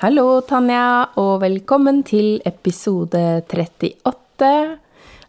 Hallo, 0.00 0.38
Tanja, 0.48 1.10
og 1.20 1.42
velkommen 1.42 1.98
til 2.08 2.38
episode 2.48 3.20
38 3.44 4.46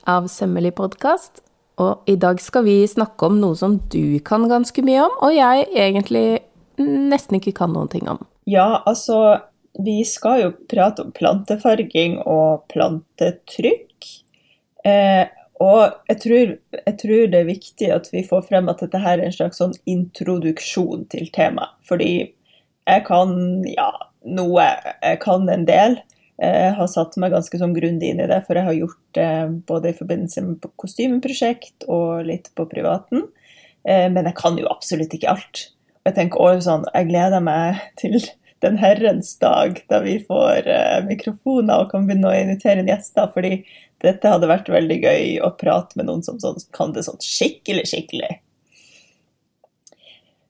av 0.07 0.27
Sømmelig 0.31 0.69
podkast. 0.77 1.41
Og 1.83 2.05
i 2.07 2.13
dag 2.15 2.37
skal 2.39 2.63
vi 2.63 2.77
snakke 2.87 3.27
om 3.27 3.41
noe 3.41 3.57
som 3.59 3.73
du 3.91 4.15
kan 4.23 4.45
ganske 4.47 4.79
mye 4.87 5.01
om, 5.03 5.17
og 5.27 5.33
jeg 5.35 5.65
egentlig 5.75 6.23
nesten 6.79 7.35
ikke 7.41 7.51
kan 7.57 7.75
noen 7.75 7.91
ting 7.91 8.07
om. 8.07 8.21
Ja, 8.47 8.79
altså 8.87 9.41
Vi 9.75 10.05
skal 10.07 10.39
jo 10.39 10.53
prate 10.71 11.03
om 11.03 11.11
plantefarging 11.15 12.21
og 12.23 12.63
plantetrykk. 12.71 14.07
Eh, 14.87 15.25
og 15.59 15.97
jeg 16.07 16.21
tror, 16.23 16.53
jeg 16.77 16.95
tror, 17.01 17.25
det 17.33 17.41
er 17.41 17.49
viktig 17.49 17.91
at 17.97 18.07
vi 18.13 18.23
får 18.29 18.47
frem 18.47 18.71
at 18.71 18.79
dette 18.85 19.03
her 19.03 19.19
er 19.19 19.27
en 19.27 19.35
slags 19.35 19.59
sånn 19.59 19.75
introduksjon 19.83 21.09
til 21.11 21.27
temaet. 21.35 21.75
Fordi 21.87 22.11
jeg 22.23 23.05
kan 23.07 23.35
ja, 23.67 23.89
noe. 24.25 24.65
Jeg 25.01 25.19
kan 25.23 25.47
en 25.49 25.67
del. 25.67 25.99
Jeg 26.41 26.73
har 26.77 26.89
satt 26.89 27.17
meg 27.21 27.33
ganske 27.35 27.59
sånn 27.61 27.75
grundig 27.75 28.09
inn 28.11 28.21
i 28.23 28.29
det, 28.29 28.39
for 28.47 28.57
jeg 28.57 28.65
har 28.65 28.77
gjort 28.77 29.17
det 29.17 29.31
både 29.69 29.91
i 29.91 29.97
forbindelse 29.97 30.41
med 30.45 30.65
kostymeprosjekt 30.81 31.85
og 31.91 32.25
litt 32.25 32.49
på 32.57 32.65
privaten. 32.69 33.27
Eh, 33.85 34.07
men 34.09 34.25
jeg 34.25 34.37
kan 34.39 34.57
jo 34.57 34.69
absolutt 34.71 35.13
ikke 35.13 35.29
alt. 35.35 35.67
Og 36.01 36.09
jeg 36.09 36.17
tenker 36.17 36.41
også 36.41 36.65
sånn, 36.69 36.87
jeg 36.95 37.11
gleder 37.11 37.45
meg 37.45 37.81
til 38.01 38.17
den 38.61 38.77
herrens 38.77 39.35
dag 39.41 39.79
da 39.89 40.01
vi 40.03 40.19
får 40.21 40.67
mikrofoner 41.07 41.81
og 41.81 41.93
kan 41.93 42.05
begynne 42.05 42.29
å 42.29 42.41
invitere 42.43 42.81
inn 42.81 42.91
gjester. 42.91 43.29
fordi 43.33 43.63
dette 44.01 44.29
hadde 44.33 44.49
vært 44.49 44.69
veldig 44.71 44.97
gøy 45.01 45.25
å 45.45 45.51
prate 45.57 45.97
med 45.97 46.07
noen 46.09 46.23
som 46.25 46.39
sånn, 46.41 46.57
kan 46.73 46.93
det 46.95 47.05
sånn 47.05 47.21
skikkelig, 47.21 47.85
skikkelig. 47.91 48.39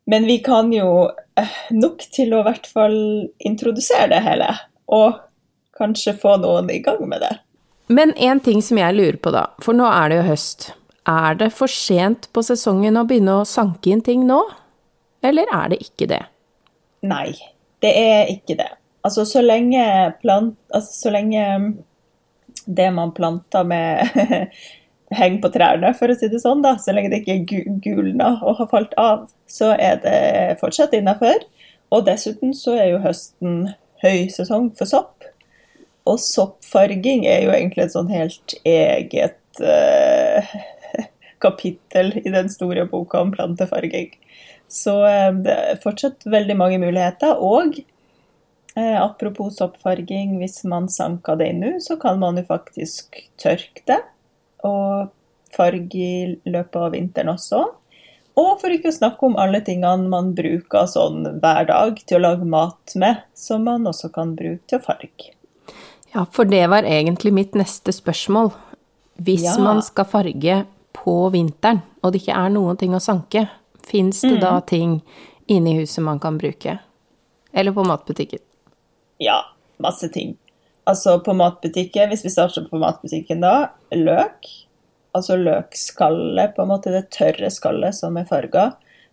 Men 0.09 0.25
vi 0.25 0.39
kan 0.43 0.71
jo 0.73 1.11
uh, 1.11 1.57
nok 1.75 2.03
til 2.13 2.33
å 2.33 2.41
i 2.41 2.47
hvert 2.49 2.67
fall 2.67 2.97
introdusere 3.45 4.09
det 4.13 4.21
hele. 4.25 4.49
Og 4.91 5.19
kanskje 5.77 6.17
få 6.17 6.37
noen 6.41 6.69
i 6.73 6.81
gang 6.83 7.03
med 7.09 7.23
det. 7.23 7.35
Men 7.91 8.13
en 8.17 8.39
ting 8.39 8.61
som 8.63 8.79
jeg 8.79 8.95
lurer 8.95 9.19
på, 9.19 9.33
da, 9.35 9.49
for 9.63 9.75
nå 9.77 9.87
er 9.89 10.11
det 10.11 10.21
jo 10.21 10.27
høst. 10.29 10.71
Er 11.09 11.37
det 11.39 11.49
for 11.55 11.71
sent 11.71 12.29
på 12.33 12.43
sesongen 12.45 12.99
å 12.99 13.05
begynne 13.09 13.41
å 13.41 13.47
sanke 13.47 13.91
inn 13.91 14.03
ting 14.05 14.27
nå? 14.27 14.39
Eller 15.25 15.49
er 15.53 15.73
det 15.73 15.81
ikke 15.83 16.07
det? 16.09 16.21
Nei, 17.05 17.33
det 17.81 17.91
er 17.97 18.29
ikke 18.31 18.57
det. 18.59 18.69
Altså 19.05 19.25
så 19.25 19.41
lenge, 19.41 19.83
plant, 20.21 20.55
altså, 20.69 20.93
så 21.07 21.13
lenge 21.13 21.43
det 22.65 22.91
man 22.93 23.13
planter 23.17 23.65
med 23.65 24.05
henger 25.11 25.41
på 25.43 25.51
trærne, 25.53 25.91
for 25.97 26.11
å 26.11 26.15
si 26.17 26.29
det 26.31 26.39
sånn, 26.43 26.63
da, 26.63 26.77
så 26.79 26.95
lenge 26.95 27.11
det 27.11 27.21
ikke 27.25 27.63
gulner 27.83 28.39
og 28.39 28.61
har 28.61 28.69
falt 28.71 28.95
av, 29.01 29.27
så 29.49 29.73
er 29.75 29.99
det 30.03 30.21
fortsatt 30.61 30.95
innafor. 30.95 31.43
Og 31.91 32.05
dessuten 32.07 32.55
så 32.55 32.77
er 32.79 32.93
jo 32.93 33.03
høsten 33.03 33.65
høysesong 34.03 34.71
for 34.77 34.89
sopp. 34.89 35.27
Og 36.09 36.17
soppfarging 36.21 37.25
er 37.29 37.45
jo 37.45 37.53
egentlig 37.53 37.85
et 37.85 37.93
sånn 37.93 38.09
helt 38.11 38.55
eget 38.67 39.61
uh, 39.61 40.55
kapittel 41.43 42.15
i 42.23 42.29
den 42.31 42.49
store 42.53 42.87
boka 42.89 43.21
om 43.21 43.33
plantefarging. 43.35 44.09
Så 44.71 44.95
uh, 45.03 45.29
det 45.43 45.57
er 45.75 45.83
fortsatt 45.83 46.25
veldig 46.25 46.57
mange 46.57 46.79
muligheter. 46.81 47.35
Og 47.37 47.77
uh, 48.77 48.97
apropos 49.03 49.59
soppfarging, 49.59 50.39
hvis 50.41 50.63
man 50.71 50.89
sanker 50.89 51.37
det 51.37 51.51
inn 51.51 51.61
nå, 51.65 51.75
så 51.83 51.99
kan 52.01 52.23
man 52.23 52.39
jo 52.39 52.47
faktisk 52.49 53.21
tørke 53.41 53.85
det. 53.91 54.01
Og 54.67 55.11
farge 55.51 55.99
i 55.99 56.39
løpet 56.47 56.79
av 56.79 56.91
vinteren 56.95 57.33
også. 57.33 57.61
Og 58.39 58.51
for 58.61 58.71
ikke 58.71 58.91
å 58.91 58.95
snakke 58.95 59.27
om 59.27 59.35
alle 59.39 59.59
tingene 59.65 60.07
man 60.09 60.31
bruker 60.37 60.87
sånn 60.87 61.25
hver 61.43 61.67
dag 61.67 61.99
til 62.07 62.19
å 62.19 62.25
lage 62.29 62.47
mat 62.47 62.95
med, 62.95 63.23
som 63.35 63.65
man 63.67 63.87
også 63.89 64.11
kan 64.15 64.35
bruke 64.37 64.63
til 64.71 64.79
å 64.79 64.85
farge. 64.85 65.33
Ja, 66.13 66.25
for 66.31 66.47
det 66.47 66.63
var 66.71 66.87
egentlig 66.87 67.33
mitt 67.35 67.57
neste 67.59 67.93
spørsmål. 67.95 68.53
Hvis 69.21 69.45
ja. 69.45 69.57
man 69.59 69.83
skal 69.83 70.07
farge 70.09 70.61
på 70.95 71.15
vinteren, 71.33 71.83
og 72.01 72.13
det 72.13 72.23
ikke 72.23 72.37
er 72.39 72.53
noen 72.55 72.79
ting 72.79 72.95
å 72.95 73.03
sanke, 73.03 73.45
fins 73.87 74.23
det 74.23 74.37
mm. 74.37 74.41
da 74.43 74.55
ting 74.67 74.99
inni 75.51 75.75
huset 75.79 76.03
man 76.03 76.19
kan 76.23 76.39
bruke? 76.39 76.79
Eller 77.51 77.75
på 77.75 77.83
matbutikken? 77.83 78.39
Ja, 79.21 79.43
masse 79.83 80.09
ting. 80.09 80.37
Altså 80.89 81.19
på 81.23 81.35
matbutikken, 81.37 82.09
hvis 82.09 82.25
vi 82.25 82.33
starter 82.33 82.65
på 82.69 82.79
matbutikken 82.81 83.43
da, 83.43 83.71
løk. 83.93 84.49
Altså 85.15 85.35
løkskallet, 85.37 86.55
på 86.55 86.63
en 86.63 86.71
måte 86.71 86.93
det 86.93 87.09
tørre 87.13 87.51
skallet 87.53 87.97
som 87.97 88.17
er 88.17 88.29
farga. 88.29 88.71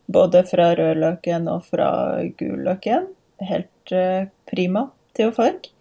Både 0.09 0.45
fra 0.49 0.71
rødløken 0.79 1.51
og 1.53 1.67
fra 1.69 1.91
gulløken. 2.39 3.11
Helt 3.45 3.93
uh, 3.93 4.31
prima 4.49 4.89
til 5.15 5.31
å 5.31 5.35
farge 5.37 5.75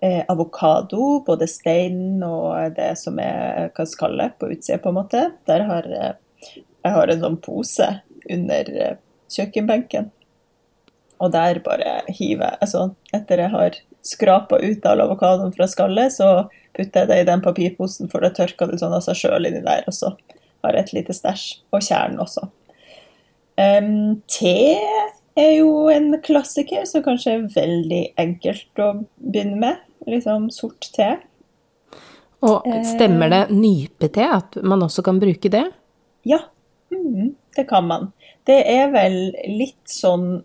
eh, 0.00 0.24
avokado, 0.28 1.24
både 1.26 1.48
steinen 1.50 2.22
og 2.26 2.76
det 2.76 2.92
som 3.00 3.18
er 3.22 3.70
hva 3.76 3.86
skallet 3.88 4.36
på 4.40 4.50
utsida, 4.52 4.78
på 4.82 4.92
en 4.92 4.98
måte. 5.00 5.22
Der 5.48 5.64
har 5.68 5.88
eh, 5.90 6.12
jeg 6.86 6.94
har 6.94 7.10
en 7.10 7.22
sånn 7.24 7.40
pose 7.42 7.88
under 8.30 8.72
eh, 8.84 8.98
kjøkkenbenken. 9.32 10.10
Og 11.16 11.32
der 11.32 11.62
bare 11.64 12.02
hiver 12.12 12.52
jeg 12.52 12.60
altså 12.60 12.80
Etter 13.16 13.40
jeg 13.40 13.52
har 13.54 13.78
skrapa 14.06 14.60
ut 14.62 14.86
all 14.86 15.02
avokadoen 15.04 15.54
fra 15.56 15.68
skallet, 15.70 16.14
så 16.14 16.46
putter 16.76 17.04
jeg 17.04 17.10
det 17.10 17.20
i 17.22 17.28
den 17.28 17.42
papirposen, 17.44 18.10
for 18.12 18.24
da 18.24 18.30
tørker 18.34 18.70
det 18.70 18.80
sånn 18.82 18.94
av 18.96 19.04
seg 19.06 19.18
sjøl 19.18 19.48
inni 19.48 19.64
der. 19.64 19.84
Og 19.88 19.96
så 19.96 20.12
har 20.64 20.76
jeg 20.76 20.86
et 20.86 20.94
lite 21.00 21.16
stæsj. 21.16 21.46
Og 21.74 21.84
kjernen 21.84 22.22
også. 22.22 22.48
Um, 23.56 24.20
te 24.28 24.56
er 25.36 25.52
jo 25.58 25.86
en 25.92 26.10
klassiker 26.24 26.84
som 26.88 27.04
kanskje 27.04 27.34
er 27.36 27.48
veldig 27.54 28.02
enkelt 28.20 28.82
å 28.82 28.90
begynne 29.16 29.60
med 29.62 30.08
liksom 30.08 30.50
sort 30.54 30.90
te. 30.96 31.14
Og 32.46 32.66
stemmer 32.86 33.32
det 33.32 33.42
nypete, 33.56 34.26
at 34.28 34.58
man 34.62 34.84
også 34.84 35.02
kan 35.04 35.18
bruke 35.20 35.50
det? 35.52 35.64
Ja, 36.28 36.42
mm, 36.92 37.32
det 37.56 37.64
kan 37.68 37.88
man. 37.88 38.10
Det 38.46 38.58
er 38.70 38.92
vel 38.92 39.16
litt 39.48 39.88
sånn 39.90 40.44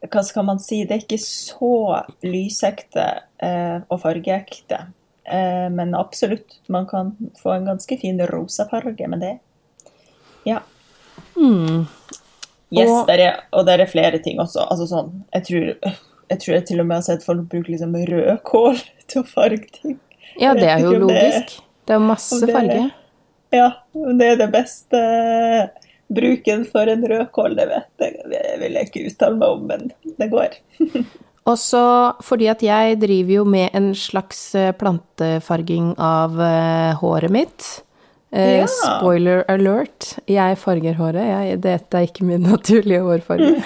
Hva 0.00 0.22
skal 0.24 0.46
man 0.48 0.60
si? 0.62 0.84
Det 0.88 0.96
er 0.96 1.04
ikke 1.04 1.20
så 1.20 2.00
lysekte 2.24 3.06
eh, 3.42 3.78
og 3.88 4.00
fargeekte. 4.00 4.80
Eh, 5.28 5.66
men 5.72 5.94
absolutt, 5.98 6.60
man 6.72 6.88
kan 6.88 7.12
få 7.42 7.52
en 7.58 7.68
ganske 7.68 7.98
fin 8.00 8.20
rosafarge 8.30 9.08
med 9.12 9.24
det. 9.26 9.34
Ja. 10.48 10.62
Mm. 11.36 11.84
Yes, 12.70 12.88
og, 12.88 13.06
der 13.10 13.24
er, 13.26 13.42
og 13.52 13.66
der 13.66 13.82
er 13.82 13.90
flere 13.90 14.22
ting 14.22 14.40
også. 14.40 14.64
Altså 14.70 14.86
sånn, 14.88 15.12
jeg 15.34 15.46
tror 15.48 15.98
jeg 16.30 16.38
tror 16.44 16.54
jeg 16.54 16.66
til 16.68 16.80
og 16.82 16.86
med 16.86 17.00
har 17.00 17.06
sett 17.08 17.26
folk 17.26 17.48
bruke 17.50 17.72
liksom 17.72 17.96
rødkål 18.06 18.78
til 19.10 19.22
å 19.22 19.26
farge 19.26 19.66
ting. 19.80 19.98
Ja, 20.38 20.54
det 20.54 20.68
er 20.70 20.84
jo 20.84 20.94
logisk. 21.02 21.58
Det, 21.84 21.94
er 21.94 21.98
jo 21.98 22.06
masse 22.06 22.38
farge. 22.46 22.84
Ja, 23.50 23.70
det 23.92 24.28
er 24.34 24.36
det 24.38 24.46
beste 24.52 25.00
bruken 26.10 26.64
for 26.68 26.90
en 26.90 27.04
rødkål, 27.08 27.56
det 27.58 27.66
vet 27.70 28.04
jeg. 28.04 28.22
Det 28.32 28.44
vil 28.62 28.78
jeg 28.78 28.88
ikke 28.90 29.04
uttale 29.10 29.40
meg 29.40 29.56
om, 29.56 29.66
men 29.70 30.16
det 30.18 30.30
går. 30.32 30.56
Også 31.50 31.82
fordi 32.22 32.50
at 32.52 32.62
jeg 32.62 32.98
driver 33.00 33.32
jo 33.38 33.44
med 33.48 33.76
en 33.76 33.92
slags 33.96 34.42
eh, 34.58 34.74
plantefarging 34.76 35.94
av 35.96 36.36
uh, 36.36 36.92
håret 37.00 37.32
mitt. 37.32 37.68
Uh, 38.30 38.60
ja. 38.60 38.66
Spoiler 38.68 39.42
alert, 39.50 40.12
jeg 40.30 40.58
farger 40.60 40.98
håret. 41.00 41.24
Jeg, 41.26 41.62
dette 41.64 41.98
er 41.98 42.06
ikke 42.06 42.28
min 42.28 42.46
naturlige 42.52 43.02
hårfarge. 43.06 43.56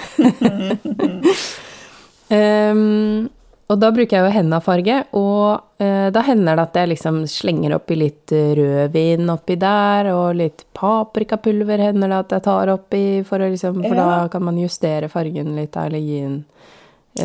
Um, 2.25 3.29
og 3.65 3.79
da 3.81 3.89
bruker 3.89 4.19
jeg 4.19 4.27
jo 4.27 4.33
hennafarge, 4.35 4.95
og 5.17 5.81
eh, 5.81 6.11
da 6.13 6.21
hender 6.27 6.57
det 6.59 6.65
at 6.67 6.75
jeg 6.77 6.91
liksom 6.91 7.23
slenger 7.29 7.73
oppi 7.79 7.97
litt 7.97 8.33
rødvin 8.59 9.31
oppi 9.33 9.55
der, 9.61 10.11
og 10.13 10.37
litt 10.37 10.67
paprikapulver 10.77 11.81
hender 11.87 12.13
det 12.13 12.19
at 12.19 12.35
jeg 12.37 12.45
tar 12.45 12.73
oppi, 12.75 13.05
for, 13.25 13.41
liksom, 13.41 13.81
for 13.81 13.97
ja. 13.97 14.03
da 14.03 14.29
kan 14.29 14.45
man 14.45 14.61
justere 14.61 15.09
fargen 15.09 15.55
litt, 15.57 15.77
eller 15.81 16.03
gi 16.03 16.21
en, 16.27 16.37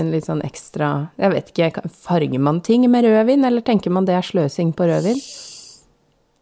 en 0.00 0.10
litt 0.14 0.30
sånn 0.30 0.40
ekstra 0.46 1.10
Jeg 1.20 1.34
vet 1.34 1.52
ikke, 1.52 1.84
farger 2.08 2.40
man 2.40 2.64
ting 2.64 2.88
med 2.88 3.04
rødvin, 3.04 3.44
eller 3.44 3.66
tenker 3.66 3.92
man 3.92 4.08
det 4.08 4.16
er 4.16 4.24
sløsing 4.32 4.72
på 4.72 4.88
rødvin? 4.88 5.20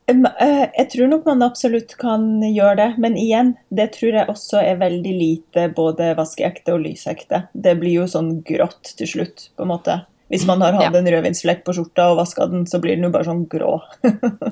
Eh, 0.09 0.67
jeg 0.73 0.89
tror 0.93 1.11
nok 1.11 1.27
man 1.29 1.45
absolutt 1.45 1.93
kan 2.01 2.25
gjøre 2.41 2.77
det, 2.81 2.89
men 3.03 3.17
igjen, 3.21 3.53
det 3.69 3.91
tror 3.99 4.17
jeg 4.17 4.33
også 4.33 4.63
er 4.63 4.81
veldig 4.81 5.15
lite 5.19 5.67
både 5.77 6.15
vaskeekte 6.17 6.73
og 6.77 6.85
lysekte. 6.87 7.43
Det 7.53 7.75
blir 7.81 8.01
jo 8.01 8.07
sånn 8.09 8.39
grått 8.47 8.95
til 8.97 9.11
slutt, 9.11 9.51
på 9.57 9.67
en 9.67 9.73
måte. 9.75 9.99
Hvis 10.33 10.47
man 10.49 10.65
har 10.65 10.77
hatt 10.77 10.89
ja. 10.89 10.97
en 10.97 11.11
rødvinsflekk 11.13 11.61
på 11.65 11.75
skjorta 11.77 12.11
og 12.13 12.23
vaska 12.23 12.49
den, 12.49 12.65
så 12.69 12.81
blir 12.81 12.97
den 12.97 13.09
jo 13.09 13.13
bare 13.13 13.29
sånn 13.29 13.45
grå. 13.53 13.75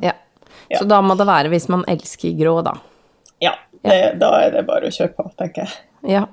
ja. 0.05 0.12
ja. 0.73 0.79
Så 0.79 0.85
da 0.88 1.00
må 1.05 1.17
det 1.17 1.29
være 1.29 1.53
hvis 1.53 1.70
man 1.73 1.85
elsker 1.88 2.37
grå, 2.37 2.58
da. 2.67 2.76
Ja, 3.44 3.55
det, 3.81 4.00
da 4.20 4.32
er 4.43 4.53
det 4.56 4.67
bare 4.69 4.91
å 4.91 4.93
kjøre 4.93 5.14
på, 5.17 5.29
tenker 5.41 5.64
jeg. 5.64 5.76
Ja. 6.17 6.26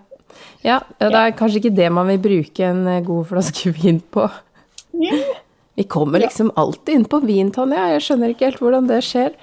ja. 0.67 0.81
det 0.99 1.15
er 1.15 1.35
kanskje 1.39 1.63
ikke 1.63 1.75
det 1.79 1.87
man 1.95 2.11
vil 2.11 2.19
bruke 2.23 2.67
en 2.67 2.83
eh, 2.91 3.03
god 3.07 3.31
flaske 3.31 3.71
vin 3.79 4.03
på. 4.03 4.27
Yeah. 4.93 5.42
Vi 5.75 5.83
kommer 5.83 6.19
liksom 6.19 6.51
alltid 6.55 6.95
inn 6.95 7.05
på 7.09 7.19
vin, 7.25 7.49
Tanja. 7.51 7.87
Jeg 7.95 8.03
skjønner 8.05 8.33
ikke 8.33 8.51
helt 8.51 8.61
hvordan 8.61 8.89
det 8.91 8.99
skjer. 9.07 9.33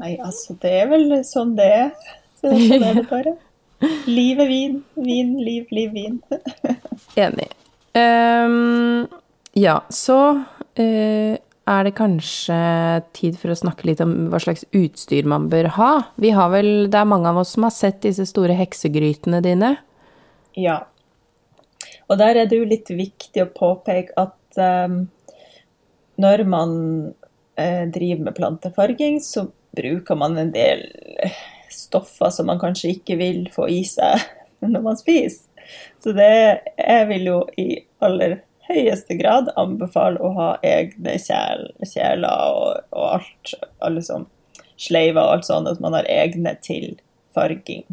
Nei, 0.00 0.16
altså, 0.18 0.56
det 0.62 0.72
er 0.80 0.88
vel 0.90 1.12
sånn 1.26 1.54
det 1.58 1.68
er. 1.76 1.92
Så 2.40 2.50
sånn 2.50 2.86
er 2.88 2.98
det 2.98 3.06
bare. 3.12 3.36
Liv 4.10 4.40
er 4.42 4.50
vin. 4.50 4.80
Vin, 4.98 5.36
liv, 5.38 5.70
liv, 5.70 5.92
vin. 5.94 6.18
Enig. 7.20 7.52
Um, 7.94 9.06
ja, 9.58 9.80
så 9.94 10.18
uh, 10.40 11.34
er 11.70 11.86
det 11.86 11.94
kanskje 11.98 12.58
tid 13.16 13.38
for 13.38 13.52
å 13.52 13.58
snakke 13.58 13.86
litt 13.88 14.02
om 14.02 14.14
hva 14.32 14.40
slags 14.42 14.66
utstyr 14.74 15.28
man 15.30 15.48
bør 15.52 15.70
ha. 15.78 15.92
Vi 16.20 16.34
har 16.34 16.50
vel, 16.54 16.90
Det 16.90 16.98
er 16.98 17.08
mange 17.08 17.30
av 17.30 17.38
oss 17.44 17.54
som 17.54 17.68
har 17.68 17.74
sett 17.76 18.02
disse 18.02 18.26
store 18.26 18.58
heksegrytene 18.58 19.42
dine. 19.44 19.76
Ja. 20.58 20.80
Og 22.10 22.18
der 22.18 22.42
er 22.42 22.50
det 22.50 22.58
jo 22.58 22.66
litt 22.66 22.90
viktig 22.90 23.44
å 23.44 23.52
påpeke 23.54 24.16
at 24.18 24.58
um, 24.90 25.04
når 26.20 26.44
man 26.48 26.74
eh, 27.60 27.86
driver 27.92 28.26
med 28.28 28.36
plantefarging, 28.36 29.20
så 29.24 29.46
bruker 29.76 30.18
man 30.18 30.38
en 30.38 30.52
del 30.54 30.84
stoffer 31.70 32.32
som 32.34 32.50
man 32.50 32.60
kanskje 32.60 32.96
ikke 32.96 33.16
vil 33.20 33.44
få 33.54 33.68
i 33.70 33.82
seg 33.86 34.22
når 34.66 34.84
man 34.84 34.98
spiser. 35.00 35.46
Så 36.02 36.12
det 36.16 36.30
jeg 36.32 37.06
vil 37.10 37.28
jo 37.28 37.40
i 37.60 37.68
aller 38.02 38.40
høyeste 38.70 39.16
grad 39.18 39.50
anbefale 39.60 40.20
å 40.22 40.30
ha 40.36 40.50
egne 40.66 41.16
kjel, 41.20 41.68
kjeler 41.86 42.54
og, 42.54 42.84
og 42.94 43.06
alt, 43.18 43.54
alle 43.84 44.02
sånn 44.04 44.26
sleiver 44.80 45.22
og 45.22 45.36
alt 45.36 45.48
sånt, 45.48 45.68
at 45.68 45.82
man 45.82 45.96
har 45.98 46.08
egne 46.10 46.54
til 46.64 46.94
farging. 47.36 47.84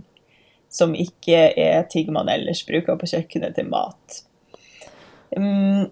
Som 0.71 0.95
ikke 0.97 1.51
er 1.59 1.85
ting 1.91 2.09
man 2.15 2.29
ellers 2.31 2.63
bruker 2.67 2.97
på 2.99 3.09
kjøkkenet 3.11 3.57
til 3.57 3.69
mat. 3.71 4.21
Um, 5.35 5.89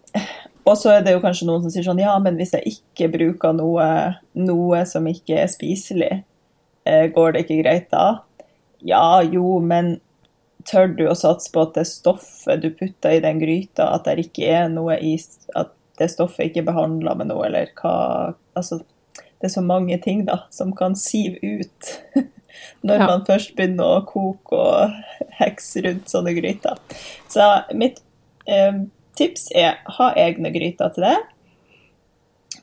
og 0.66 0.78
så 0.80 0.96
er 0.96 1.04
det 1.06 1.14
jo 1.14 1.22
kanskje 1.24 1.48
noen 1.50 1.64
som 1.64 1.74
sier 1.74 1.86
sånn 1.86 2.02
Ja, 2.02 2.16
men 2.22 2.40
hvis 2.40 2.56
jeg 2.58 2.76
ikke 2.76 3.12
bruker 3.14 3.54
noe, 3.54 3.88
noe 4.34 4.82
som 4.90 5.06
ikke 5.10 5.38
er 5.44 5.52
spiselig, 5.52 6.24
eh, 6.90 7.06
går 7.14 7.36
det 7.36 7.46
ikke 7.46 7.62
greit 7.62 7.92
da? 7.94 8.08
Ja, 8.86 9.22
jo, 9.22 9.60
men 9.62 10.00
tør 10.66 10.90
du 10.98 11.06
å 11.10 11.18
satse 11.18 11.52
på 11.54 11.64
at 11.66 11.78
det 11.78 11.86
stoffet 11.90 12.64
du 12.64 12.72
putter 12.74 13.18
i 13.18 13.22
den 13.24 13.40
gryta, 13.42 13.92
at 13.94 14.08
det 14.08 14.28
ikke 14.28 14.50
er 14.50 14.70
noe 14.74 14.98
i 14.98 15.16
At 15.56 15.74
det 16.00 16.10
stoffet 16.12 16.50
ikke 16.50 16.64
er 16.64 16.72
behandla 16.72 17.16
med 17.18 17.30
noe, 17.32 17.46
eller 17.48 17.72
hva 17.80 18.34
Altså, 18.56 18.82
det 19.42 19.50
er 19.50 19.54
så 19.58 19.62
mange 19.62 19.98
ting, 20.02 20.24
da, 20.26 20.46
som 20.50 20.72
kan 20.76 20.96
sive 20.98 21.38
ut 21.44 21.92
når 22.88 23.02
ja. 23.02 23.08
man 23.10 23.26
først 23.28 23.52
begynner 23.58 23.98
å 23.98 24.06
koke 24.08 24.58
og 24.58 24.94
hekse 25.42 25.84
rundt 25.86 26.10
sånne 26.10 26.34
gryter. 26.38 26.80
Så 27.30 27.44
mitt 27.76 28.00
eh, 28.48 28.86
tips 29.18 29.50
er 29.56 29.80
ha 29.98 30.12
egne 30.20 30.52
gryter 30.54 30.94
til 30.96 31.08
det. 31.08 31.18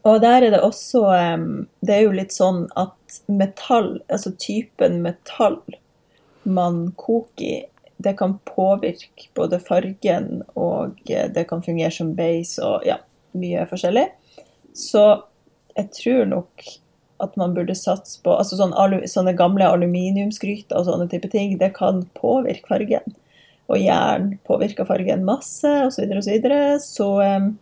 Og 0.08 0.18
der 0.22 0.42
er 0.42 0.50
det 0.50 0.62
også 0.66 1.04
Det 1.80 1.94
er 1.94 2.00
jo 2.02 2.14
litt 2.16 2.32
sånn 2.34 2.64
at 2.80 3.20
metall, 3.28 4.00
altså 4.10 4.32
typen 4.40 5.02
metall 5.04 5.60
man 6.42 6.88
koker 6.98 7.44
i, 7.44 7.58
det 8.02 8.16
kan 8.18 8.38
påvirke 8.48 9.28
både 9.36 9.60
fargen 9.62 10.42
og 10.58 10.98
eh, 11.06 11.28
det 11.30 11.44
kan 11.46 11.62
fungere 11.62 11.92
som 11.94 12.16
base 12.18 12.58
og 12.66 12.86
ja, 12.86 12.96
mye 13.38 13.62
forskjellig. 13.70 14.08
Så 14.74 15.04
jeg 15.76 15.90
tror 15.94 16.24
nok 16.32 16.66
at 17.22 17.36
man 17.38 17.54
burde 17.54 17.76
satse 17.78 18.18
på 18.24 18.34
altså 18.34 18.58
sånne, 18.58 19.04
sånne 19.06 19.36
gamle 19.38 19.68
aluminiumsgryter 19.70 20.80
og 20.80 20.88
sånne 20.88 21.06
type 21.12 21.30
ting. 21.30 21.54
Det 21.60 21.70
kan 21.76 22.02
påvirke 22.18 22.66
fargen. 22.72 23.14
Og 23.72 23.80
jern 23.80 24.34
påvirker 24.44 24.84
fargen 24.88 25.24
masse, 25.24 25.68
osv. 25.86 26.04
Så, 26.20 26.30
videre, 26.30 26.62
og 26.74 26.82
så, 26.84 26.88
så 26.92 27.10
um, 27.40 27.52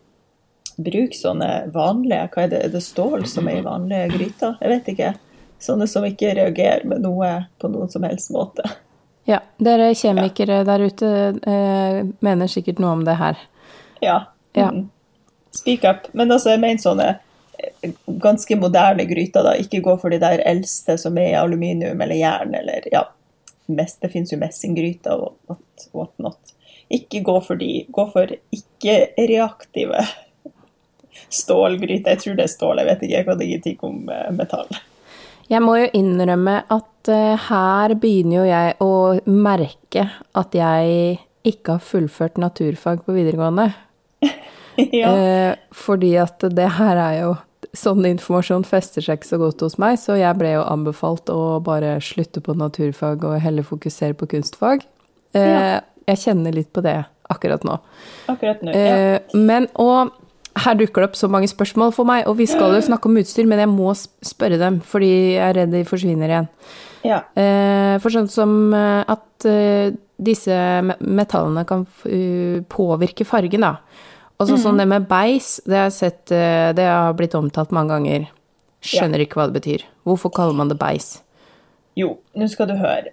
bruk 0.81 1.15
sånne 1.15 1.49
vanlige 1.73 2.27
Hva 2.33 2.45
er 2.45 2.53
det, 2.53 2.61
er 2.65 2.73
det 2.73 2.83
stål 2.83 3.25
som 3.29 3.47
er 3.47 3.61
i 3.61 3.65
vanlige 3.65 4.11
gryter? 4.15 4.57
Jeg 4.61 4.73
vet 4.75 4.93
ikke. 4.95 5.11
Sånne 5.61 5.87
som 5.87 6.05
ikke 6.07 6.33
reagerer 6.37 6.87
med 6.89 7.03
noe 7.05 7.33
på 7.61 7.69
noen 7.71 7.91
som 7.91 8.05
helst 8.07 8.31
måte. 8.33 8.65
Ja, 9.29 9.39
dere 9.61 9.91
kjemikere 9.95 10.61
ja. 10.61 10.67
der 10.67 10.85
ute 10.89 11.09
eh, 11.45 11.99
mener 12.25 12.49
sikkert 12.49 12.81
noe 12.81 12.95
om 12.97 13.03
det 13.05 13.19
her. 13.19 13.37
Ja. 14.01 14.17
ja. 14.57 14.71
Mm. 14.73 14.87
Speak 15.53 15.85
up. 15.85 16.09
Men 16.17 16.33
altså, 16.33 16.55
jeg 16.55 16.63
mener 16.63 16.81
sånne 16.81 17.09
eh, 17.13 17.93
ganske 18.23 18.57
moderne 18.57 19.05
gryter, 19.09 19.45
da. 19.45 19.53
Ikke 19.61 19.83
gå 19.85 19.95
for 20.01 20.13
de 20.13 20.19
der 20.23 20.41
eldste 20.49 20.97
som 20.99 21.19
er 21.21 21.35
i 21.35 21.39
aluminium 21.39 22.01
eller 22.01 22.17
jern 22.17 22.57
eller 22.57 22.89
ja. 22.91 23.05
Mest, 23.71 24.01
det 24.01 24.11
finnes 24.13 24.31
jo 24.33 24.39
messinggryter 24.41 25.21
og 25.21 25.37
what, 25.49 25.87
what 25.95 26.13
not. 26.17 26.55
Ikke 26.91 27.21
gå 27.23 27.37
for 27.45 27.59
de. 27.59 27.85
Gå 27.93 28.07
for 28.11 28.31
ikke-reaktive 28.55 30.01
stålgryter. 31.31 32.11
Jeg 32.11 32.23
tror 32.23 32.39
det 32.39 32.45
er 32.45 32.51
stål, 32.51 32.81
jeg 32.81 32.89
vet 32.89 33.05
ikke. 33.05 33.15
Jeg 33.15 33.27
kan 33.27 33.43
ingenting 33.45 33.83
om 33.87 34.09
eh, 34.11 34.31
metall. 34.35 34.71
Jeg 35.51 35.63
må 35.63 35.75
jo 35.81 35.89
innrømme 35.97 36.61
at 36.71 37.11
uh, 37.11 37.47
her 37.49 37.95
begynner 37.99 38.37
jo 38.37 38.43
jeg 38.47 38.75
å 38.83 38.91
merke 39.27 40.05
at 40.39 40.55
jeg 40.55 41.17
ikke 41.47 41.75
har 41.75 41.83
fullført 41.83 42.39
naturfag 42.39 43.01
på 43.03 43.15
videregående. 43.15 43.67
ja. 45.01 45.11
uh, 45.11 45.75
fordi 45.75 46.13
at 46.21 46.45
det 46.55 46.69
her 46.77 47.01
er 47.03 47.17
jo 47.19 47.33
Sånn 47.77 48.03
informasjon 48.09 48.65
fester 48.67 49.03
seg 49.05 49.19
ikke 49.19 49.29
så 49.29 49.39
godt 49.39 49.63
hos 49.63 49.77
meg, 49.79 49.95
så 50.01 50.17
jeg 50.19 50.35
ble 50.39 50.57
jo 50.57 50.63
anbefalt 50.67 51.31
å 51.31 51.59
bare 51.63 51.95
slutte 52.03 52.43
på 52.43 52.57
naturfag 52.59 53.23
og 53.27 53.37
heller 53.39 53.67
fokusere 53.67 54.17
på 54.19 54.27
kunstfag. 54.33 54.83
Uh, 55.35 55.39
ja. 55.39 55.77
Jeg 56.11 56.23
kjenner 56.25 56.55
litt 56.55 56.73
på 56.75 56.83
det 56.83 56.97
akkurat 57.31 57.63
nå. 57.63 57.77
Akkurat 58.31 58.59
nå, 58.65 58.73
ja. 58.75 59.21
Men, 59.37 59.69
og 59.79 60.11
her 60.59 60.75
dukker 60.75 61.03
det 61.03 61.11
opp 61.11 61.17
så 61.19 61.29
mange 61.31 61.47
spørsmål 61.47 61.93
for 61.95 62.07
meg, 62.07 62.25
og 62.27 62.37
vi 62.41 62.47
skal 62.49 62.75
jo 62.75 62.83
snakke 62.89 63.09
om 63.09 63.19
utstyr, 63.21 63.47
men 63.49 63.61
jeg 63.63 63.71
må 63.71 63.91
spørre 63.95 64.59
dem, 64.61 64.81
fordi 64.83 65.11
jeg 65.37 65.43
er 65.47 65.59
redd 65.61 65.75
de 65.75 65.83
forsvinner 65.87 66.33
igjen. 66.33 66.49
Ja. 67.07 67.23
Eh, 67.33 67.95
for 68.01 68.13
sånn 68.13 68.29
som 68.29 68.73
eh, 68.77 69.01
at 69.09 69.47
eh, 69.49 69.93
disse 70.21 70.55
metallene 71.01 71.63
kan 71.65 71.87
påvirke 72.69 73.25
fargen, 73.25 73.65
da. 73.65 73.77
Og 74.41 74.49
så, 74.49 74.57
sånn 74.57 74.79
mm. 74.79 74.81
det 74.81 74.87
med 74.89 75.07
beis, 75.09 75.49
det 75.69 75.77
har 75.77 75.89
jeg 75.91 75.97
sett 75.99 76.31
Det 76.75 76.85
har 76.87 77.13
blitt 77.13 77.35
omtalt 77.37 77.73
mange 77.75 77.93
ganger. 77.93 78.25
Skjønner 78.81 79.21
ja. 79.21 79.27
ikke 79.27 79.37
hva 79.37 79.45
det 79.51 79.59
betyr. 79.59 79.85
Hvorfor 80.07 80.33
kaller 80.33 80.57
man 80.57 80.71
det 80.71 80.79
beis? 80.81 81.19
Jo, 81.99 82.15
nå 82.33 82.47
skal 82.49 82.71
du 82.71 82.73
høre 82.79 83.11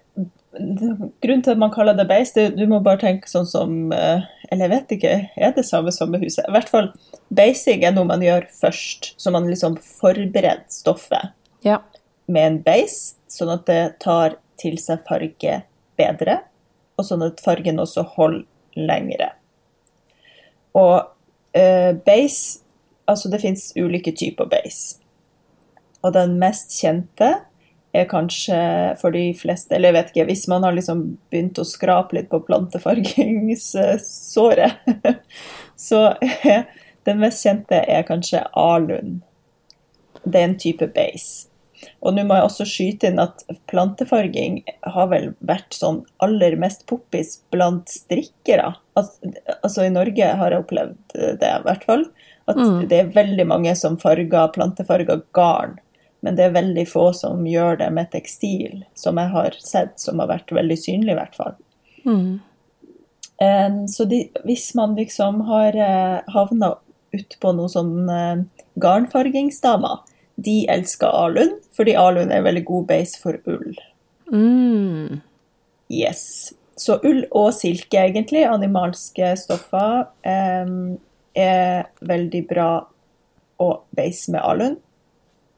grunnen 0.58 1.42
til 1.44 1.52
at 1.52 1.60
man 1.60 1.72
kaller 1.72 1.96
det 1.96 2.08
beis, 2.08 2.32
det, 2.32 2.50
du 2.56 2.64
må 2.70 2.80
bare 2.84 3.00
tenke 3.02 3.30
sånn 3.30 3.46
som 3.48 3.92
eh, 3.94 4.24
Eller 4.48 4.64
jeg 4.64 4.72
vet 4.72 4.94
ikke, 4.96 5.14
er 5.36 5.54
det 5.56 5.66
samme 5.68 5.92
sommerhuset? 5.94 6.46
I 6.48 6.54
hvert 6.54 6.70
fall, 6.72 6.90
beising 7.28 7.84
er 7.84 7.92
noe 7.92 8.08
man 8.08 8.24
gjør 8.24 8.46
først. 8.62 9.12
Så 9.20 9.32
man 9.34 9.48
liksom 9.48 9.76
forbereder 10.00 10.64
stoffet 10.72 11.34
ja. 11.66 11.82
med 12.32 12.46
en 12.46 12.56
beis, 12.64 13.18
sånn 13.28 13.52
at 13.52 13.66
det 13.68 13.82
tar 14.00 14.38
til 14.60 14.78
seg 14.80 15.04
farge 15.08 15.60
bedre. 16.00 16.38
Og 16.96 17.04
sånn 17.10 17.26
at 17.26 17.42
fargen 17.44 17.82
også 17.82 18.06
holder 18.16 18.46
lengre. 18.88 19.34
Og 20.80 21.12
uh, 21.56 21.92
base 22.06 22.60
Altså, 23.08 23.32
det 23.32 23.40
fins 23.40 23.72
ulike 23.72 24.12
typer 24.12 24.44
base. 24.44 25.00
Og 26.04 26.12
den 26.12 26.36
mest 26.36 26.76
kjente 26.76 27.40
er 27.96 28.04
kanskje 28.10 28.58
for 29.00 29.08
de 29.16 29.32
fleste 29.32 29.72
Eller 29.74 29.88
jeg 29.88 29.96
vet 29.96 30.10
ikke, 30.12 30.28
hvis 30.28 30.44
man 30.52 30.60
har 30.66 30.72
liksom 30.76 31.16
begynt 31.32 31.56
å 31.58 31.64
skrape 31.64 32.12
litt 32.18 32.28
på 32.28 32.44
plantefargingssåret, 32.44 34.72
så 35.88 36.12
den 37.08 37.20
mest 37.22 37.46
kjente 37.46 37.78
er 37.80 38.02
kanskje 38.08 38.42
alun. 38.52 39.22
Det 40.24 40.40
er 40.40 40.50
en 40.50 40.58
type 40.60 40.86
base. 40.92 41.47
Og 42.06 42.14
nå 42.14 42.22
må 42.28 42.36
jeg 42.38 42.46
også 42.46 42.66
skyte 42.68 43.10
inn 43.10 43.18
at 43.18 43.42
plantefarging 43.70 44.60
har 44.86 45.08
vel 45.10 45.32
vært 45.42 45.74
sånn 45.74 46.04
aller 46.22 46.54
mest 46.60 46.86
poppis 46.90 47.40
blant 47.50 47.90
strikkere. 47.90 48.70
Altså 48.94 49.86
i 49.86 49.90
Norge 49.90 50.30
har 50.40 50.54
jeg 50.54 50.62
opplevd 50.62 51.18
det, 51.42 51.50
i 51.50 51.66
hvert 51.66 51.88
fall. 51.88 52.06
At 52.48 52.60
mm. 52.60 52.78
det 52.90 53.00
er 53.02 53.12
veldig 53.16 53.48
mange 53.50 53.74
som 53.76 53.98
farger 54.00 54.52
plantefarger 54.54 55.24
garn 55.36 55.76
men 56.20 56.34
det 56.38 56.48
er 56.48 56.56
veldig 56.56 56.84
få 56.90 57.08
som 57.14 57.46
gjør 57.46 57.78
det 57.82 57.88
med 57.94 58.10
tekstil, 58.10 58.82
som 58.98 59.20
jeg 59.20 59.30
har 59.34 59.56
sett, 59.62 59.94
som 60.02 60.18
har 60.22 60.30
vært 60.32 60.50
veldig 60.54 60.78
synlig, 60.80 61.14
i 61.14 61.18
hvert 61.18 61.38
fall. 61.38 61.54
Mm. 62.02 62.38
Um, 63.38 63.80
så 63.90 64.06
de, 64.10 64.24
hvis 64.48 64.72
man 64.74 64.96
liksom 64.98 65.44
har 65.46 65.78
uh, 65.78 66.34
havna 66.34 66.74
utpå 67.14 67.52
noen 67.54 67.70
sånn 67.70 68.10
uh, 68.10 68.64
garnfargingsdamer, 68.82 70.02
de 70.38 70.58
elsker 70.70 71.10
alun, 71.10 71.56
fordi 71.74 71.96
alun 71.98 72.30
er 72.30 72.40
en 72.40 72.46
veldig 72.46 72.64
god 72.68 72.86
base 72.90 73.18
for 73.20 73.38
ull. 73.50 73.78
Mm. 74.30 75.20
Yes. 75.90 76.54
Så 76.78 77.00
ull 77.02 77.24
og 77.34 77.50
silke, 77.56 77.98
egentlig, 78.04 78.44
animalske 78.46 79.32
stoffer, 79.40 80.06
eh, 80.22 80.74
er 81.38 81.88
veldig 82.06 82.44
bra 82.50 82.70
å 83.58 83.72
base 83.94 84.30
med 84.30 84.42
alun 84.46 84.78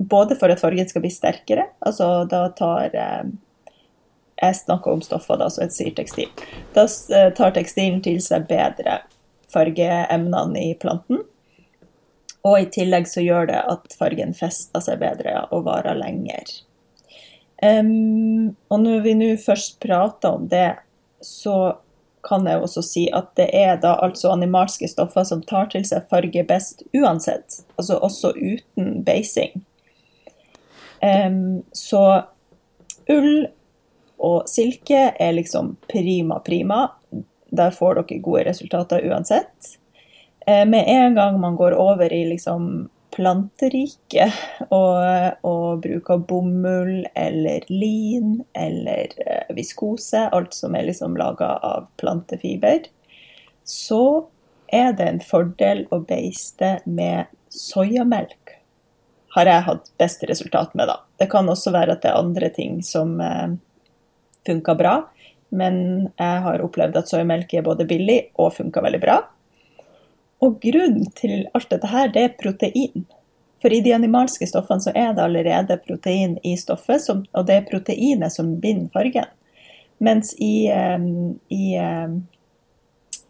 både 0.01 0.37
for 0.37 0.53
at 0.53 0.61
fargen 0.61 0.89
skal 0.89 1.05
bli 1.05 1.13
sterkere, 1.13 1.67
altså 1.85 2.25
da 2.31 2.49
tar 2.57 2.97
eh, 2.97 3.31
Jeg 4.41 4.57
snakker 4.57 4.95
om 4.97 5.03
stoffer, 5.05 5.37
da, 5.37 5.51
så 5.53 5.67
jeg 5.67 5.75
sier 5.77 5.97
tekstil. 5.97 6.31
Da 6.73 6.87
eh, 7.13 7.29
tar 7.37 7.53
tekstilen 7.53 8.01
til 8.05 8.23
seg 8.25 8.47
bedre 8.49 9.03
fargeemnene 9.53 10.63
i 10.71 10.73
planten. 10.81 11.21
Og 12.47 12.57
i 12.57 12.69
tillegg 12.73 13.09
så 13.11 13.23
gjør 13.25 13.51
det 13.51 13.61
at 13.69 13.95
fargen 13.99 14.33
fester 14.37 14.83
seg 14.85 15.01
bedre 15.03 15.45
og 15.53 15.67
varer 15.69 15.99
lenger. 15.99 16.49
Um, 17.61 18.57
og 18.73 18.81
når 18.81 19.03
vi 19.05 19.15
nå 19.19 19.31
først 19.43 19.77
prater 19.83 20.39
om 20.39 20.47
det, 20.49 20.79
så 21.21 21.77
kan 22.25 22.47
jeg 22.49 22.61
også 22.61 22.83
si 22.85 23.03
at 23.17 23.31
det 23.37 23.49
er 23.57 23.77
da 23.81 23.95
altså 24.05 24.33
animalske 24.33 24.89
stoffer 24.89 25.25
som 25.29 25.43
tar 25.49 25.69
til 25.73 25.85
seg 25.89 26.09
farge 26.13 26.45
best 26.49 26.85
uansett, 26.97 27.63
altså 27.77 27.99
også 28.01 28.33
uten 28.37 29.03
beising. 29.05 29.61
Um, 31.01 31.63
så 31.77 32.23
ull 33.11 33.49
og 34.21 34.49
silke 34.53 35.11
er 35.17 35.37
liksom 35.37 35.75
prima 35.89 36.41
prima. 36.45 36.87
Der 37.51 37.73
får 37.75 38.03
dere 38.03 38.21
gode 38.23 38.45
resultater 38.51 39.05
uansett. 39.09 39.77
Uh, 40.51 40.67
med 40.67 40.85
en 40.89 41.15
gang 41.15 41.39
man 41.41 41.57
går 41.57 41.77
over 41.79 42.13
i 42.13 42.25
liksom 42.27 42.89
planteriket 43.15 44.35
og, 44.71 45.39
og 45.47 45.83
bruker 45.85 46.23
bomull 46.27 47.05
eller 47.15 47.67
lin 47.69 48.41
eller 48.59 49.15
uh, 49.23 49.55
viskose, 49.55 50.27
alt 50.31 50.55
som 50.55 50.75
er 50.75 50.89
liksom 50.89 51.19
laga 51.21 51.53
av 51.67 51.87
plantefiber, 52.03 52.89
så 53.63 54.27
er 54.71 54.95
det 54.99 55.07
en 55.07 55.23
fordel 55.23 55.85
å 55.95 56.01
beiste 56.07 56.79
med 56.87 57.31
soyamelk 57.51 58.57
har 59.31 59.47
jeg 59.47 59.67
hatt 59.67 59.91
best 59.99 60.23
resultat 60.27 60.73
med, 60.75 60.89
da. 60.91 60.97
Det 61.19 61.29
kan 61.31 61.47
også 61.51 61.71
være 61.75 61.95
at 61.95 62.03
det 62.03 62.11
er 62.11 62.19
andre 62.19 62.49
ting 62.55 62.81
som 62.83 63.15
funker 63.21 63.67
funka 64.47 64.75
bra, 64.75 64.95
men 65.53 65.75
jeg 66.19 66.43
har 66.45 66.63
opplevd 66.65 66.97
at 66.97 67.11
soyamelk 67.11 67.53
er 67.55 67.67
både 67.67 67.85
billig 67.89 68.21
og 68.41 68.55
funka 68.57 68.81
veldig 68.85 69.01
bra. 69.03 69.19
Og 70.41 70.61
grunnen 70.63 71.09
til 71.19 71.49
alt 71.55 71.71
dette 71.73 71.91
her, 71.91 72.13
det 72.13 72.23
er 72.25 72.37
protein. 72.41 73.05
For 73.61 73.73
i 73.73 73.83
de 73.85 73.93
animalske 73.93 74.49
stoffene 74.49 74.81
så 74.81 74.93
er 74.97 75.13
det 75.13 75.25
allerede 75.27 75.77
protein 75.85 76.39
i 76.47 76.55
stoffet, 76.57 77.03
som, 77.05 77.27
og 77.37 77.47
det 77.49 77.59
er 77.59 77.69
proteinet 77.69 78.33
som 78.33 78.55
binder 78.61 78.89
fargen. 78.95 79.29
Mens 80.01 80.33
i, 80.41 80.65
i 81.53 81.65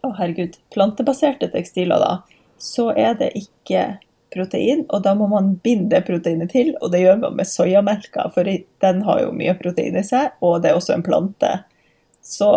å 0.01 0.13
herregud, 0.15 0.55
plantebaserte 0.71 1.51
tekstiler, 1.51 1.99
da, 1.99 2.45
så 2.61 2.91
er 2.95 3.17
det 3.19 3.33
ikke 3.35 3.97
protein, 4.31 4.85
og 4.87 5.03
da 5.03 5.11
må 5.17 5.27
man 5.27 5.55
binde 5.63 5.99
proteinet 6.07 6.53
til, 6.53 6.71
og 6.79 6.93
det 6.93 7.03
gjør 7.03 7.19
man 7.25 7.35
med 7.41 7.49
soyamelka, 7.49 8.29
for 8.31 8.47
den 8.47 9.01
har 9.03 9.23
jo 9.25 9.33
mye 9.35 9.57
protein 9.59 9.99
i 9.99 10.05
seg, 10.07 10.31
og 10.39 10.61
det 10.63 10.71
er 10.71 10.79
også 10.79 10.95
en 10.95 11.03
plante. 11.05 11.51
Så 12.23 12.53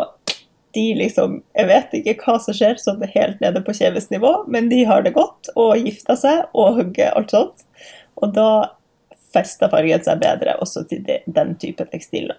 de 0.75 0.87
liksom 0.99 1.41
Jeg 1.57 1.69
vet 1.71 1.93
ikke 1.99 2.17
hva 2.23 2.39
som 2.43 2.57
skjer 2.57 2.81
sånn 2.83 3.03
helt 3.15 3.43
nede 3.43 3.63
på 3.65 3.75
kjeves 3.77 4.11
nivå, 4.13 4.33
men 4.51 4.71
de 4.73 4.83
har 4.89 5.05
det 5.07 5.15
godt 5.17 5.53
og 5.55 5.77
gifter 5.81 6.19
seg 6.19 6.47
og 6.53 6.81
hugger 6.81 7.15
alt 7.15 7.35
sånt. 7.35 7.67
Og 8.23 8.35
da 8.37 8.49
fester 9.35 9.71
fargen 9.73 10.03
seg 10.05 10.23
bedre 10.23 10.57
også 10.63 10.85
til 10.91 11.05
den 11.07 11.55
type 11.61 11.87
tekstiler. 11.91 12.39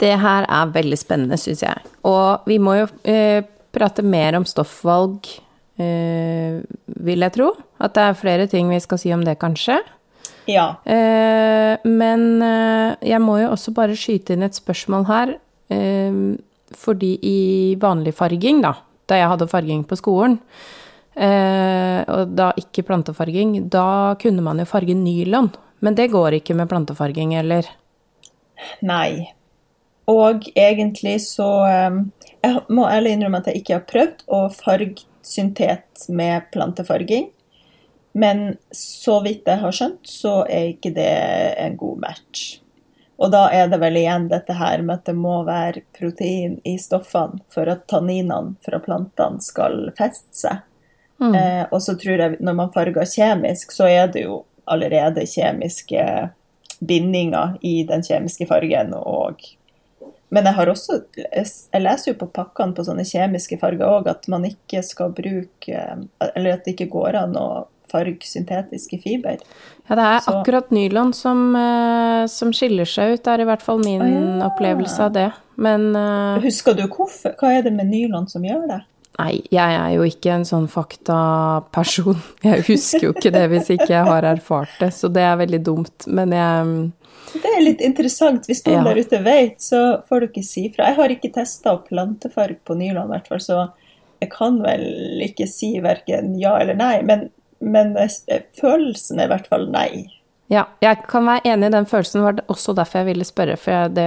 Det 0.00 0.14
her 0.16 0.46
er 0.48 0.72
veldig 0.72 0.96
spennende, 0.96 1.36
syns 1.40 1.62
jeg. 1.66 1.88
Og 2.08 2.48
vi 2.48 2.56
må 2.62 2.78
jo 2.78 2.86
eh, 3.04 3.44
prate 3.74 4.04
mer 4.04 4.38
om 4.38 4.46
stoffvalg 4.48 5.28
eh, 5.76 6.60
vil 7.04 7.26
jeg 7.26 7.36
tro. 7.36 7.50
At 7.80 7.96
det 7.96 8.06
er 8.06 8.20
flere 8.20 8.46
ting 8.50 8.70
vi 8.72 8.80
skal 8.80 9.00
si 9.02 9.12
om 9.12 9.24
det, 9.26 9.36
kanskje. 9.42 9.76
Ja. 10.48 10.80
Eh, 10.88 11.76
men 11.84 12.24
uh, 12.42 12.96
jeg 13.04 13.20
må 13.22 13.36
jo 13.42 13.52
også 13.52 13.74
bare 13.76 13.98
skyte 13.98 14.34
inn 14.34 14.46
et 14.46 14.56
spørsmål 14.56 15.06
her. 15.10 15.36
Fordi 16.76 17.16
i 17.26 17.40
vanlig 17.80 18.14
farging, 18.18 18.60
da, 18.64 18.74
da 19.10 19.18
jeg 19.18 19.32
hadde 19.32 19.50
farging 19.50 19.82
på 19.88 19.98
skolen, 19.98 20.38
og 21.20 22.30
da 22.38 22.52
ikke 22.56 22.84
plantefarging, 22.86 23.56
da 23.68 24.14
kunne 24.20 24.44
man 24.46 24.62
jo 24.62 24.68
farge 24.70 24.94
nylon. 24.96 25.50
Men 25.84 25.96
det 25.98 26.12
går 26.12 26.38
ikke 26.38 26.54
med 26.56 26.70
plantefarging, 26.70 27.34
eller? 27.40 27.66
Nei. 28.86 29.32
Og 30.10 30.46
egentlig 30.54 31.20
så 31.26 31.48
Jeg 32.40 32.62
må 32.72 32.86
ærlig 32.88 33.12
innrømme 33.16 33.42
at 33.42 33.50
jeg 33.50 33.60
ikke 33.60 33.76
har 33.76 33.86
prøvd 33.90 34.24
å 34.32 34.40
farge 34.54 35.04
syntet 35.26 36.06
med 36.08 36.48
plantefarging. 36.54 37.28
Men 38.16 38.56
så 38.74 39.20
vidt 39.22 39.46
jeg 39.46 39.60
har 39.60 39.74
skjønt, 39.76 40.00
så 40.08 40.40
er 40.48 40.72
ikke 40.72 40.94
det 40.96 41.12
en 41.60 41.76
god 41.78 42.00
match. 42.06 42.60
Og 43.20 43.30
da 43.32 43.44
er 43.52 43.68
det 43.68 43.80
vel 43.82 43.98
igjen 44.00 44.30
dette 44.30 44.56
her 44.56 44.80
med 44.80 45.00
at 45.00 45.10
det 45.10 45.16
må 45.18 45.42
være 45.44 45.82
protein 45.96 46.56
i 46.64 46.78
stoffene 46.80 47.42
for 47.52 47.68
at 47.68 47.84
tanninene 47.92 48.56
fra 48.64 48.80
plantene 48.80 49.44
skal 49.44 49.90
feste 49.98 50.40
seg. 50.46 50.62
Mm. 51.20 51.34
Eh, 51.36 51.64
og 51.68 51.82
så 51.84 51.98
tror 52.00 52.22
jeg 52.24 52.38
når 52.40 52.56
man 52.56 52.72
farger 52.72 53.04
kjemisk, 53.04 53.74
så 53.76 53.90
er 53.92 54.08
det 54.12 54.24
jo 54.24 54.42
allerede 54.70 55.26
kjemiske 55.28 56.04
bindinger 56.80 57.58
i 57.60 57.82
den 57.84 58.04
kjemiske 58.06 58.46
fargen 58.48 58.94
og 58.96 59.42
men 60.30 60.46
jeg 60.46 60.54
har 60.54 60.70
også 60.70 61.00
Jeg 61.16 61.82
leser 61.82 62.12
jo 62.12 62.18
på 62.20 62.28
pakkene 62.30 62.76
på 62.76 62.84
sånne 62.86 63.02
kjemiske 63.04 63.58
farger 63.60 63.90
òg 63.90 64.08
at 64.12 64.28
man 64.30 64.46
ikke 64.46 64.78
skal 64.86 65.10
bruke 65.10 65.80
Eller 66.30 66.52
at 66.54 66.62
det 66.64 66.76
ikke 66.76 66.92
går 66.92 67.18
an 67.18 67.34
å 67.36 67.48
farge 67.90 68.28
syntetiske 68.28 69.00
fiber. 69.02 69.40
Ja, 69.88 69.96
det 69.98 70.06
er 70.06 70.20
Så. 70.24 70.36
akkurat 70.36 70.70
nylon 70.70 71.12
som, 71.16 71.56
eh, 71.56 72.26
som, 72.30 72.52
skiller 72.54 72.88
seg 72.88 73.16
ut. 73.16 73.24
Det 73.24 73.32
er 73.34 73.42
i 73.44 73.48
hvert 73.48 73.64
fall 73.64 73.82
min 73.82 74.02
ah, 74.02 74.12
ja. 74.12 74.50
opplevelse 74.50 75.08
av 75.08 75.16
det. 75.16 75.30
Men 75.60 75.90
uh, 75.96 76.38
Husker 76.40 76.78
du 76.78 76.86
hvorfor? 76.86 77.34
Hva 77.40 77.56
er 77.58 77.66
det 77.66 77.74
med 77.74 77.90
nylon 77.90 78.30
som 78.30 78.46
gjør 78.46 78.64
det? 78.70 78.80
Nei, 79.18 79.42
jeg 79.52 79.74
er 79.76 79.90
jo 79.92 80.06
ikke 80.06 80.32
en 80.32 80.46
sånn 80.48 80.70
faktaperson. 80.70 82.22
Jeg 82.46 82.64
husker 82.70 83.10
jo 83.10 83.12
ikke 83.12 83.34
det 83.34 83.42
hvis 83.52 83.68
ikke 83.74 83.90
jeg 83.90 84.06
har 84.06 84.24
erfart 84.24 84.72
det, 84.80 84.94
så 84.96 85.10
det 85.12 85.26
er 85.26 85.36
veldig 85.42 85.60
dumt. 85.66 86.06
Men 86.08 86.32
jeg 86.32 86.70
det 87.30 87.46
er 87.46 87.62
litt 87.62 87.82
interessant. 87.84 88.46
Hvis 88.48 88.62
noen 88.66 88.80
ja. 88.80 88.86
der 88.88 89.00
ute 89.04 89.20
vet, 89.22 89.60
så 89.62 89.80
får 90.08 90.22
du 90.22 90.28
ikke 90.30 90.46
si 90.46 90.64
fra. 90.74 90.88
Jeg 90.90 90.98
har 90.98 91.14
ikke 91.14 91.32
testa 91.34 91.76
plantefarg 91.86 92.58
på 92.66 92.76
nylon, 92.78 93.06
i 93.06 93.14
hvert 93.14 93.30
fall, 93.30 93.42
så 93.44 93.58
jeg 94.20 94.32
kan 94.34 94.58
vel 94.64 95.22
ikke 95.24 95.46
si 95.48 95.72
verken 95.84 96.34
ja 96.40 96.56
eller 96.60 96.76
nei. 96.78 96.96
Men, 97.06 97.28
men 97.60 97.94
følelsen 98.58 99.20
er 99.20 99.28
i 99.28 99.32
hvert 99.34 99.50
fall 99.52 99.68
nei. 99.72 100.06
Ja, 100.50 100.64
jeg 100.82 101.04
kan 101.06 101.28
være 101.28 101.52
enig 101.52 101.68
i 101.68 101.74
den 101.76 101.86
følelsen. 101.86 102.24
var 102.24 102.34
det 102.40 102.44
også 102.50 102.74
derfor 102.74 103.04
jeg 103.04 103.12
ville 103.12 103.26
spørre, 103.26 103.56
for 103.60 103.92
det, 103.94 104.06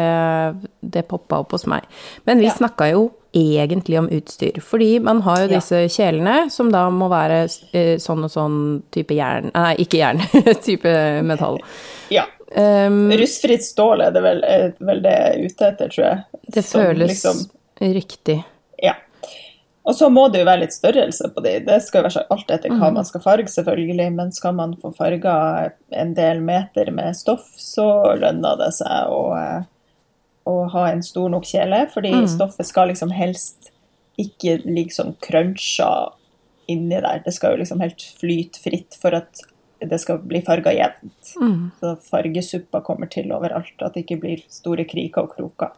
det 0.82 1.06
poppa 1.08 1.40
opp 1.40 1.56
hos 1.56 1.64
meg. 1.72 1.86
Men 2.28 2.44
vi 2.44 2.50
ja. 2.50 2.56
snakka 2.58 2.90
jo 2.92 3.06
egentlig 3.34 4.00
om 4.00 4.10
utstyr. 4.12 4.60
Fordi 4.62 5.00
man 5.00 5.22
har 5.22 5.46
jo 5.46 5.52
disse 5.56 5.86
ja. 5.86 5.90
kjelene 5.90 6.50
som 6.52 6.70
da 6.74 6.84
må 6.94 7.08
være 7.12 7.46
eh, 7.72 7.96
sånn 8.02 8.28
og 8.28 8.34
sånn 8.34 8.58
type 8.94 9.16
jern 9.18 9.50
Nei, 9.56 9.74
ikke 9.86 10.02
jern, 10.02 10.22
type 10.68 10.94
metall. 11.26 11.62
Ja. 12.14 12.28
Um, 12.54 13.08
Rustfritt 13.18 13.64
stål 13.66 14.04
er 14.06 14.14
det 14.14 14.22
vel, 14.22 14.44
er 14.46 14.68
vel 14.84 15.00
det 15.02 15.18
ute 15.42 15.72
etter, 15.72 15.90
tror 15.90 16.06
jeg. 16.06 16.42
Det 16.54 16.66
Som, 16.68 16.84
føles 16.84 17.16
liksom, 17.16 17.42
riktig. 17.96 18.42
Ja. 18.84 18.98
Og 19.84 19.96
så 19.96 20.08
må 20.10 20.30
det 20.32 20.40
jo 20.40 20.48
være 20.48 20.62
litt 20.62 20.76
størrelse 20.76 21.28
på 21.36 21.44
de. 21.44 21.58
Det 21.66 21.82
skal 21.84 22.00
jo 22.00 22.08
være 22.08 22.24
alt 22.32 22.52
etter 22.56 22.72
hva 22.72 22.88
mm. 22.88 22.98
man 23.02 23.08
skal 23.08 23.24
farge, 23.26 23.52
selvfølgelig. 23.52 24.08
Men 24.16 24.32
skal 24.36 24.56
man 24.56 24.78
få 24.80 24.94
farga 24.96 25.36
en 25.92 26.14
del 26.16 26.40
meter 26.46 26.92
med 26.96 27.18
stoff, 27.20 27.50
så 27.60 27.88
lønner 28.20 28.60
det 28.62 28.72
seg 28.80 29.12
å, 29.12 29.24
å 30.48 30.56
ha 30.72 30.86
en 30.88 31.04
stor 31.04 31.34
nok 31.34 31.48
kjele. 31.50 31.84
Fordi 31.92 32.14
mm. 32.16 32.30
stoffet 32.32 32.70
skal 32.70 32.94
liksom 32.94 33.12
helst 33.12 33.74
ikke 34.22 34.62
ligge 34.64 34.96
sånn 34.96 35.18
cruncha 35.24 35.92
inni 36.72 36.96
der. 36.96 37.20
Det 37.26 37.36
skal 37.36 37.58
jo 37.58 37.64
liksom 37.66 37.84
helt 37.84 38.08
flyte 38.22 38.64
fritt 38.64 38.96
for 39.02 39.20
at 39.20 39.44
det 39.84 40.00
skal 40.00 40.22
bli 40.24 40.40
farga 40.46 40.72
jevnt. 40.74 41.34
Mm. 41.42 41.72
Så 41.80 41.96
fargesuppa 42.08 42.80
kommer 42.88 43.12
til 43.12 43.32
overalt, 43.36 43.76
at 43.82 43.96
det 43.96 44.06
ikke 44.06 44.22
blir 44.24 44.44
store 44.48 44.88
kriker 44.88 45.28
og 45.28 45.36
kroker. 45.36 45.74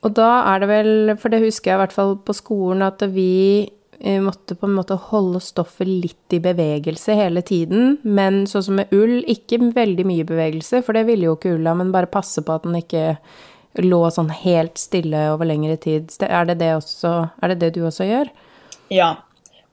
Og 0.00 0.14
da 0.16 0.30
er 0.54 0.62
det 0.62 0.70
vel, 0.70 0.92
for 1.20 1.32
det 1.32 1.42
husker 1.42 1.72
jeg 1.72 1.78
i 1.78 1.82
hvert 1.82 1.94
fall 1.94 2.16
på 2.24 2.34
skolen, 2.36 2.84
at 2.86 3.02
vi 3.12 3.68
eh, 4.00 4.20
måtte 4.24 4.56
på 4.56 4.68
en 4.68 4.76
måte 4.78 4.96
holde 5.10 5.42
stoffet 5.44 5.88
litt 5.88 6.36
i 6.36 6.40
bevegelse 6.42 7.16
hele 7.18 7.44
tiden. 7.46 7.98
Men 8.02 8.46
sånn 8.48 8.66
som 8.66 8.80
med 8.80 8.92
ull, 8.96 9.20
ikke 9.28 9.60
veldig 9.76 10.06
mye 10.08 10.28
bevegelse, 10.28 10.80
for 10.86 10.96
det 10.96 11.04
ville 11.10 11.28
jo 11.28 11.36
ikke 11.36 11.56
ulla, 11.58 11.76
men 11.76 11.92
bare 11.92 12.10
passe 12.10 12.44
på 12.44 12.56
at 12.56 12.64
den 12.64 12.80
ikke 12.80 13.18
lå 13.84 14.02
sånn 14.10 14.32
helt 14.34 14.80
stille 14.80 15.28
over 15.34 15.46
lengre 15.46 15.76
tid. 15.80 16.08
Er 16.26 16.48
det 16.48 16.58
det, 16.64 16.72
også, 16.80 17.16
er 17.42 17.52
det, 17.52 17.60
det 17.60 17.74
du 17.76 17.84
også 17.86 18.08
gjør? 18.08 18.32
Ja, 18.90 19.12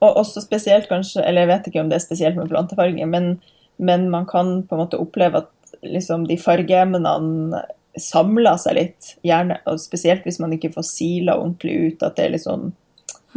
og 0.03 0.19
også 0.21 0.43
spesielt 0.43 0.91
kanskje, 0.91 1.23
eller 1.23 1.47
jeg 1.47 1.53
vet 1.55 1.69
ikke 1.71 1.81
om 1.81 1.87
det 1.89 1.97
er 1.97 2.03
spesielt 2.03 2.37
med 2.37 2.51
plantefarge, 2.51 3.07
men 3.09 3.37
men 3.77 4.09
man 4.09 4.25
kan 4.25 4.63
på 4.67 4.75
en 4.75 4.81
måte 4.81 4.97
oppleve 4.97 5.43
at 5.43 5.73
liksom, 5.85 6.25
de 6.27 6.37
fargeemnene 6.41 7.61
samler 8.01 8.57
seg 8.61 8.77
litt, 8.77 9.13
gjerne, 9.25 9.59
og 9.69 9.79
spesielt 9.81 10.25
hvis 10.27 10.41
man 10.43 10.53
ikke 10.55 10.73
får 10.75 10.85
sila 10.89 11.37
ordentlig 11.39 11.77
ut, 11.77 12.05
at 12.05 12.17
det 12.19 12.27
er 12.27 12.37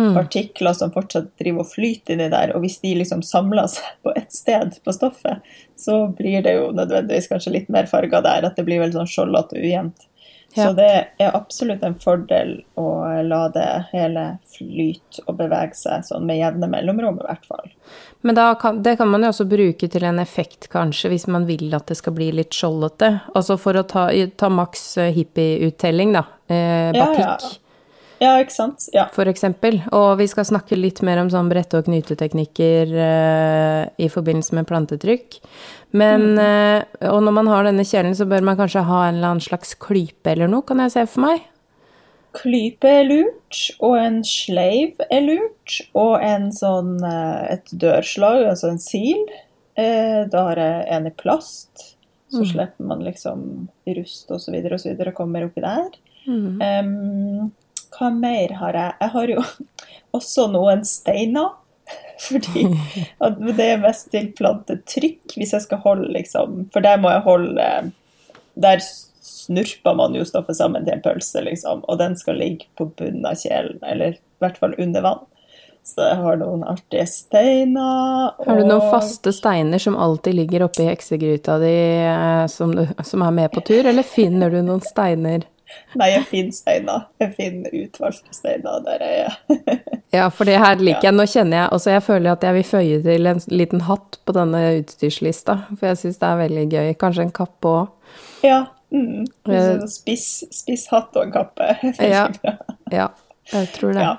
hmm. 0.01 0.15
partikler 0.15 0.77
som 0.77 0.93
fortsatt 0.95 1.31
driver 1.41 1.65
og 1.65 1.73
flyter 1.73 2.17
inni 2.17 2.29
der. 2.33 2.55
Og 2.57 2.65
hvis 2.65 2.81
de 2.85 2.95
liksom 2.99 3.25
samler 3.27 3.69
seg 3.71 3.89
på 4.05 4.15
ett 4.17 4.33
sted 4.35 4.79
på 4.85 4.95
stoffet, 4.97 5.47
så 5.81 6.03
blir 6.17 6.45
det 6.47 6.57
jo 6.59 6.71
nødvendigvis 6.77 7.31
kanskje 7.31 7.57
litt 7.57 7.73
mer 7.73 7.89
farger 7.91 8.25
der, 8.25 8.49
at 8.49 8.59
det 8.59 8.67
blir 8.69 8.83
veldig 8.83 9.01
sånn 9.01 9.13
skjoldete 9.15 9.57
og 9.57 9.67
ujevnt. 9.67 10.07
Ja. 10.55 10.67
Så 10.67 10.73
det 10.75 10.91
er 11.23 11.37
absolutt 11.37 11.83
en 11.87 11.95
fordel 12.01 12.57
å 12.81 12.87
la 13.23 13.45
det 13.55 13.69
hele 13.93 14.25
flyte 14.51 15.23
og 15.31 15.37
bevege 15.39 15.79
seg 15.79 16.03
sånn 16.09 16.27
med 16.27 16.41
jevne 16.41 16.67
mellomrom, 16.73 17.21
i 17.23 17.27
hvert 17.29 17.47
fall. 17.47 17.71
Men 18.27 18.41
kan, 18.61 18.83
det 18.83 18.97
kan 18.99 19.09
man 19.09 19.23
jo 19.23 19.31
også 19.31 19.47
bruke 19.49 19.89
til 19.89 20.05
en 20.09 20.19
effekt, 20.19 20.67
kanskje, 20.73 21.13
hvis 21.15 21.29
man 21.31 21.47
vil 21.47 21.71
at 21.77 21.87
det 21.91 22.01
skal 22.01 22.17
bli 22.19 22.33
litt 22.35 22.57
skjoldete. 22.57 23.13
Altså 23.31 23.57
for 23.63 23.79
å 23.79 23.87
ta, 23.87 24.09
ta 24.37 24.51
maks 24.51 24.85
eh, 24.99 25.15
hippieuttelling, 25.15 26.19
da. 26.19 26.27
Eh, 26.51 26.91
batikk. 26.99 27.23
Ja, 27.23 27.37
ja. 27.39 27.57
Ja, 28.21 28.35
ikke 28.43 28.53
sant. 28.53 28.85
Ja. 28.93 29.07
for 29.15 29.29
eksempel. 29.31 29.79
Og 29.97 30.19
vi 30.21 30.27
skal 30.29 30.45
snakke 30.45 30.77
litt 30.77 31.01
mer 31.07 31.23
om 31.23 31.31
sånn 31.33 31.49
brette- 31.49 31.79
og 31.81 31.87
knyteteknikker 31.89 32.93
uh, 32.93 33.85
i 33.97 34.11
forbindelse 34.13 34.59
med 34.59 34.69
plantetrykk. 34.69 35.39
Men, 35.97 36.35
uh, 36.37 36.85
og 37.09 37.23
når 37.25 37.37
man 37.39 37.49
har 37.49 37.65
denne 37.65 37.87
kjelen, 37.89 38.13
så 38.17 38.29
bør 38.29 38.45
man 38.45 38.59
kanskje 38.61 38.85
ha 38.85 39.07
en 39.07 39.17
eller 39.17 39.33
annen 39.33 39.45
slags 39.45 39.73
klype 39.81 40.35
eller 40.35 40.53
noe, 40.53 40.67
kan 40.69 40.83
jeg 40.85 40.93
se 40.93 41.07
for 41.09 41.25
meg. 41.25 41.47
Klype 42.37 42.93
er 43.01 43.09
lurt, 43.09 43.63
og 43.81 43.97
en 43.99 44.21
sleiv 44.29 45.01
er 45.09 45.25
lurt, 45.25 45.81
og 45.99 46.21
en 46.23 46.53
sånn, 46.55 46.93
eh, 47.03 47.57
et 47.57 47.73
dørslag, 47.73 48.45
altså 48.53 48.71
en 48.71 48.79
sil. 48.79 49.25
Da 49.81 50.43
har 50.45 50.61
jeg 50.61 50.85
en 50.93 51.09
i 51.09 51.11
plast, 51.17 51.97
så 52.29 52.43
slipper 52.45 52.85
man 52.85 53.01
liksom 53.01 53.41
rust 53.97 54.29
så 54.29 54.53
videre 54.53 54.77
og 55.09 55.17
kommer 55.17 55.47
oppi 55.47 55.63
der. 55.65 55.89
Em, 56.29 57.51
hva 57.97 58.11
mer 58.15 58.55
har 58.61 58.77
jeg? 58.79 58.97
Jeg 59.01 59.15
har 59.15 59.33
jo 59.35 59.45
også 60.17 60.47
noen 60.53 60.85
steiner. 60.89 61.57
Fordi 62.29 62.67
det 63.57 63.65
er 63.67 63.81
mest 63.83 64.11
til 64.13 64.29
plantetrykk, 64.39 65.33
hvis 65.35 65.55
jeg 65.57 65.65
skal 65.65 65.81
holde 65.83 66.13
liksom 66.15 66.69
For 66.71 66.85
der 66.85 67.01
må 67.03 67.11
jeg 67.11 67.25
holde 67.25 67.65
Der 68.55 68.85
snurper 69.25 69.97
man 69.99 70.15
jo 70.15 70.27
stoffet 70.29 70.59
sammen 70.61 70.85
til 70.87 70.95
en 70.95 71.03
pølse, 71.03 71.43
liksom. 71.43 71.83
Og 71.89 71.99
den 71.99 72.15
skal 72.21 72.39
ligge 72.39 72.69
på 72.79 72.87
bunnen 72.99 73.27
av 73.27 73.41
kjelen, 73.41 73.81
eller 73.83 74.15
i 74.15 74.45
hvert 74.45 74.61
fall 74.61 74.77
under 74.79 75.03
vann. 75.03 75.25
Så 75.87 76.05
jeg 76.05 76.19
har 76.21 76.37
noen 76.39 76.63
artige 76.69 77.07
steiner. 77.09 78.35
Har 78.45 78.61
du 78.61 78.67
noen 78.69 78.91
faste 78.93 79.33
steiner 79.35 79.81
som 79.83 79.97
alltid 79.99 80.37
ligger 80.37 80.67
oppi 80.69 80.87
heksegryta 80.87 81.57
di, 81.63 81.77
eh, 82.05 82.45
som, 82.53 82.75
du, 82.77 82.85
som 83.07 83.25
er 83.27 83.35
med 83.41 83.51
på 83.55 83.65
tur, 83.67 83.89
eller 83.89 84.07
finner 84.07 84.53
du 84.53 84.61
noen 84.61 84.85
steiner? 84.85 85.49
Nei, 85.99 86.09
jeg 86.13 86.27
finner 86.31 86.57
steiner. 86.57 87.05
Jeg 87.23 87.35
finner 87.37 87.75
utvalgte 87.75 88.35
steiner 88.37 88.83
der 88.87 89.05
jeg 89.05 89.27
er. 89.29 89.39
Ja, 90.11 90.25
for 90.35 90.49
det 90.49 90.57
her 90.59 90.81
liker 90.83 91.07
jeg. 91.07 91.15
Nå 91.15 91.23
kjenner 91.31 91.61
jeg 91.61 91.71
også 91.77 91.93
Jeg 91.93 92.03
føler 92.03 92.33
at 92.33 92.43
jeg 92.43 92.57
vil 92.57 92.65
føye 92.67 92.97
til 93.05 93.31
en 93.31 93.43
liten 93.55 93.85
hatt 93.87 94.19
på 94.27 94.35
denne 94.35 94.63
utstyrslista, 94.81 95.55
for 95.77 95.87
jeg 95.87 96.01
syns 96.01 96.19
det 96.19 96.27
er 96.27 96.41
veldig 96.41 96.65
gøy. 96.73 96.89
Kanskje 96.99 97.27
en 97.29 97.35
kappe 97.37 97.71
òg. 97.71 98.17
Ja. 98.43 98.65
Mm. 98.91 99.23
Eh. 99.47 99.85
Spiss, 99.87 100.43
spiss 100.51 100.89
hatt 100.91 101.15
og 101.15 101.29
en 101.29 101.37
kappe. 101.37 101.71
Ja. 102.03 102.27
Ja, 102.91 103.07
jeg 103.53 103.71
tror 103.77 103.95
det. 103.95 104.03
Ja. 104.03 104.17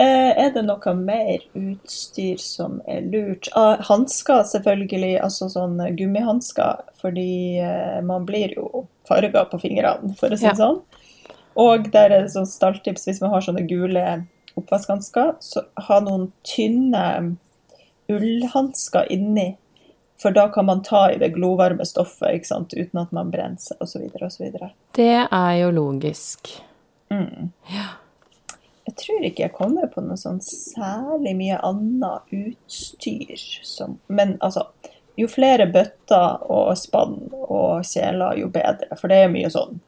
Eh, 0.00 0.30
er 0.44 0.52
det 0.54 0.62
noe 0.62 0.92
mer 0.94 1.42
utstyr 1.58 2.38
som 2.38 2.80
er 2.86 3.02
lurt? 3.10 3.48
Ah, 3.58 3.80
hansker, 3.88 4.44
selvfølgelig. 4.46 5.16
Altså 5.24 5.48
sånn 5.50 5.80
gummihansker. 5.98 6.84
Fordi 7.02 7.58
eh, 7.58 7.98
man 8.06 8.26
blir 8.28 8.54
jo 8.54 8.86
farga 9.08 9.44
på 9.50 9.58
fingrene, 9.62 10.14
for 10.18 10.30
å 10.30 10.38
si 10.38 10.46
Ja. 10.46 10.54
sånn. 10.54 10.82
Og 11.58 11.90
der 11.90 12.12
er 12.12 12.22
det 12.22 12.30
sånn 12.30 12.46
stalltips 12.46 13.08
hvis 13.08 13.20
man 13.20 13.30
har 13.30 13.42
sånne 13.42 13.66
gule 13.66 14.04
oppvaskhansker, 14.58 15.34
så 15.42 15.64
ha 15.88 16.00
noen 16.00 16.30
tynne 16.46 17.36
ullhansker 18.08 19.10
inni. 19.10 19.56
For 20.18 20.30
da 20.34 20.48
kan 20.48 20.66
man 20.66 20.82
ta 20.82 21.08
i 21.10 21.18
det 21.18 21.32
glovarme 21.34 21.84
stoffet 21.86 22.38
ikke 22.40 22.46
sant? 22.46 22.74
uten 22.74 23.00
at 23.02 23.12
man 23.14 23.30
brenner 23.30 23.58
seg, 23.62 23.78
osv. 23.80 24.06
osv. 24.22 24.50
Det 24.94 25.26
er 25.30 25.52
jo 25.60 25.70
logisk. 25.70 26.62
Jeg 28.88 28.96
tror 29.02 29.24
ikke 29.26 29.44
jeg 29.44 29.52
kommer 29.56 29.88
på 29.92 30.00
noe 30.00 30.16
sånn 30.16 30.40
særlig 30.44 31.34
mye 31.36 31.58
annet 31.66 32.32
utstyr 32.32 33.34
som 33.66 33.98
Men 34.08 34.38
altså, 34.40 34.64
jo 35.18 35.28
flere 35.28 35.66
bøtter 35.68 36.44
og 36.48 36.72
spann 36.78 37.18
og 37.36 37.84
kjeler, 37.84 38.38
jo 38.40 38.48
bedre. 38.54 38.88
For 38.96 39.12
det 39.12 39.24
er 39.24 39.32
mye 39.32 39.50
sånn, 39.52 39.80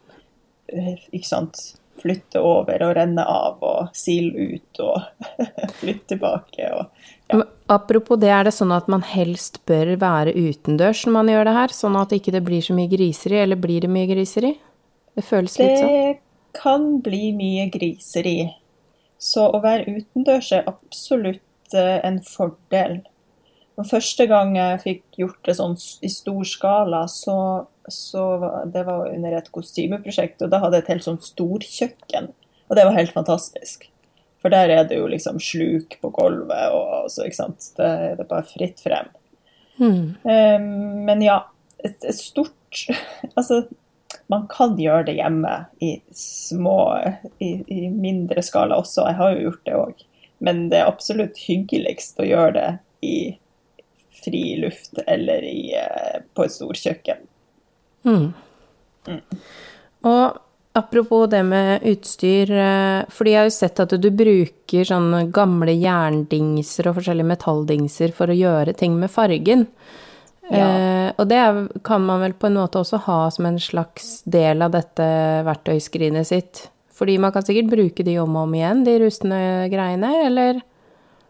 eh, 0.72 0.96
ikke 1.12 1.30
sant 1.34 1.68
Flytte 2.00 2.40
over 2.40 2.80
og 2.80 2.94
renne 2.96 3.20
av 3.28 3.58
og 3.60 3.90
sil 3.92 4.30
ut 4.32 4.78
og 4.80 5.26
flytte 5.82 6.14
tilbake 6.14 6.70
og 6.72 6.86
ja. 7.28 7.42
Apropos 7.68 8.16
det, 8.18 8.30
er 8.32 8.48
det 8.48 8.54
sånn 8.56 8.72
at 8.72 8.88
man 8.90 9.04
helst 9.04 9.60
bør 9.68 9.92
være 10.00 10.32
utendørs 10.32 11.04
når 11.04 11.14
man 11.18 11.28
gjør 11.30 11.44
det 11.46 11.52
her, 11.58 11.74
sånn 11.76 11.98
at 12.00 12.14
ikke 12.16 12.32
det 12.34 12.40
blir 12.46 12.64
så 12.64 12.74
mye 12.74 12.90
griseri, 12.90 13.36
eller 13.44 13.60
blir 13.60 13.84
det 13.84 13.92
mye 13.92 14.08
griseri? 14.08 14.54
Det 15.14 15.26
føles 15.28 15.54
litt 15.60 15.76
sånn. 15.76 15.92
Det 15.92 16.56
kan 16.56 16.88
bli 17.04 17.30
mye 17.36 17.68
griseri. 17.70 18.38
Så 19.20 19.44
å 19.52 19.60
være 19.62 19.98
utendørs 19.98 20.50
er 20.56 20.68
absolutt 20.70 21.76
eh, 21.76 21.98
en 22.06 22.20
fordel. 22.24 23.00
Og 23.80 23.86
første 23.88 24.26
gang 24.28 24.54
jeg 24.56 24.80
fikk 24.82 25.20
gjort 25.22 25.40
det 25.48 25.56
sånn 25.56 25.76
i 26.04 26.10
stor 26.12 26.42
skala, 26.48 27.04
så, 27.08 27.36
så 27.88 28.24
det 28.72 28.84
var 28.88 29.08
under 29.12 29.36
et 29.38 29.52
kostymeprosjekt, 29.54 30.42
og 30.44 30.52
da 30.52 30.60
hadde 30.64 30.80
jeg 30.80 30.86
et 30.86 30.92
helt 30.94 31.06
sånn 31.06 31.22
storkjøkken. 31.24 32.28
Og 32.68 32.76
det 32.78 32.84
var 32.86 32.98
helt 32.98 33.14
fantastisk. 33.14 33.88
For 34.40 34.52
der 34.52 34.72
er 34.72 34.86
det 34.88 34.96
jo 34.96 35.08
liksom 35.10 35.40
sluk 35.42 35.98
på 36.00 36.12
gulvet, 36.16 36.72
og 36.72 37.10
så, 37.12 37.26
ikke 37.26 37.40
sant. 37.42 37.72
Det, 37.76 37.88
det 38.16 38.24
er 38.24 38.30
bare 38.30 38.48
fritt 38.48 38.80
frem. 38.80 39.10
Hmm. 39.80 40.16
Um, 40.24 41.04
Men 41.08 41.22
ja, 41.24 41.42
et, 41.80 42.02
et 42.04 42.18
stort 42.18 42.82
Altså, 43.38 43.62
man 44.30 44.46
kan 44.50 44.76
gjøre 44.78 45.08
det 45.08 45.16
hjemme 45.18 45.54
i 45.82 45.96
små 46.14 46.78
i, 47.42 47.50
I 47.66 47.88
mindre 47.90 48.42
skala 48.46 48.78
også. 48.78 49.08
Jeg 49.08 49.18
har 49.18 49.34
jo 49.34 49.46
gjort 49.48 49.64
det 49.66 49.78
òg. 49.78 50.04
Men 50.40 50.68
det 50.72 50.80
er 50.80 50.88
absolutt 50.88 51.40
hyggeligst 51.42 52.20
å 52.22 52.28
gjøre 52.28 52.52
det 52.56 52.68
i 53.04 53.16
fri 54.20 54.44
luft 54.60 55.00
eller 55.06 55.44
i, 55.44 55.72
eh, 55.74 56.20
på 56.34 56.44
et 56.46 56.54
storkjøkken. 56.54 57.26
Og 60.08 60.38
apropos 60.78 61.26
det 61.32 61.42
med 61.44 61.84
utstyr, 61.90 62.52
eh, 62.52 63.04
fordi 63.08 63.34
jeg 63.34 63.40
har 63.40 63.48
jo 63.48 63.56
sett 63.56 63.82
at 63.82 63.96
du 64.00 64.10
bruker 64.10 64.86
sånne 64.88 65.24
gamle 65.32 65.74
jerndingser 65.74 66.88
og 66.88 67.00
forskjellige 67.00 67.32
metalldingser 67.32 68.14
for 68.16 68.30
å 68.30 68.38
gjøre 68.38 68.76
ting 68.76 68.96
med 69.00 69.10
fargen. 69.10 69.66
Ja. 70.50 70.66
Eh, 70.66 71.12
og 71.16 71.28
det 71.30 71.38
er, 71.38 71.62
kan 71.86 72.02
man 72.04 72.22
vel 72.24 72.34
på 72.34 72.48
en 72.48 72.58
måte 72.58 72.80
også 72.82 73.00
ha 73.06 73.22
som 73.34 73.46
en 73.46 73.58
slags 73.62 74.20
del 74.26 74.64
av 74.66 74.74
dette 74.74 75.06
verktøyskrinet 75.46 76.28
sitt. 76.28 76.66
Fordi 76.96 77.16
man 77.22 77.32
kan 77.32 77.46
sikkert 77.46 77.70
bruke 77.72 78.04
de 78.04 78.18
om 78.20 78.34
og 78.36 78.48
om 78.48 78.54
igjen, 78.58 78.84
de 78.84 78.98
rustne 79.00 79.40
greiene, 79.72 80.12
eller? 80.26 80.60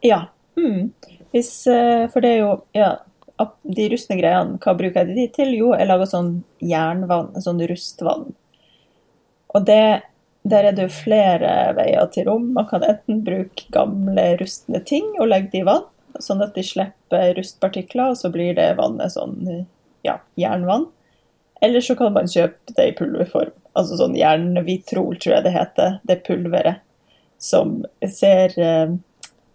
Ja. 0.03 0.25
Mm. 0.59 0.91
Hvis, 1.31 1.53
eh, 1.71 2.09
for 2.11 2.25
det 2.25 2.33
er 2.35 2.41
jo 2.41 2.55
ja, 2.75 2.89
De 3.63 3.85
rustne 3.93 4.17
greiene, 4.19 4.59
hva 4.61 4.75
bruker 4.77 5.07
jeg 5.07 5.17
de 5.17 5.27
til? 5.37 5.53
Jo, 5.57 5.71
jeg 5.79 5.89
lager 5.89 6.11
sånn 6.11 6.33
jernvann, 6.61 7.31
sånn 7.41 7.63
rustvann. 7.71 8.27
Og 9.55 9.65
det, 9.69 10.03
der 10.43 10.69
er 10.69 10.77
det 10.77 10.89
jo 10.89 10.97
flere 10.99 11.55
veier 11.79 12.11
til 12.13 12.29
rom. 12.29 12.51
Man 12.57 12.69
kan 12.69 12.85
enten 12.85 13.23
bruke 13.25 13.71
gamle 13.73 14.27
rustne 14.43 14.83
ting 14.85 15.09
og 15.19 15.31
legge 15.31 15.55
det 15.55 15.63
i 15.63 15.69
vann, 15.71 15.87
sånn 16.21 16.43
at 16.43 16.55
de 16.57 16.63
slipper 16.67 17.35
rustpartikler, 17.37 18.11
og 18.13 18.17
så 18.19 18.31
blir 18.35 18.55
det 18.59 18.73
vannet 18.79 19.13
sånn 19.15 19.67
ja, 20.07 20.19
jernvann. 20.41 20.89
Eller 21.63 21.81
så 21.85 21.95
kan 21.99 22.15
man 22.17 22.29
kjøpe 22.31 22.75
det 22.77 22.87
i 22.89 22.95
pulverform. 22.97 23.53
Altså 23.79 23.99
sånn 24.01 24.17
jernvitrol, 24.19 25.19
tror 25.21 25.37
jeg 25.37 25.45
det 25.47 25.53
heter. 25.55 25.99
Det 26.09 26.23
pulveret 26.27 26.81
som 27.41 27.85
ser 28.05 28.53
eh, 28.61 28.91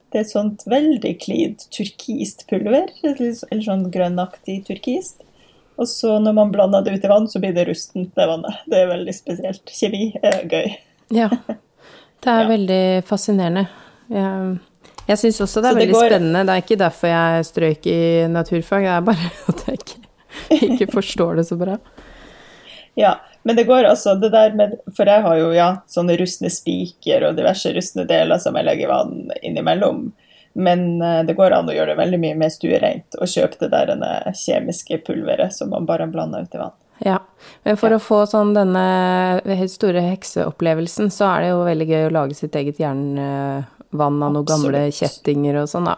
Det 0.09 0.17
er 0.17 0.23
et 0.23 0.31
sånt 0.31 0.63
veldig 0.69 1.11
klid 1.21 1.65
turkist 1.75 2.45
pulver, 2.49 2.87
eller 3.03 3.33
sånn 3.65 3.89
grønnaktig 3.91 4.61
turkist. 4.69 5.21
Og 5.75 5.89
så 5.91 6.15
når 6.23 6.33
man 6.37 6.53
blander 6.53 6.85
det 6.85 6.93
ut 6.95 7.03
i 7.05 7.09
vann, 7.11 7.27
så 7.27 7.41
blir 7.43 7.51
det 7.57 7.65
rustent, 7.67 8.13
det 8.15 8.27
vannet. 8.29 8.61
Det 8.71 8.79
er 8.79 8.87
veldig 8.93 9.13
spesielt. 9.17 9.65
Kjemi 9.75 10.13
er 10.23 10.45
gøy. 10.47 10.77
Ja. 11.13 11.29
Det 12.25 12.31
er 12.31 12.41
Ja. 12.41 12.47
veldig 12.49 13.03
fascinerende. 13.05 13.67
Jeg, 14.09 14.59
jeg 15.07 15.21
syns 15.21 15.41
også 15.45 15.61
det 15.61 15.69
er 15.69 15.75
det 15.77 15.83
veldig 15.83 15.95
går- 15.95 16.09
spennende. 16.09 16.43
Det 16.47 16.55
er 16.55 16.63
ikke 16.65 16.79
derfor 16.81 17.11
jeg 17.11 17.45
strøyk 17.51 17.87
i 17.91 17.99
naturfag, 18.31 18.87
det 18.87 18.95
er 18.95 19.05
bare 19.11 19.31
at 19.53 19.63
jeg 19.67 19.79
ikke, 19.81 20.01
ikke 20.71 20.91
forstår 20.93 21.39
det 21.41 21.47
så 21.49 21.57
bra. 21.59 21.77
Ja, 22.95 23.15
men 23.43 23.55
det 23.57 23.65
går 23.67 23.83
altså 23.89 24.13
det 24.15 24.29
der 24.31 24.53
med 24.55 24.77
For 24.95 25.05
jeg 25.05 25.21
har 25.25 25.35
jo 25.37 25.49
ja, 25.51 25.65
sånne 25.91 26.15
rustne 26.17 26.47
spiker 26.49 27.25
og 27.27 27.35
diverse 27.35 27.73
rustne 27.75 28.05
deler 28.07 28.39
som 28.39 28.55
jeg 28.55 28.65
legger 28.69 28.87
vann 28.89 29.27
innimellom. 29.43 30.07
Men 30.55 31.01
eh, 31.03 31.19
det 31.27 31.35
går 31.35 31.51
an 31.51 31.67
å 31.67 31.75
gjøre 31.75 31.91
det 31.91 31.99
veldig 31.99 32.19
mye 32.23 32.37
mer 32.39 32.53
stuereint 32.53 33.17
og 33.19 33.27
kjøpe 33.27 33.59
det 33.67 33.73
der 33.75 34.31
kjemiske 34.39 35.01
pulveret 35.03 35.51
som 35.53 35.73
man 35.75 35.85
bare 35.89 36.07
blander 36.07 36.47
ut 36.47 36.55
i 36.55 36.61
vann. 36.63 36.71
Ja, 37.03 37.17
men 37.67 37.75
for 37.75 37.91
å 37.91 37.99
få 37.99 38.21
sånn 38.31 38.53
denne 38.55 38.85
store 39.67 39.99
hekseopplevelsen, 40.05 41.09
så 41.11 41.27
er 41.33 41.41
det 41.43 41.49
jo 41.51 41.65
veldig 41.67 41.87
gøy 41.89 42.05
å 42.07 42.13
lage 42.15 42.37
sitt 42.39 42.55
eget 42.55 42.79
jernvann 43.95 44.23
av 44.23 44.33
noen 44.33 44.45
gamle 44.45 44.91
kjettinger 44.91 45.61
og 45.61 45.69
sånn, 45.69 45.85
da. 45.89 45.97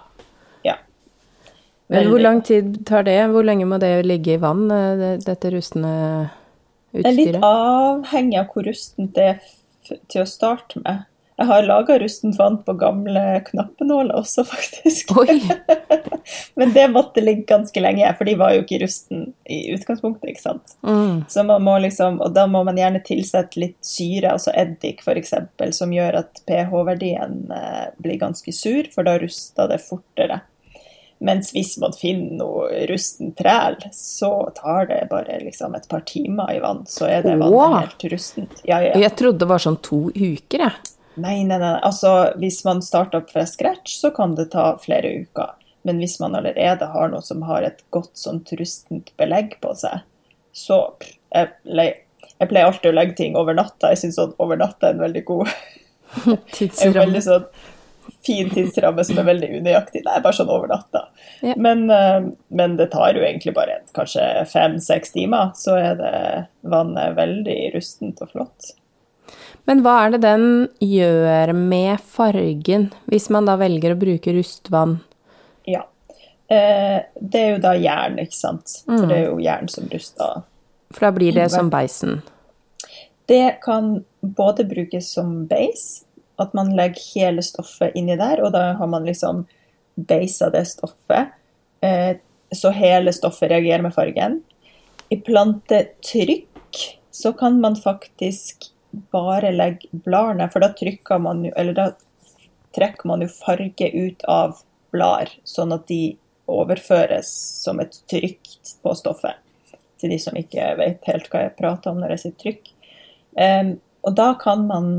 Ja. 0.65 0.75
Men 1.89 2.09
hvor 2.11 2.21
lang 2.21 2.41
tid 2.41 2.85
tar 2.85 3.03
det? 3.03 3.19
Hvor 3.31 3.43
lenge 3.43 3.65
må 3.65 3.79
det 3.79 4.05
ligge 4.05 4.35
i 4.35 4.37
vann, 4.37 4.69
eh, 4.71 4.95
det- 4.97 5.25
dette 5.25 5.51
rustne 5.51 6.29
Det 6.93 7.05
er 7.05 7.11
litt 7.11 7.35
avhengig 7.41 8.39
av 8.39 8.47
hvor 8.53 8.63
rustent 8.63 9.13
det 9.13 9.23
er 9.23 9.39
til 10.07 10.21
å 10.21 10.27
starte 10.27 10.81
med. 10.83 11.05
Jeg 11.37 11.45
har 11.45 11.67
laga 11.69 11.99
rustent 12.01 12.37
vann 12.39 12.55
på 12.65 12.73
gamle 12.81 13.21
knappenåler 13.45 14.15
også, 14.17 14.41
faktisk. 14.49 15.11
Men 16.57 16.73
det 16.73 16.87
måtte 16.89 17.21
ligge 17.21 17.45
ganske 17.51 17.81
lenge, 17.83 18.09
for 18.17 18.25
de 18.25 18.33
var 18.39 18.55
jo 18.55 18.63
ikke 18.63 18.79
rusten 18.81 19.27
i 19.45 19.59
utgangspunktet. 19.75 20.31
ikke 20.31 20.41
sant? 20.41 20.73
Mm. 20.81 21.27
Så 21.29 21.45
man 21.45 21.61
må 21.63 21.77
liksom, 21.83 22.17
Og 22.25 22.33
da 22.33 22.47
må 22.49 22.63
man 22.65 22.81
gjerne 22.81 23.03
tilsette 23.05 23.61
litt 23.61 23.77
syre, 23.85 24.33
altså 24.33 24.55
eddik 24.57 25.05
f.eks., 25.05 25.35
som 25.77 25.93
gjør 25.93 26.23
at 26.23 26.41
pH-verdien 26.49 27.39
eh, 27.53 27.87
blir 28.01 28.17
ganske 28.25 28.53
sur, 28.53 28.89
for 28.93 29.05
da 29.05 29.19
ruster 29.21 29.69
det 29.69 29.81
fortere. 29.85 30.41
Mens 31.21 31.53
hvis 31.53 31.77
man 31.81 31.93
finner 31.97 32.41
noe 32.41 32.83
rusten 32.89 33.31
træl, 33.37 33.77
så 33.93 34.49
tar 34.57 34.89
det 34.89 35.03
bare 35.13 35.39
liksom 35.45 35.77
et 35.77 35.85
par 35.89 36.01
timer 36.09 36.49
i 36.53 36.59
vann, 36.65 36.83
så 36.89 37.09
er 37.09 37.25
det 37.25 37.37
vannet 37.41 37.87
helt 37.87 38.11
rustent. 38.13 38.61
Ja, 38.65 38.81
ja. 38.81 38.97
Jeg 38.97 39.17
trodde 39.17 39.45
det 39.45 39.53
var 39.53 39.61
sånn 39.61 39.81
to 39.85 40.07
uker, 40.13 40.65
jeg. 40.65 40.93
Nei, 41.17 41.41
nei, 41.43 41.57
nei. 41.57 41.75
Altså, 41.85 42.11
hvis 42.41 42.59
man 42.65 42.81
starter 42.85 43.21
opp 43.21 43.31
fra 43.33 43.45
scratch, 43.49 43.97
så 43.99 44.11
kan 44.13 44.35
det 44.37 44.51
ta 44.53 44.69
flere 44.81 45.11
uker. 45.23 45.55
Men 45.87 46.01
hvis 46.03 46.19
man 46.19 46.35
allerede 46.37 46.89
har 46.93 47.09
noe 47.09 47.23
som 47.25 47.45
har 47.47 47.65
et 47.65 47.79
godt 47.95 48.13
sånt 48.19 48.51
rustent 48.59 49.13
belegg 49.17 49.55
på 49.63 49.71
seg, 49.77 50.03
så 50.57 50.81
jeg, 51.33 51.53
jeg 51.63 52.49
pleier 52.49 52.67
alltid 52.67 52.91
å 52.91 52.97
legge 52.97 53.17
ting 53.17 53.37
over 53.39 53.57
natta. 53.57 53.93
Jeg 53.93 54.03
syns 54.03 54.19
sånn 54.19 54.35
over 54.41 54.59
natta 54.59 54.89
er 54.89 54.97
en 54.97 55.05
veldig 55.05 55.23
god 55.27 55.51
en 56.85 56.95
veldig 56.97 57.23
sånn 57.23 57.49
fin 58.25 58.49
tidsramme 58.51 59.03
som 59.07 59.19
er 59.21 59.27
veldig 59.27 59.49
unøyaktig. 59.59 60.01
Nei, 60.05 60.19
bare 60.23 60.35
sånn 60.35 60.51
over 60.51 60.69
natta. 60.71 61.05
Ja. 61.45 61.55
Men, 61.59 61.85
eh, 61.93 62.29
men 62.47 62.75
det 62.79 62.89
tar 62.93 63.15
jo 63.15 63.23
egentlig 63.23 63.55
bare 63.55 63.79
kanskje 63.97 64.25
fem-seks 64.51 65.13
timer, 65.15 65.53
så 65.55 65.77
er 65.79 65.95
det 65.99 66.17
vannet 66.67 67.15
veldig 67.17 67.57
rustent 67.75 68.21
og 68.23 68.33
flott. 68.33 68.73
Men 69.67 69.81
hva 69.83 69.97
er 70.05 70.13
det 70.15 70.21
den 70.23 70.45
gjør 70.79 71.51
med 71.57 71.99
fargen, 72.07 72.89
hvis 73.11 73.27
man 73.33 73.45
da 73.49 73.57
velger 73.59 73.93
å 73.95 73.99
bruke 73.99 74.31
rustvann? 74.37 75.01
Ja. 75.67 75.81
Eh, 76.47 77.01
det 77.19 77.41
er 77.41 77.49
jo 77.51 77.61
da 77.65 77.73
jern, 77.75 78.15
ikke 78.23 78.37
sant. 78.37 78.77
For 78.85 79.03
Mm. 79.03 79.07
det 79.09 79.17
er 79.17 79.25
jo 79.25 79.37
jern 79.43 79.67
som 79.69 79.89
ruster. 79.91 80.43
For 80.91 80.99
da 81.05 81.11
blir 81.11 81.33
det 81.35 81.49
som 81.51 81.69
beisen. 81.69 82.21
Det 83.27 83.59
kan 83.61 84.05
både 84.23 84.63
brukes 84.63 85.11
som 85.13 85.45
beis, 85.47 86.05
at 86.39 86.53
man 86.53 86.71
legger 86.77 87.01
hele 87.15 87.41
stoffet 87.43 87.91
inni 87.95 88.15
der, 88.15 88.39
og 88.45 88.53
da 88.53 88.73
har 88.79 88.87
man 88.87 89.03
liksom 89.03 89.45
beisa 89.99 90.49
det 90.49 90.63
stoffet. 90.67 91.33
Eh, 91.81 92.15
så 92.55 92.71
hele 92.71 93.11
stoffet 93.11 93.49
reagerer 93.51 93.81
med 93.83 93.93
fargen. 93.93 94.41
I 95.11 95.17
plantetrykk 95.17 96.95
så 97.11 97.33
kan 97.37 97.59
man 97.59 97.75
faktisk 97.75 98.69
bare 99.13 99.51
legge 99.55 99.89
bladene, 100.05 100.49
for 100.51 100.59
da 100.63 100.69
trykker 100.73 101.19
man 101.21 101.43
jo 101.45 101.51
Eller 101.57 101.73
da 101.77 101.87
trekker 102.75 103.07
man 103.09 103.21
jo 103.21 103.27
farge 103.31 103.89
ut 103.93 104.23
av 104.29 104.59
blader, 104.93 105.31
sånn 105.43 105.73
at 105.73 105.87
de 105.89 106.17
overføres 106.47 107.27
som 107.63 107.79
et 107.83 107.95
trykk 108.11 108.51
på 108.83 108.93
stoffet. 108.95 109.35
Til 109.99 110.09
de 110.13 110.19
som 110.21 110.35
ikke 110.37 110.75
vet 110.77 111.07
helt 111.09 111.27
hva 111.31 111.41
jeg 111.47 111.55
prater 111.57 111.91
om 111.91 111.99
når 112.03 112.13
jeg 112.15 112.19
sier 112.25 112.35
trykk. 112.43 112.69
Um, 113.37 113.71
og 114.05 114.15
da 114.15 114.27
kan 114.39 114.67
man 114.69 114.91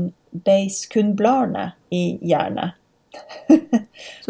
beise 0.45 0.89
kun 0.91 1.15
bladene 1.17 1.71
i 1.95 2.19
jernet. 2.21 2.75
Så, 3.15 3.55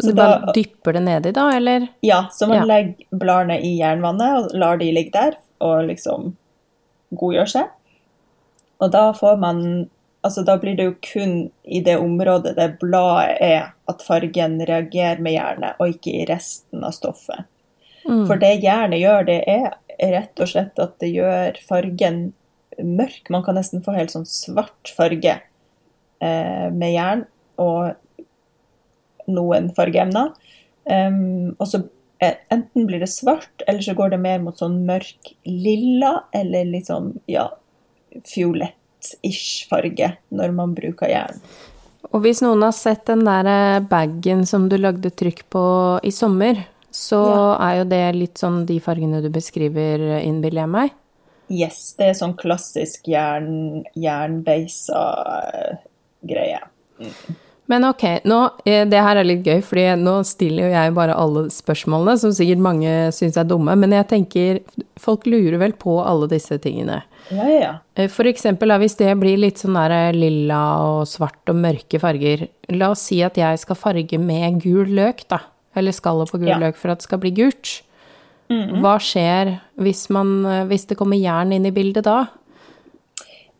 Så 0.00 0.06
du 0.06 0.12
da- 0.14 0.38
bare 0.40 0.54
dypper 0.56 0.96
det 0.96 1.02
nedi 1.04 1.32
da, 1.36 1.48
eller? 1.56 1.88
Ja, 2.06 2.22
så 2.32 2.46
man 2.48 2.62
Ja. 2.62 2.64
legger 2.64 3.18
bladene 3.18 3.58
i 3.60 3.74
jernvannet 3.80 4.38
og 4.38 4.54
lar 4.56 4.78
de 4.80 4.92
ligge 4.94 5.12
der 5.12 5.36
og 5.60 5.84
liksom 5.90 6.30
godgjøre 7.12 7.48
seg. 7.52 7.68
Og 8.80 8.92
da 8.92 9.10
får 9.16 9.40
man 9.40 9.64
Altså 10.20 10.42
da 10.44 10.58
blir 10.60 10.74
det 10.76 10.84
jo 10.84 10.96
kun 11.00 11.30
i 11.64 11.78
det 11.80 11.94
området 11.96 12.50
der 12.58 12.74
bladet 12.76 13.38
er 13.40 13.70
at 13.88 14.02
fargen 14.04 14.58
reagerer 14.68 15.22
med 15.24 15.32
jernet, 15.32 15.78
og 15.80 15.94
ikke 15.94 16.12
i 16.12 16.26
resten 16.28 16.84
av 16.84 16.92
stoffet. 16.92 17.46
Mm. 18.04 18.26
For 18.28 18.36
det 18.36 18.50
jernet 18.60 19.00
gjør, 19.00 19.24
det 19.30 19.38
er 19.48 19.70
rett 20.12 20.42
og 20.44 20.50
slett 20.52 20.76
at 20.84 20.92
det 21.00 21.08
gjør 21.14 21.56
fargen 21.64 22.20
mørk. 22.84 23.30
Man 23.32 23.46
kan 23.46 23.56
nesten 23.56 23.80
få 23.80 23.94
helt 23.96 24.12
sånn 24.12 24.28
svart 24.28 24.92
farge 24.92 25.38
eh, 25.40 26.68
med 26.68 26.92
jern 26.92 27.24
og 27.60 27.96
noen 29.30 29.70
fargeemner. 29.76 30.34
Um, 30.84 31.52
og 31.60 31.66
så 31.68 31.82
eh, 32.24 32.40
enten 32.52 32.86
blir 32.88 33.02
det 33.02 33.10
svart, 33.12 33.64
eller 33.68 33.84
så 33.84 33.94
går 33.96 34.14
det 34.14 34.22
mer 34.22 34.40
mot 34.42 34.58
sånn 34.58 34.80
mørk 34.88 35.32
lilla, 35.46 36.26
eller 36.36 36.68
litt 36.68 36.88
sånn, 36.90 37.12
ja, 37.30 37.50
fiolett-ish 38.26 39.68
farge 39.70 40.12
når 40.34 40.54
man 40.56 40.74
bruker 40.76 41.10
jern. 41.10 41.40
Og 42.10 42.24
hvis 42.24 42.40
noen 42.42 42.64
har 42.64 42.74
sett 42.74 43.04
den 43.10 43.22
der 43.26 43.46
eh, 43.46 43.82
bagen 43.86 44.46
som 44.48 44.68
du 44.70 44.76
lagde 44.80 45.12
trykk 45.14 45.44
på 45.52 45.64
i 46.06 46.12
sommer, 46.14 46.64
så 46.90 47.20
er 47.54 47.80
jo 47.80 47.84
det 47.92 48.02
litt 48.16 48.40
sånn 48.40 48.64
de 48.66 48.80
fargene 48.82 49.20
du 49.22 49.28
beskriver, 49.32 50.02
eh, 50.16 50.24
innbiller 50.26 50.64
jeg 50.64 50.72
meg. 50.74 50.96
Yes, 51.50 51.78
det 51.98 52.10
er 52.10 52.18
sånn 52.18 52.36
klassisk 52.38 53.08
jern, 53.10 53.84
jernbeisa 53.98 55.04
greie. 56.22 56.60
greie. 57.00 57.38
Men 57.70 57.84
ok, 57.86 58.02
nå, 58.26 58.38
eh, 58.66 58.82
det 58.90 58.98
her 58.98 59.20
er 59.20 59.26
litt 59.28 59.44
gøy, 59.46 59.60
fordi 59.62 59.84
nå 60.00 60.16
stiller 60.26 60.66
jo 60.66 60.70
jeg 60.72 60.94
bare 60.96 61.14
alle 61.14 61.44
spørsmålene, 61.54 62.16
som 62.18 62.32
sikkert 62.34 62.64
mange 62.64 62.94
syns 63.14 63.38
er 63.38 63.46
dumme, 63.46 63.76
men 63.78 63.94
jeg 63.94 64.08
tenker 64.10 64.58
folk 64.98 65.28
lurer 65.30 65.60
vel 65.62 65.74
på 65.78 66.00
alle 66.02 66.26
disse 66.32 66.58
tingene. 66.64 67.02
Ja, 67.30 67.46
ja. 67.46 67.70
Eh, 67.94 68.08
For 68.10 68.26
eksempel 68.26 68.74
hvis 68.82 68.98
det 68.98 69.12
blir 69.20 69.38
litt 69.38 69.62
sånn 69.62 69.78
der 69.78 69.94
eh, 69.94 70.16
lilla 70.16 70.58
og 70.82 71.04
svart 71.06 71.52
og 71.52 71.60
mørke 71.62 72.00
farger, 72.02 72.48
la 72.74 72.90
oss 72.90 73.06
si 73.06 73.20
at 73.22 73.38
jeg 73.38 73.62
skal 73.62 73.78
farge 73.78 74.18
med 74.18 74.58
gul 74.64 74.90
løk, 74.98 75.22
da, 75.30 75.38
eller 75.78 75.94
skallet 75.94 76.32
på 76.34 76.42
gul 76.42 76.50
Ja. 76.50 76.58
løk 76.58 76.76
for 76.80 76.90
at 76.90 76.98
det 76.98 77.06
skal 77.06 77.22
bli 77.22 77.30
gult. 77.38 77.82
Hva 78.50 78.96
skjer 78.98 79.60
hvis, 79.78 80.08
man, 80.10 80.42
hvis 80.66 80.88
det 80.90 80.96
kommer 80.98 81.14
jern 81.14 81.52
inn 81.54 81.68
i 81.68 81.70
bildet 81.70 82.02
da? 82.02 82.24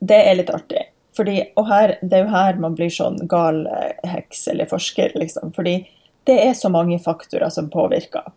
Det 0.02 0.18
er 0.18 0.34
litt 0.34 0.50
artig. 0.50 0.88
Fordi, 1.20 1.40
og 1.60 1.66
her, 1.68 1.98
det 2.00 2.16
er 2.16 2.22
jo 2.24 2.32
her 2.32 2.60
man 2.62 2.76
blir 2.78 2.88
sånn 2.88 3.18
gal 3.28 3.66
eh, 3.68 3.96
heks 4.08 4.46
eller 4.48 4.68
forsker, 4.70 5.12
liksom. 5.20 5.50
Fordi 5.52 5.82
det 6.24 6.36
er 6.46 6.54
så 6.56 6.70
mange 6.72 6.96
faktorer 7.04 7.52
som 7.52 7.68
påvirker. 7.68 8.30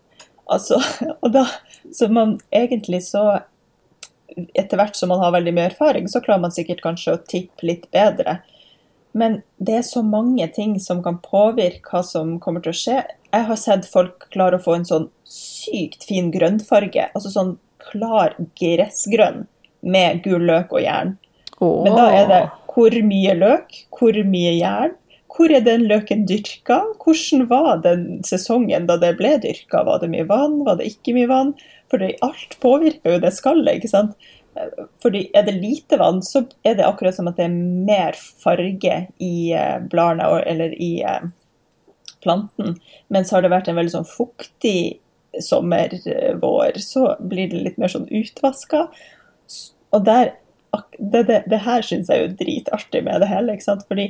Altså, 0.51 0.81
og 1.23 1.31
da, 1.31 1.45
så 1.95 2.09
man 2.11 2.37
egentlig 2.51 3.05
så 3.07 3.41
Etter 4.33 4.79
hvert 4.79 4.97
som 4.97 5.11
man 5.13 5.19
har 5.21 5.29
veldig 5.35 5.51
mye 5.53 5.67
erfaring, 5.69 6.07
så 6.09 6.17
klarer 6.23 6.41
man 6.41 6.53
sikkert 6.55 6.79
kanskje 6.81 7.13
å 7.13 7.19
tippe 7.29 7.67
litt 7.67 7.83
bedre. 7.93 8.39
Men 9.13 9.35
det 9.61 9.75
er 9.77 9.83
så 9.85 10.01
mange 10.01 10.47
ting 10.55 10.71
som 10.81 11.03
kan 11.05 11.19
påvirke 11.21 11.91
hva 11.91 12.01
som 12.07 12.39
kommer 12.41 12.63
til 12.65 12.73
å 12.73 12.79
skje. 12.79 12.95
Jeg 13.29 13.45
har 13.45 13.59
sett 13.61 13.85
folk 13.85 14.25
klare 14.33 14.57
å 14.57 14.63
få 14.63 14.79
en 14.79 14.87
sånn 14.89 15.05
sykt 15.29 16.07
fin 16.09 16.31
grønnfarge. 16.33 17.11
Altså 17.13 17.29
sånn 17.29 17.53
klar 17.91 18.33
gressgrønn 18.57 19.45
med 19.85 20.23
gul 20.25 20.49
løk 20.49 20.73
og 20.73 20.81
jern. 20.81 21.13
Men 21.61 21.93
da 21.93 22.09
er 22.09 22.27
det 22.31 22.41
hvor 22.73 22.95
mye 23.05 23.33
løk, 23.37 23.79
hvor 23.93 24.17
mye 24.27 24.53
jern, 24.57 24.95
hvor 25.33 25.49
er 25.49 25.63
den 25.65 25.87
løken 25.89 26.27
dyrka, 26.29 26.79
hvordan 27.01 27.47
var 27.49 27.81
den 27.81 28.05
sesongen 28.25 28.85
da 28.89 28.99
det 29.01 29.15
ble 29.17 29.33
dyrka, 29.41 29.81
var 29.87 30.01
det 30.03 30.11
mye 30.13 30.27
vann, 30.29 30.59
var 30.67 30.77
det 30.77 30.91
ikke 30.91 31.15
mye 31.17 31.29
vann? 31.31 31.53
For 31.89 32.03
alt 32.05 32.57
påvirker 32.61 33.15
jo 33.15 33.21
det 33.23 33.33
skallet, 33.33 33.79
ikke 33.79 33.91
sant. 33.91 34.13
Fordi 35.01 35.23
er 35.33 35.47
det 35.47 35.55
lite 35.57 35.97
vann, 35.97 36.21
så 36.25 36.43
er 36.65 36.77
det 36.77 36.85
akkurat 36.85 37.17
som 37.17 37.29
at 37.31 37.39
det 37.39 37.47
er 37.47 37.55
mer 37.87 38.17
farge 38.17 38.99
i 39.17 39.33
eh, 39.57 39.79
bladene 39.89 40.43
eller 40.49 40.75
i 40.77 40.91
eh, 41.01 41.25
planten. 42.21 42.77
Mens 43.13 43.33
har 43.33 43.41
det 43.41 43.51
vært 43.53 43.71
en 43.71 43.79
veldig 43.79 43.95
sånn 43.95 44.09
fuktig 44.09 44.99
sommer, 45.41 45.97
eh, 46.05 46.77
så 46.77 47.15
blir 47.19 47.49
det 47.49 47.63
litt 47.65 47.81
mer 47.81 47.91
sånn 47.91 48.09
utvaska. 48.13 48.85
Og 49.93 50.05
der, 50.05 50.35
det, 50.97 51.23
det, 51.29 51.39
det 51.51 51.61
her 51.65 51.85
syns 51.85 52.09
jeg 52.09 52.19
er 52.19 52.27
jo 52.27 52.37
dritartig 52.39 53.03
med 53.05 53.21
det 53.21 53.29
hele. 53.31 53.55
ikke 53.55 53.67
sant? 53.67 53.85
Fordi 53.89 54.09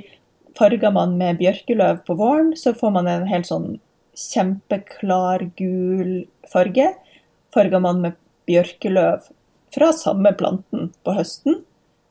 farger 0.58 0.94
man 0.96 1.18
med 1.20 1.40
bjørkeløv 1.42 2.04
på 2.08 2.18
våren, 2.20 2.54
så 2.60 2.76
får 2.78 2.94
man 2.98 3.10
en 3.10 3.28
helt 3.30 3.50
sånn 3.50 3.78
kjempeklar 4.18 5.48
gul 5.60 6.24
farge. 6.52 6.92
Farger 7.54 7.84
man 7.84 8.02
med 8.04 8.20
bjørkeløv 8.50 9.30
fra 9.74 9.90
samme 9.98 10.34
planten 10.38 10.92
på 11.06 11.16
høsten, 11.18 11.64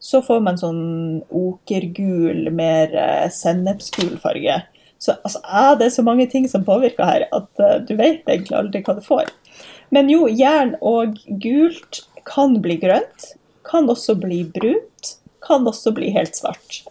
så 0.02 0.18
får 0.24 0.40
man 0.42 0.58
sånn 0.58 0.84
okergul, 1.30 2.48
mer 2.54 2.90
eh, 2.98 3.28
sennepsgul 3.30 4.16
farge. 4.22 4.56
Så 5.02 5.14
altså, 5.22 5.42
er 5.46 5.76
det 5.78 5.92
så 5.94 6.02
mange 6.06 6.26
ting 6.30 6.48
som 6.50 6.66
påvirker 6.66 7.06
her, 7.06 7.26
at 7.34 7.62
uh, 7.62 7.78
du 7.82 7.94
vet 7.98 8.26
egentlig 8.26 8.54
aldri 8.58 8.82
hva 8.86 8.96
du 8.98 9.02
får. 9.02 9.30
Men 9.94 10.10
jo, 10.10 10.28
jern 10.30 10.76
og 10.78 11.18
gult 11.42 12.04
kan 12.26 12.54
bli 12.62 12.76
grønt, 12.82 13.32
kan 13.68 13.88
også 13.90 14.16
bli 14.20 14.42
brunt, 14.54 15.16
kan 15.46 15.66
også 15.68 15.92
bli 15.96 16.10
helt 16.14 16.36
svart. 16.38 16.82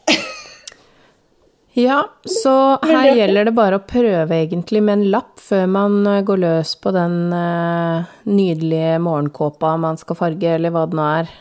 Ja, 1.73 2.01
så 2.27 2.53
her 2.83 3.13
gjelder 3.15 3.47
det 3.47 3.53
bare 3.55 3.77
å 3.79 3.83
prøve 3.87 4.35
egentlig 4.35 4.81
med 4.83 4.97
en 4.97 5.11
lapp 5.13 5.39
før 5.39 5.69
man 5.71 6.01
eh, 6.09 6.19
går 6.27 6.41
løs 6.43 6.73
på 6.83 6.91
den 6.91 7.31
eh, 7.31 8.09
nydelige 8.27 8.97
morgenkåpa 8.99 9.77
man 9.79 9.99
skal 10.01 10.19
farge, 10.19 10.57
eller 10.57 10.73
hva 10.75 10.83
det 10.91 10.99
nå 10.99 11.05
er. 11.21 11.31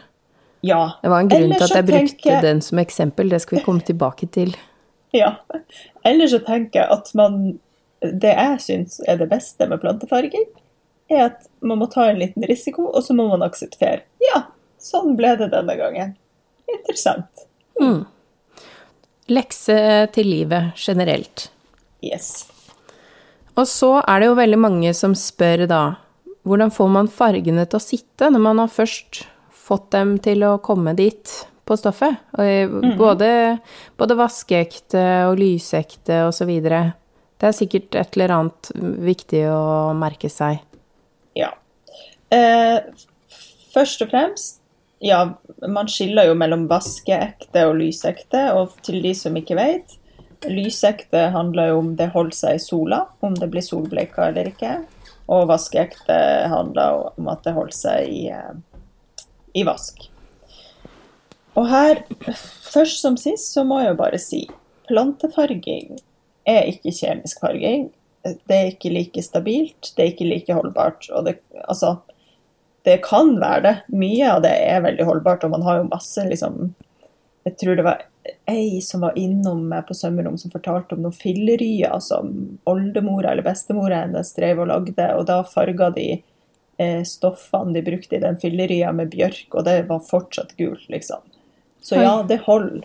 Ja. 0.62 0.82
Det 1.02 1.10
var 1.10 1.24
en 1.24 1.32
grunn 1.32 1.56
til 1.56 1.66
at 1.66 1.74
jeg 1.74 1.88
brukte 1.88 2.14
tenker- 2.28 2.46
den 2.46 2.62
som 2.62 2.78
eksempel, 2.78 3.32
det 3.32 3.40
skal 3.42 3.58
vi 3.58 3.64
komme 3.64 3.82
tilbake 3.82 4.28
til. 4.30 4.54
Ja. 5.16 5.32
Eller 6.06 6.30
så 6.30 6.38
tenker 6.46 6.84
jeg 6.84 6.90
at 6.94 7.08
man 7.18 7.58
Det 8.00 8.30
jeg 8.30 8.60
syns 8.62 9.00
er 9.10 9.18
det 9.20 9.26
beste 9.28 9.66
med 9.68 9.82
plantefarging, 9.82 10.46
er 11.10 11.24
at 11.26 11.42
man 11.60 11.82
må 11.82 11.88
ta 11.90 12.06
en 12.08 12.20
liten 12.22 12.46
risiko, 12.48 12.86
og 12.94 13.02
så 13.04 13.12
må 13.12 13.26
man 13.28 13.42
akseptere. 13.44 14.06
Ja, 14.24 14.44
sånn 14.82 15.14
ble 15.18 15.34
det 15.40 15.50
denne 15.52 15.76
gangen. 15.78 16.14
Interessant. 16.70 17.46
Mm. 17.80 18.04
Lekse 19.30 19.76
til 20.14 20.30
livet 20.30 20.78
generelt. 20.80 21.48
Yes. 22.02 22.48
Og 23.58 23.66
så 23.68 23.98
er 24.00 24.22
det 24.22 24.30
jo 24.30 24.38
veldig 24.38 24.60
mange 24.60 24.92
som 24.96 25.14
spør 25.18 25.66
da, 25.70 25.82
hvordan 26.48 26.72
får 26.72 26.90
man 26.94 27.10
fargene 27.12 27.66
til 27.68 27.78
å 27.78 27.84
sitte 27.84 28.30
når 28.32 28.44
man 28.46 28.62
har 28.62 28.72
først 28.72 29.24
fått 29.52 29.90
dem 29.94 30.16
til 30.24 30.44
å 30.46 30.56
komme 30.64 30.94
dit 30.98 31.34
på 31.68 31.76
stoffet? 31.78 32.16
Og 32.40 32.80
både, 32.98 33.30
både 34.00 34.16
vaskeekte 34.18 35.04
og 35.28 35.38
lysekte 35.42 36.24
og 36.26 36.34
så 36.36 36.48
videre. 36.48 36.94
Det 37.40 37.50
er 37.50 37.56
sikkert 37.56 37.96
et 37.96 38.16
eller 38.16 38.34
annet 38.36 38.72
viktig 39.04 39.44
å 39.52 39.92
merke 39.96 40.28
seg. 40.32 40.60
Ja. 41.38 41.52
Eh, 42.32 42.80
først 43.74 44.02
og 44.04 44.10
fremst, 44.12 44.59
ja, 45.00 45.20
man 45.68 45.88
skiller 45.88 46.28
jo 46.28 46.36
mellom 46.38 46.66
vaskeekte 46.70 47.64
og 47.70 47.78
lysekte, 47.80 48.50
og 48.56 48.76
til 48.84 49.00
de 49.04 49.14
som 49.16 49.36
ikke 49.38 49.56
vet, 49.58 49.96
lysekte 50.48 51.26
handler 51.34 51.72
jo 51.72 51.80
om 51.82 51.94
det 51.96 52.10
holder 52.14 52.36
seg 52.36 52.58
i 52.58 52.62
sola, 52.64 53.02
om 53.24 53.36
det 53.36 53.48
blir 53.52 53.64
solbleika 53.64 54.28
eller 54.28 54.52
ikke, 54.52 54.76
og 55.30 55.48
vaskeekte 55.50 56.16
handler 56.52 57.10
om 57.14 57.30
at 57.32 57.44
det 57.46 57.56
holder 57.56 57.76
seg 57.76 58.12
i, 58.12 58.22
eh, 58.34 59.24
i 59.56 59.64
vask. 59.66 60.04
Og 61.58 61.66
her, 61.70 62.04
først 62.70 63.00
som 63.02 63.16
sist, 63.20 63.52
så 63.54 63.64
må 63.66 63.80
jeg 63.80 63.94
jo 63.94 64.00
bare 64.00 64.20
si, 64.22 64.44
plantefarging 64.90 65.96
er 66.48 66.68
ikke 66.70 66.92
kjemisk 66.94 67.40
farging. 67.42 67.88
Det 68.24 68.56
er 68.56 68.70
ikke 68.72 68.92
like 68.92 69.22
stabilt, 69.24 69.92
det 69.96 70.04
er 70.04 70.12
ikke 70.12 70.28
like 70.28 70.56
holdbart. 70.56 71.08
Og 71.14 71.26
det, 71.26 71.38
altså, 71.64 71.96
det 72.86 73.00
kan 73.04 73.34
være 73.40 73.62
det. 73.66 73.74
Mye 73.92 74.30
av 74.34 74.44
det 74.44 74.54
er 74.64 74.84
veldig 74.84 75.06
holdbart, 75.08 75.44
og 75.44 75.52
man 75.56 75.66
har 75.66 75.80
jo 75.80 75.90
masse 75.90 76.24
liksom 76.28 76.72
Jeg 77.44 77.56
tror 77.56 77.76
det 77.76 77.84
var 77.86 78.02
ei 78.50 78.82
som 78.84 79.00
var 79.00 79.16
innom 79.18 79.62
meg 79.70 79.86
på 79.88 79.94
sømmerom 79.96 80.36
som 80.38 80.52
fortalte 80.52 80.94
om 80.94 81.06
noen 81.06 81.16
fillerier 81.16 81.96
som 82.04 82.34
oldemora 82.68 83.32
eller 83.32 83.46
bestemora 83.46 84.02
hennes 84.02 84.34
drev 84.36 84.60
og 84.60 84.68
lagde, 84.68 85.06
og 85.16 85.24
da 85.30 85.38
farga 85.48 85.88
de 85.96 86.08
eh, 86.76 87.00
stoffene 87.08 87.72
de 87.72 87.84
brukte 87.86 88.18
i 88.18 88.22
den 88.22 88.36
fillerya 88.42 88.92
med 88.92 89.08
bjørk, 89.14 89.48
og 89.54 89.64
det 89.64 89.78
var 89.88 90.04
fortsatt 90.04 90.52
gult, 90.60 90.84
liksom. 90.92 91.24
Så 91.80 91.96
ja, 91.96 92.20
det 92.28 92.42
holder. 92.44 92.84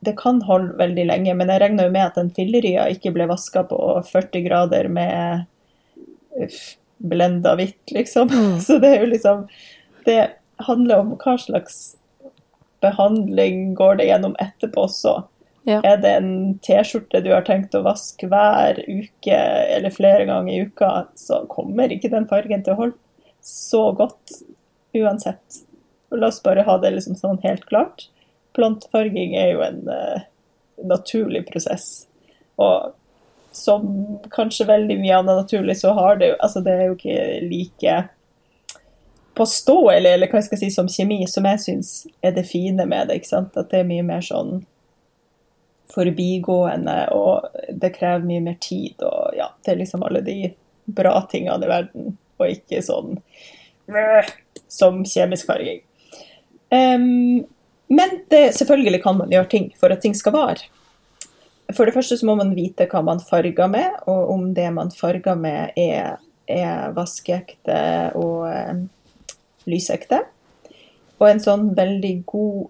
Det 0.00 0.16
kan 0.16 0.40
holde 0.48 0.76
veldig 0.80 1.04
lenge, 1.10 1.36
men 1.36 1.52
jeg 1.52 1.60
regner 1.60 1.88
jo 1.88 1.92
med 1.92 2.06
at 2.06 2.16
den 2.16 2.32
fillerya 2.32 2.88
ikke 2.92 3.12
ble 3.12 3.28
vaska 3.28 3.66
på 3.68 3.78
40 4.08 4.44
grader 4.48 4.88
med 4.88 5.44
uff, 6.46 6.76
blenda 6.98 7.54
hvitt, 7.58 7.92
liksom. 7.94 8.32
Så 8.66 8.78
det 8.82 8.94
er 8.94 9.04
jo 9.04 9.12
liksom 9.12 9.46
Det 10.06 10.20
handler 10.66 11.02
om 11.02 11.16
hva 11.20 11.36
slags 11.40 11.96
behandling 12.80 13.74
går 13.74 13.98
det 13.98 14.06
gjennom 14.10 14.36
etterpå 14.40 14.86
også. 14.86 15.16
Ja. 15.66 15.80
Er 15.82 15.96
det 15.98 16.12
en 16.20 16.34
T-skjorte 16.62 17.20
du 17.24 17.32
har 17.32 17.42
tenkt 17.46 17.74
å 17.74 17.82
vaske 17.82 18.28
hver 18.30 18.78
uke 18.86 19.38
eller 19.74 19.90
flere 19.90 20.28
ganger 20.28 20.52
i 20.52 20.68
uka, 20.68 20.90
så 21.18 21.40
kommer 21.50 21.90
ikke 21.90 22.12
den 22.12 22.28
fargen 22.30 22.62
til 22.62 22.76
å 22.76 22.80
holde 22.84 22.98
så 23.42 23.88
godt 23.98 24.36
uansett. 24.94 25.64
Og 26.12 26.20
la 26.20 26.30
oss 26.30 26.38
bare 26.44 26.64
ha 26.66 26.76
det 26.82 26.94
liksom 26.94 27.18
sånn 27.18 27.42
helt 27.42 27.66
klart. 27.66 28.06
Plantefarging 28.54 29.34
er 29.38 29.52
jo 29.56 29.64
en 29.66 29.82
uh, 29.90 30.22
naturlig 30.86 31.42
prosess. 31.50 32.06
Og 32.62 32.94
som 33.56 33.88
kanskje 34.32 34.68
veldig 34.68 34.98
mye 35.00 35.16
annet 35.18 35.42
naturlig, 35.42 35.78
så 35.80 35.94
har 35.96 36.20
det 36.20 36.32
jo 36.32 36.36
Altså, 36.44 36.60
det 36.60 36.74
er 36.74 36.84
jo 36.86 36.94
ikke 36.96 37.24
like 37.48 37.96
påståelig, 39.36 40.12
eller 40.12 40.30
hva 40.30 40.40
jeg 40.40 40.48
skal 40.48 40.60
si, 40.62 40.70
som 40.72 40.88
kjemi, 40.88 41.20
som 41.28 41.44
jeg 41.48 41.60
syns 41.60 41.90
er 42.24 42.32
det 42.36 42.46
fine 42.48 42.86
med 42.88 43.08
det. 43.08 43.20
ikke 43.20 43.32
sant? 43.34 43.56
At 43.56 43.68
det 43.72 43.82
er 43.82 43.88
mye 43.88 44.04
mer 44.06 44.24
sånn 44.24 44.62
forbigående, 45.92 46.96
og 47.14 47.46
det 47.70 47.92
krever 47.94 48.24
mye 48.26 48.42
mer 48.48 48.56
tid, 48.60 48.96
og 49.06 49.36
ja, 49.36 49.50
det 49.64 49.74
er 49.74 49.82
liksom 49.82 50.02
alle 50.06 50.22
de 50.26 50.38
bra 50.86 51.18
tingene 51.30 51.66
i 51.66 51.70
verden, 51.70 52.16
og 52.40 52.48
ikke 52.50 52.82
sånn 52.84 53.20
som 54.72 55.04
kjemisk 55.06 55.46
farging. 55.46 55.84
Um, 56.74 57.44
men 57.86 58.18
det, 58.32 58.56
selvfølgelig 58.58 59.02
kan 59.04 59.20
man 59.20 59.30
gjøre 59.30 59.50
ting 59.52 59.68
for 59.78 59.94
at 59.94 60.02
ting 60.02 60.16
skal 60.18 60.34
vare. 60.34 60.66
For 61.74 61.86
det 61.86 61.96
første 61.96 62.18
så 62.18 62.26
må 62.28 62.36
man 62.38 62.54
vite 62.54 62.86
hva 62.90 63.02
man 63.02 63.20
farger 63.22 63.70
med, 63.70 63.98
og 64.06 64.30
om 64.36 64.50
det 64.54 64.68
man 64.74 64.92
farger 64.94 65.34
med 65.38 65.74
er, 65.80 66.20
er 66.46 66.92
vaskeekte 66.94 67.78
og 68.14 68.46
eh, 68.50 68.84
lysekte. 69.66 70.22
Og 71.18 71.28
en 71.30 71.42
sånn 71.42 71.70
veldig 71.76 72.14
god 72.28 72.68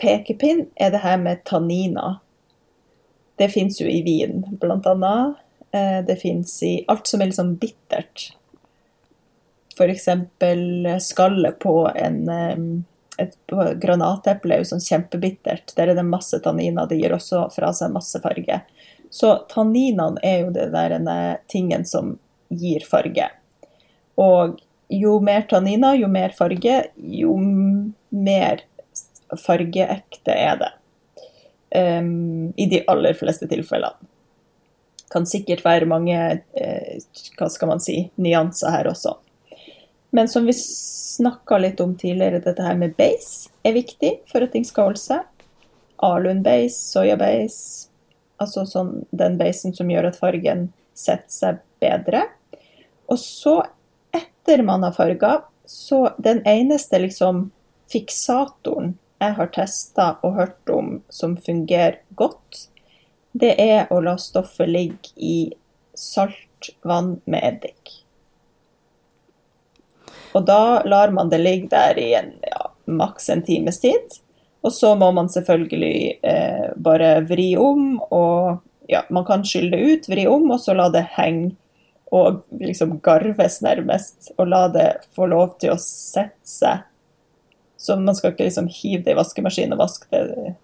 pekepinn 0.00 0.68
er 0.80 0.94
det 0.94 1.02
her 1.04 1.18
med 1.20 1.44
tanniner. 1.48 2.20
Det 3.36 3.50
fins 3.52 3.80
jo 3.82 3.90
i 3.90 4.00
vin, 4.06 4.44
blant 4.62 4.86
annet. 4.88 5.36
Eh, 5.74 6.00
Det 6.06 6.16
fins 6.22 6.56
i 6.62 6.78
alt 6.88 7.10
som 7.10 7.20
er 7.20 7.28
litt 7.28 7.40
sånn 7.40 7.56
bittert. 7.60 8.30
F.eks. 9.74 10.08
skallet 11.02 11.58
på 11.60 11.76
en 11.92 12.20
eh, 12.30 12.66
et 13.18 13.36
granateple 13.80 14.56
er 14.56 14.62
jo 14.62 14.70
sånn 14.72 14.82
kjempebittert. 14.82 15.74
Der 15.76 15.92
er 15.92 15.98
det 15.98 16.06
masse 16.06 16.40
tanniner. 16.42 16.88
Det 16.90 16.98
gir 16.98 17.14
også 17.14 17.46
fra 17.54 17.70
seg 17.76 17.94
masse 17.94 18.18
farge. 18.22 18.60
Så 19.14 19.34
tanninene 19.52 20.18
er 20.26 20.40
jo 20.42 20.52
det 20.54 20.70
der 20.74 20.96
tingen 21.50 21.86
som 21.86 22.16
gir 22.50 22.82
farge. 22.88 23.28
Og 24.18 24.58
jo 24.92 25.18
mer 25.22 25.46
tanniner, 25.50 25.94
jo 25.98 26.08
mer 26.10 26.34
farge, 26.36 26.80
jo 26.98 27.36
mer 27.38 28.64
fargeekte 29.46 30.34
er 30.34 30.58
det. 30.60 30.72
Um, 31.74 32.52
I 32.56 32.66
de 32.70 32.82
aller 32.90 33.16
fleste 33.18 33.48
tilfellene. 33.50 34.10
Kan 35.14 35.26
sikkert 35.30 35.62
være 35.62 35.86
mange, 35.86 36.16
eh, 36.58 37.02
hva 37.38 37.46
skal 37.52 37.70
man 37.70 37.82
si, 37.82 38.08
nyanser 38.18 38.72
her 38.74 38.88
også. 38.90 39.12
Men 40.14 40.28
som 40.30 40.46
vi 40.46 40.52
snakka 40.54 41.58
litt 41.58 41.80
om 41.82 41.96
tidligere, 41.98 42.38
dette 42.38 42.62
her 42.62 42.76
med 42.78 42.94
base 42.94 43.50
er 43.66 43.74
viktig 43.74 44.12
for 44.30 44.46
at 44.46 44.52
ting 44.54 44.66
skal 44.66 44.92
holde 44.92 45.02
seg. 45.02 45.24
Alun-base, 46.06 46.76
soya-base, 46.92 47.88
altså 48.38 48.62
sånn 48.68 48.92
den 49.10 49.40
basen 49.40 49.74
som 49.74 49.90
gjør 49.90 50.12
at 50.12 50.18
fargen 50.20 50.68
setter 50.94 51.34
seg 51.34 51.58
bedre. 51.82 52.28
Og 53.10 53.18
så, 53.18 53.56
etter 54.14 54.62
man 54.62 54.86
har 54.86 54.94
farga, 54.94 55.32
så 55.66 56.04
den 56.22 56.44
eneste 56.46 57.02
liksom 57.02 57.48
fiksatoren 57.90 58.94
jeg 59.18 59.34
har 59.40 59.50
testa 59.54 60.08
og 60.22 60.38
hørt 60.38 60.70
om 60.70 60.94
som 61.10 61.34
fungerer 61.40 61.98
godt, 62.14 62.68
det 63.34 63.56
er 63.58 63.90
å 63.90 63.98
la 64.04 64.14
stoffet 64.20 64.70
ligge 64.70 65.10
i 65.18 65.50
salt 65.98 66.70
vann 66.86 67.16
med 67.26 67.42
eddik. 67.50 68.03
Og 70.34 70.46
da 70.46 70.82
lar 70.88 71.12
man 71.14 71.30
det 71.30 71.40
ligge 71.42 71.70
der 71.72 71.98
i 72.00 72.10
en 72.18 72.32
ja, 72.42 72.68
maks 72.90 73.28
en 73.30 73.42
times 73.46 73.80
tid. 73.82 74.20
Og 74.64 74.72
så 74.72 74.94
må 74.98 75.10
man 75.12 75.28
selvfølgelig 75.28 76.18
eh, 76.24 76.70
bare 76.76 77.18
vri 77.28 77.52
om, 77.60 77.98
og 78.10 78.62
ja, 78.88 79.04
man 79.12 79.26
kan 79.28 79.44
skylle 79.46 79.76
det 79.76 79.84
ut, 79.84 80.08
vri 80.08 80.24
om, 80.28 80.48
og 80.50 80.60
så 80.60 80.74
la 80.76 80.88
det 80.92 81.04
henge 81.18 81.52
og 82.14 82.44
liksom 82.60 82.98
garves 83.04 83.60
nærmest. 83.64 84.32
Og 84.38 84.48
la 84.48 84.66
det 84.72 84.88
få 85.16 85.28
lov 85.30 85.56
til 85.60 85.74
å 85.74 85.80
sette 85.80 86.48
seg. 86.48 86.84
Så 87.76 87.96
man 88.00 88.16
skal 88.16 88.32
ikke 88.32 88.46
liksom 88.46 88.70
hive 88.72 89.02
det 89.04 89.12
i 89.12 89.18
vaskemaskinen 89.18 89.76
og 89.76 89.82
vaske 89.82 90.08
det 90.10 90.54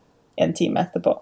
en 0.40 0.54
time 0.56 0.86
etterpå. 0.86 1.18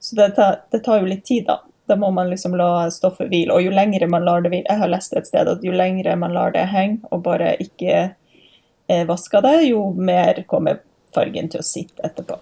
Så 0.00 0.16
det 0.18 0.32
tar, 0.38 0.62
det 0.72 0.80
tar 0.86 1.02
jo 1.02 1.10
litt 1.10 1.24
tid, 1.28 1.46
da. 1.46 1.60
Da 1.88 1.96
må 1.96 2.10
man 2.12 2.28
liksom 2.28 2.56
la 2.58 2.88
stoffet 2.92 3.30
hvile. 3.32 3.54
Og 3.56 3.64
jo 3.64 3.72
lengre 3.72 4.08
man 4.10 4.26
lar 4.26 4.44
det 4.44 4.52
hvile 4.52 4.68
Jeg 4.68 4.82
har 4.82 4.92
lest 4.92 5.16
et 5.16 5.28
sted 5.28 5.48
at 5.48 5.64
jo 5.64 5.72
lengre 5.72 6.16
man 6.20 6.34
lar 6.36 6.52
det 6.52 6.66
henge 6.68 7.00
og 7.08 7.22
bare 7.24 7.54
ikke 7.64 7.94
eh, 8.04 9.04
vasker 9.08 9.44
det, 9.44 9.56
jo 9.70 9.88
mer 9.96 10.42
kommer 10.50 10.82
fargen 11.14 11.48
til 11.48 11.62
å 11.62 11.66
sitte 11.66 12.04
etterpå. 12.04 12.38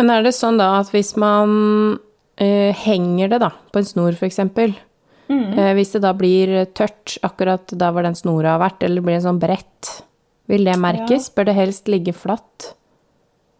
Men 0.00 0.10
er 0.14 0.24
det 0.24 0.34
sånn 0.36 0.58
da 0.60 0.72
at 0.80 0.90
hvis 0.94 1.14
man 1.20 1.98
eh, 2.40 2.74
henger 2.86 3.34
det 3.34 3.40
da, 3.42 3.52
på 3.70 3.82
en 3.82 3.88
snor 3.88 4.16
f.eks., 4.16 4.40
eh, 4.40 5.72
hvis 5.76 5.94
det 5.94 6.02
da 6.06 6.14
blir 6.16 6.54
tørt 6.74 7.18
akkurat 7.26 7.70
der 7.70 7.94
hvor 7.94 8.06
den 8.06 8.18
snora 8.18 8.56
har 8.56 8.64
vært, 8.64 8.82
eller 8.82 9.02
det 9.02 9.06
blir 9.08 9.18
en 9.20 9.26
sånn 9.28 9.42
brett, 9.42 9.94
vil 10.50 10.66
det 10.66 10.78
merkes? 10.82 11.30
Bør 11.34 11.50
det 11.50 11.56
helst 11.58 11.90
ligge 11.90 12.14
flatt? 12.16 12.72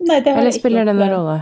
Nei, 0.01 0.19
det 0.25 0.33
har 0.33 0.41
Eller 0.43 0.55
spiller 0.57 0.89
det 0.89 0.97
noen 0.97 1.13
rolle? 1.13 1.39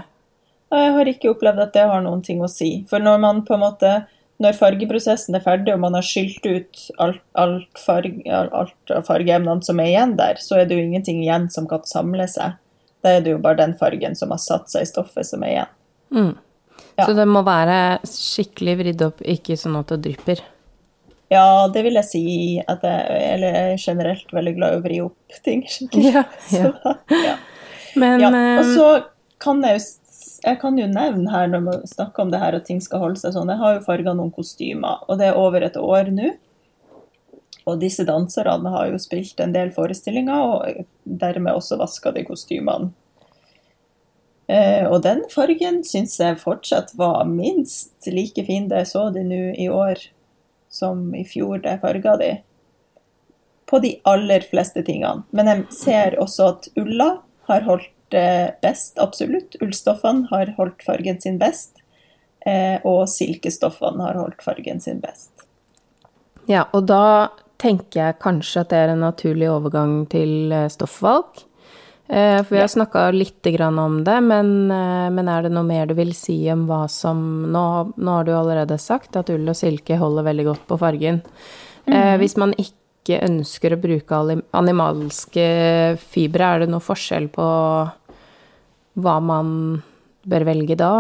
Og 0.69 0.81
jeg 0.83 0.95
har 0.95 1.11
ikke 1.11 1.33
opplevd 1.33 1.65
at 1.65 1.75
det 1.77 1.89
har 1.89 2.03
noen 2.05 2.23
ting 2.25 2.43
å 2.45 2.51
si. 2.53 2.71
For 2.91 3.03
når 3.03 3.21
man 3.23 3.45
på 3.49 3.57
en 3.57 3.65
måte 3.65 3.93
når 4.39 4.55
fargeprosessen 4.55 5.35
er 5.35 5.43
ferdig 5.43 5.73
og 5.75 5.81
man 5.83 5.97
har 5.99 6.07
skylt 6.07 6.45
ut 6.47 6.83
alt, 7.03 7.23
alt, 7.39 7.81
farge, 7.83 8.23
alt 8.31 8.93
av 8.95 9.07
fargeemnene 9.09 9.67
som 9.67 9.81
er 9.83 9.91
igjen 9.91 10.15
der, 10.21 10.39
så 10.39 10.61
er 10.61 10.69
det 10.69 10.79
jo 10.79 10.85
ingenting 10.85 11.25
igjen 11.25 11.49
som 11.51 11.67
kan 11.71 11.83
samle 11.89 12.29
seg. 12.31 12.55
Da 13.03 13.17
er 13.17 13.25
det 13.25 13.35
jo 13.35 13.41
bare 13.43 13.59
den 13.59 13.75
fargen 13.79 14.15
som 14.19 14.31
har 14.35 14.43
satt 14.43 14.71
seg 14.71 14.87
i 14.87 14.91
stoffet, 14.91 15.27
som 15.27 15.43
er 15.43 15.55
igjen. 15.55 15.75
Mm. 16.15 16.31
Ja. 16.99 17.09
Så 17.09 17.17
det 17.19 17.27
må 17.31 17.43
være 17.47 17.81
skikkelig 18.07 18.79
vridd 18.79 19.05
opp, 19.07 19.27
ikke 19.27 19.59
sånn 19.59 19.79
at 19.81 19.91
det 19.95 20.01
drypper. 20.07 20.43
Ja, 21.29 21.69
det 21.75 21.83
vil 21.85 21.99
jeg 21.99 22.09
si 22.09 22.25
at 22.63 22.87
jeg, 22.87 23.21
eller 23.35 23.59
jeg 23.59 23.75
er 23.75 23.83
generelt 23.83 24.31
veldig 24.33 24.55
glad 24.57 24.75
i 24.75 24.79
å 24.79 24.85
vri 24.87 25.01
opp 25.05 25.41
ting 25.45 25.67
skikkelig. 25.69 26.15
Ja, 26.15 26.25
Så, 26.55 26.95
ja. 27.27 27.37
Men 27.99 28.23
ja. 28.23 28.31
Og 28.31 28.39
eh, 28.39 28.75
så 28.79 28.89
kan 29.43 29.67
jeg 29.67 29.81
jo 29.81 29.85
jeg 30.45 30.59
kan 30.61 30.79
jo 30.79 30.87
nevne 30.91 31.31
her 31.33 31.49
når 31.51 31.65
man 31.65 31.87
snakker 31.89 32.25
om 32.25 32.31
det 32.33 32.41
her 32.43 32.57
at 32.59 32.67
ting 32.69 32.81
skal 32.85 33.03
holde 33.03 33.21
seg 33.21 33.35
sånn, 33.35 33.51
jeg 33.51 33.61
har 33.63 33.77
jo 33.77 33.87
farga 33.87 34.15
noen 34.15 34.31
kostymer, 34.35 35.03
og 35.09 35.19
det 35.21 35.31
er 35.31 35.41
over 35.41 35.65
et 35.67 35.79
år 35.81 36.13
nå. 36.15 36.35
Og 37.69 37.81
disse 37.83 38.07
danserne 38.09 38.71
har 38.73 38.89
jo 38.89 39.01
spilt 39.03 39.41
en 39.45 39.53
del 39.53 39.73
forestillinger, 39.75 40.55
og 40.55 40.87
dermed 41.05 41.59
også 41.59 41.77
vaska 41.81 42.15
de 42.17 42.25
kostymene. 42.29 42.93
Eh, 44.49 44.87
og 44.89 45.03
den 45.05 45.27
fargen 45.29 45.83
syns 45.85 46.15
jeg 46.17 46.39
fortsatt 46.41 46.95
var 46.97 47.27
minst 47.29 48.09
like 48.09 48.41
fin 48.47 48.71
da 48.71 48.81
jeg 48.81 48.89
så 48.95 49.03
de 49.13 49.27
nå 49.27 49.43
i 49.61 49.67
år, 49.69 50.01
som 50.73 51.11
i 51.13 51.27
fjor 51.29 51.61
da 51.65 51.75
jeg 51.75 51.83
farga 51.83 52.15
de. 52.23 52.31
På 53.69 53.83
de 53.85 53.99
aller 54.09 54.47
fleste 54.49 54.81
tingene. 54.87 55.27
Men 55.37 55.51
jeg 55.53 55.67
ser 55.77 56.17
også 56.23 56.53
at 56.55 56.71
ulla 56.81 57.11
har 57.51 57.67
holdt 57.69 57.93
best, 58.11 58.99
absolutt. 58.99 59.57
Ullstoffene 59.65 60.29
har 60.31 60.55
holdt 60.57 60.85
fargen 60.87 61.21
sin 61.21 61.39
best. 61.41 61.83
Eh, 62.47 62.79
og 62.87 63.09
silkestoffene 63.11 64.05
har 64.07 64.19
holdt 64.21 64.43
fargen 64.45 64.81
sin 64.81 65.03
best. 65.03 65.33
Ja, 66.49 66.65
og 66.73 66.87
da 66.89 67.29
tenker 67.61 68.01
jeg 68.01 68.21
kanskje 68.23 68.63
at 68.63 68.73
det 68.73 68.81
er 68.81 68.95
en 68.95 69.05
naturlig 69.05 69.51
overgang 69.51 70.01
til 70.11 70.53
eh, 70.55 70.71
stoffvalg. 70.73 71.45
Eh, 72.09 72.39
For 72.41 72.55
vi 72.55 72.63
har 72.63 72.71
snakka 72.73 73.11
lite 73.13 73.53
grann 73.53 73.79
om 73.83 74.01
det, 74.07 74.17
men, 74.25 74.71
eh, 74.73 75.09
men 75.13 75.29
er 75.29 75.45
det 75.45 75.53
noe 75.53 75.67
mer 75.69 75.91
du 75.91 75.97
vil 75.99 76.15
si 76.17 76.39
om 76.53 76.65
hva 76.71 76.87
som 76.93 77.21
nå, 77.53 77.65
nå 77.97 78.19
har 78.21 78.29
du 78.29 78.33
allerede 78.37 78.79
sagt 78.81 79.19
at 79.21 79.33
ull 79.35 79.51
og 79.51 79.59
silke 79.59 79.99
holder 80.01 80.31
veldig 80.31 80.49
godt 80.53 80.69
på 80.71 80.81
fargen. 80.81 81.23
Mm. 81.89 82.19
Hvis 82.21 82.35
man 82.37 82.51
ikke 82.61 82.78
ønsker 83.17 83.73
å 83.75 83.81
bruke 83.81 84.19
animalske 84.57 85.47
fibre, 86.13 86.45
er 86.45 86.65
det 86.65 86.69
noe 86.73 86.85
forskjell 86.85 87.31
på 87.33 87.47
hva 88.99 89.17
man 89.25 89.51
bør 90.29 90.45
velge 90.51 90.77
da? 90.79 90.93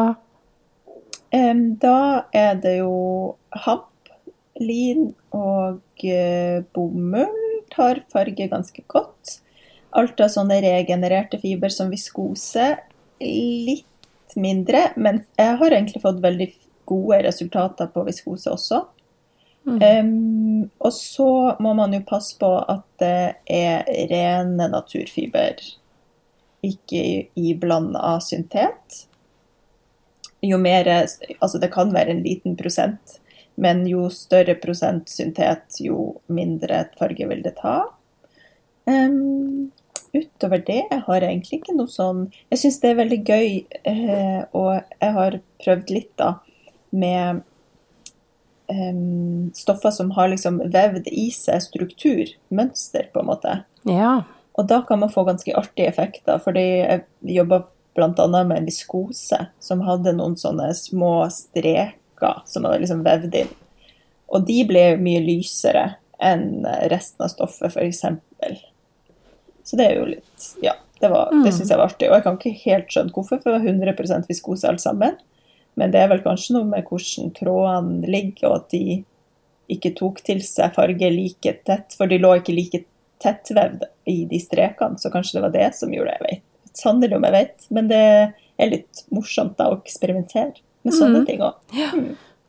Da 1.30 1.98
er 2.32 2.56
det 2.62 2.78
jo 2.78 3.36
hamp, 3.66 4.12
lin 4.58 5.10
og 5.36 6.02
eh, 6.02 6.64
bomull 6.74 7.44
tar 7.70 8.00
farge 8.12 8.48
ganske 8.50 8.82
godt. 8.90 9.38
Alt 9.98 10.20
av 10.20 10.32
sånne 10.32 10.58
regenererte 10.64 11.38
fiber 11.40 11.72
som 11.72 11.92
viskose, 11.92 12.72
litt 13.20 14.36
mindre, 14.36 14.92
men 14.96 15.22
jeg 15.38 15.58
har 15.60 15.74
egentlig 15.74 16.02
fått 16.02 16.22
veldig 16.22 16.48
gode 16.88 17.22
resultater 17.26 17.90
på 17.92 18.04
viskose 18.08 18.52
også. 18.52 18.82
Em, 19.82 20.70
og 20.78 20.92
så 20.92 21.56
må 21.60 21.74
man 21.74 21.94
jo 21.94 22.00
passe 22.06 22.38
på 22.40 22.50
at 22.60 22.84
det 23.02 23.34
er 23.52 23.84
rene 24.10 24.68
naturfiber, 24.72 25.60
ikke 26.64 27.02
iblanda 27.38 28.16
syntet. 28.24 29.04
Jo 30.42 30.58
mer 30.62 30.86
Altså 30.88 31.58
det 31.58 31.72
kan 31.74 31.92
være 31.94 32.14
en 32.14 32.22
liten 32.22 32.56
prosent, 32.58 33.18
men 33.54 33.84
jo 33.90 34.08
større 34.14 34.54
prosent 34.58 35.10
syntet, 35.10 35.80
jo 35.82 36.20
mindre 36.26 36.86
farge 36.98 37.26
vil 37.30 37.42
det 37.42 37.56
ta. 37.58 37.80
Um, 38.88 39.70
utover 40.14 40.62
det 40.64 40.84
har 40.90 41.20
jeg 41.20 41.28
egentlig 41.28 41.58
ikke 41.58 41.74
noe 41.76 41.90
sånn 41.92 42.22
Jeg 42.48 42.60
syns 42.62 42.78
det 42.80 42.88
er 42.88 43.00
veldig 43.02 43.18
gøy, 43.26 43.48
eh, 43.90 44.38
og 44.56 44.70
jeg 44.78 45.12
har 45.18 45.36
prøvd 45.60 45.92
litt, 45.92 46.14
da, 46.16 46.30
med 46.96 47.42
em, 48.72 49.50
stoffer 49.56 49.90
som 49.94 50.10
har 50.16 50.28
liksom 50.32 50.58
vevd 50.72 51.08
i 51.12 51.28
seg 51.34 51.62
struktur, 51.64 52.30
mønster, 52.54 53.08
på 53.14 53.20
en 53.22 53.30
måte. 53.30 53.54
Ja. 53.88 54.22
Og 54.58 54.66
da 54.68 54.80
kan 54.88 54.98
man 55.00 55.12
få 55.12 55.24
ganske 55.28 55.54
artige 55.56 55.88
effekter, 55.88 56.40
fordi 56.42 56.64
jeg 56.82 57.04
jobba 57.38 57.62
bl.a. 57.94 58.26
med 58.44 58.56
en 58.60 58.66
viskose 58.68 59.38
som 59.62 59.80
hadde 59.86 60.12
noen 60.18 60.36
sånne 60.38 60.68
små 60.78 61.28
streker 61.34 62.42
som 62.46 62.66
hadde 62.66 62.82
liksom 62.84 63.04
vevd 63.06 63.34
inn. 63.44 63.54
Og 64.28 64.44
de 64.46 64.58
ble 64.68 64.82
mye 65.00 65.22
lysere 65.24 65.94
enn 66.20 66.64
resten 66.90 67.24
av 67.24 67.30
stoffet, 67.32 67.70
f.eks. 67.72 68.02
Så 69.64 69.76
det 69.78 69.86
er 69.86 69.98
jo 70.00 70.06
litt 70.10 70.46
Ja, 70.64 70.74
det, 71.00 71.08
var- 71.12 71.30
det 71.44 71.52
syns 71.54 71.70
jeg 71.70 71.78
var 71.78 71.86
artig. 71.90 72.08
Og 72.10 72.16
jeg 72.18 72.24
kan 72.26 72.38
ikke 72.38 72.62
helt 72.64 72.92
skjønne 72.92 73.14
hvorfor, 73.14 73.40
for 73.42 73.54
det 73.54 73.60
var 73.62 73.94
100 73.94 74.26
viskose 74.28 74.68
alt 74.68 74.82
sammen. 74.82 75.16
Men 75.78 75.92
det 75.94 76.02
er 76.02 76.10
vel 76.12 76.22
kanskje 76.24 76.56
noe 76.56 76.68
med 76.68 76.86
hvordan 76.88 77.32
trådene 77.36 78.10
ligger, 78.10 78.50
og 78.50 78.54
at 78.62 78.70
de 78.74 79.00
ikke 79.72 79.94
tok 79.98 80.22
til 80.24 80.40
seg 80.44 80.74
farge 80.74 81.10
like 81.12 81.52
tett, 81.68 81.94
for 81.96 82.10
de 82.10 82.18
lå 82.20 82.34
ikke 82.40 82.56
like 82.56 82.82
tettvevd 83.22 83.84
i 84.08 84.22
de 84.30 84.38
strekene, 84.40 84.98
så 84.98 85.10
kanskje 85.12 85.38
det 85.38 85.44
var 85.44 85.54
det 85.54 85.68
som 85.76 85.92
gjorde 85.92 86.14
det. 86.14 86.30
Jeg 86.32 86.40
vet 86.68 86.80
sannelig 86.82 87.16
om 87.18 87.26
jeg 87.26 87.34
vet, 87.34 87.68
men 87.74 87.90
det 87.90 88.04
er 88.58 88.72
litt 88.72 89.04
morsomt 89.14 89.58
da 89.58 89.68
å 89.72 89.78
eksperimentere 89.80 90.56
med 90.86 90.94
sånne 90.94 91.24
ting 91.28 91.42
òg. 91.44 91.76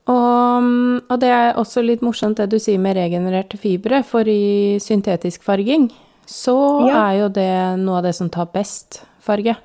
Og, 0.09 0.69
og 1.05 1.17
det 1.21 1.29
er 1.29 1.57
også 1.59 1.83
litt 1.85 2.01
morsomt 2.05 2.39
det 2.39 2.47
du 2.49 2.57
sier 2.61 2.79
med 2.81 2.95
regenererte 2.97 3.59
fibre, 3.61 4.01
for 4.07 4.25
i 4.29 4.77
syntetisk 4.81 5.43
farging 5.45 5.89
så 6.29 6.55
Ja. 6.87 7.09
er 7.09 7.19
jo 7.23 7.27
det 7.33 7.51
noe 7.81 7.99
av 7.99 8.03
det 8.05 8.15
som 8.15 8.29
tar 8.29 8.49
best 8.53 9.03
farge. 9.19 9.55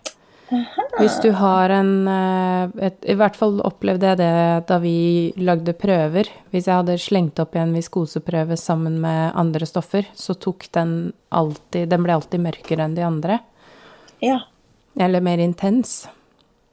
Hvis 0.99 1.17
du 1.23 1.31
har 1.33 1.73
en 1.73 2.09
eh, 2.09 2.87
et, 2.87 2.99
I 3.09 3.17
hvert 3.19 3.37
fall 3.37 3.61
opplevde 3.65 4.11
jeg 4.11 4.21
det 4.21 4.67
da 4.69 4.79
vi 4.83 5.33
lagde 5.41 5.75
prøver. 5.77 6.29
Hvis 6.53 6.69
jeg 6.69 6.81
hadde 6.81 6.99
slengt 7.01 7.41
opp 7.43 7.57
i 7.57 7.63
en 7.63 7.75
viskoseprøve 7.77 8.59
sammen 8.61 9.01
med 9.03 9.33
andre 9.41 9.67
stoffer, 9.69 10.09
så 10.15 10.37
tok 10.37 10.69
den 10.77 11.13
alltid 11.35 11.89
Den 11.93 12.05
ble 12.05 12.19
alltid 12.19 12.45
mørkere 12.45 12.87
enn 12.87 12.97
de 12.99 13.07
andre. 13.07 13.41
Ja. 14.23 14.43
Eller 15.01 15.25
mer 15.25 15.43
intens. 15.43 16.05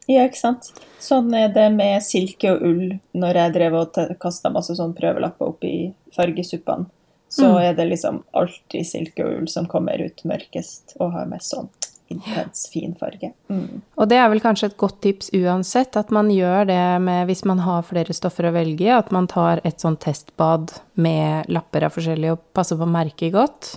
ja, 0.05 0.25
ikke 0.27 0.39
sant. 0.39 0.71
Sånn 0.99 1.33
er 1.33 1.49
det 1.53 1.69
med 1.73 2.03
silke 2.03 2.53
og 2.53 2.65
ull 2.67 2.87
når 3.17 3.43
jeg 3.43 3.55
drev 3.57 3.77
og 3.79 4.01
kasta 4.21 4.51
masse 4.53 4.75
sånn 4.77 4.95
prøvelapper 4.97 5.53
opp 5.53 5.63
i 5.65 5.91
fargesuppene. 6.15 6.89
Så 7.31 7.47
er 7.63 7.71
det 7.77 7.85
liksom 7.87 8.25
alltid 8.35 8.83
silke 8.83 9.23
og 9.23 9.37
ull 9.37 9.47
som 9.47 9.69
kommer 9.71 10.01
ut 10.03 10.25
mørkest 10.27 10.97
og 10.99 11.13
har 11.15 11.29
mest 11.31 11.53
sånn 11.53 11.69
intens, 12.11 12.65
fin 12.73 12.93
farge. 12.99 13.31
Mm. 13.51 13.81
Og 13.97 14.09
det 14.11 14.17
er 14.19 14.29
vel 14.31 14.43
kanskje 14.43 14.71
et 14.71 14.77
godt 14.79 14.99
tips 15.03 15.31
uansett, 15.37 15.97
at 15.99 16.11
man 16.13 16.31
gjør 16.33 16.67
det 16.69 16.83
med 17.03 17.29
hvis 17.29 17.45
man 17.49 17.63
har 17.65 17.85
flere 17.87 18.15
stoffer 18.15 18.49
å 18.49 18.55
velge 18.55 18.87
i, 18.87 18.93
at 18.93 19.11
man 19.15 19.29
tar 19.31 19.63
et 19.67 19.83
sånn 19.83 19.99
testbad 20.01 20.75
med 21.01 21.49
lapper 21.51 21.87
av 21.87 21.95
forskjellige 21.95 22.37
og 22.37 22.43
passer 22.57 22.79
på 22.79 22.87
å 22.87 22.91
merke 22.91 23.31
godt. 23.33 23.75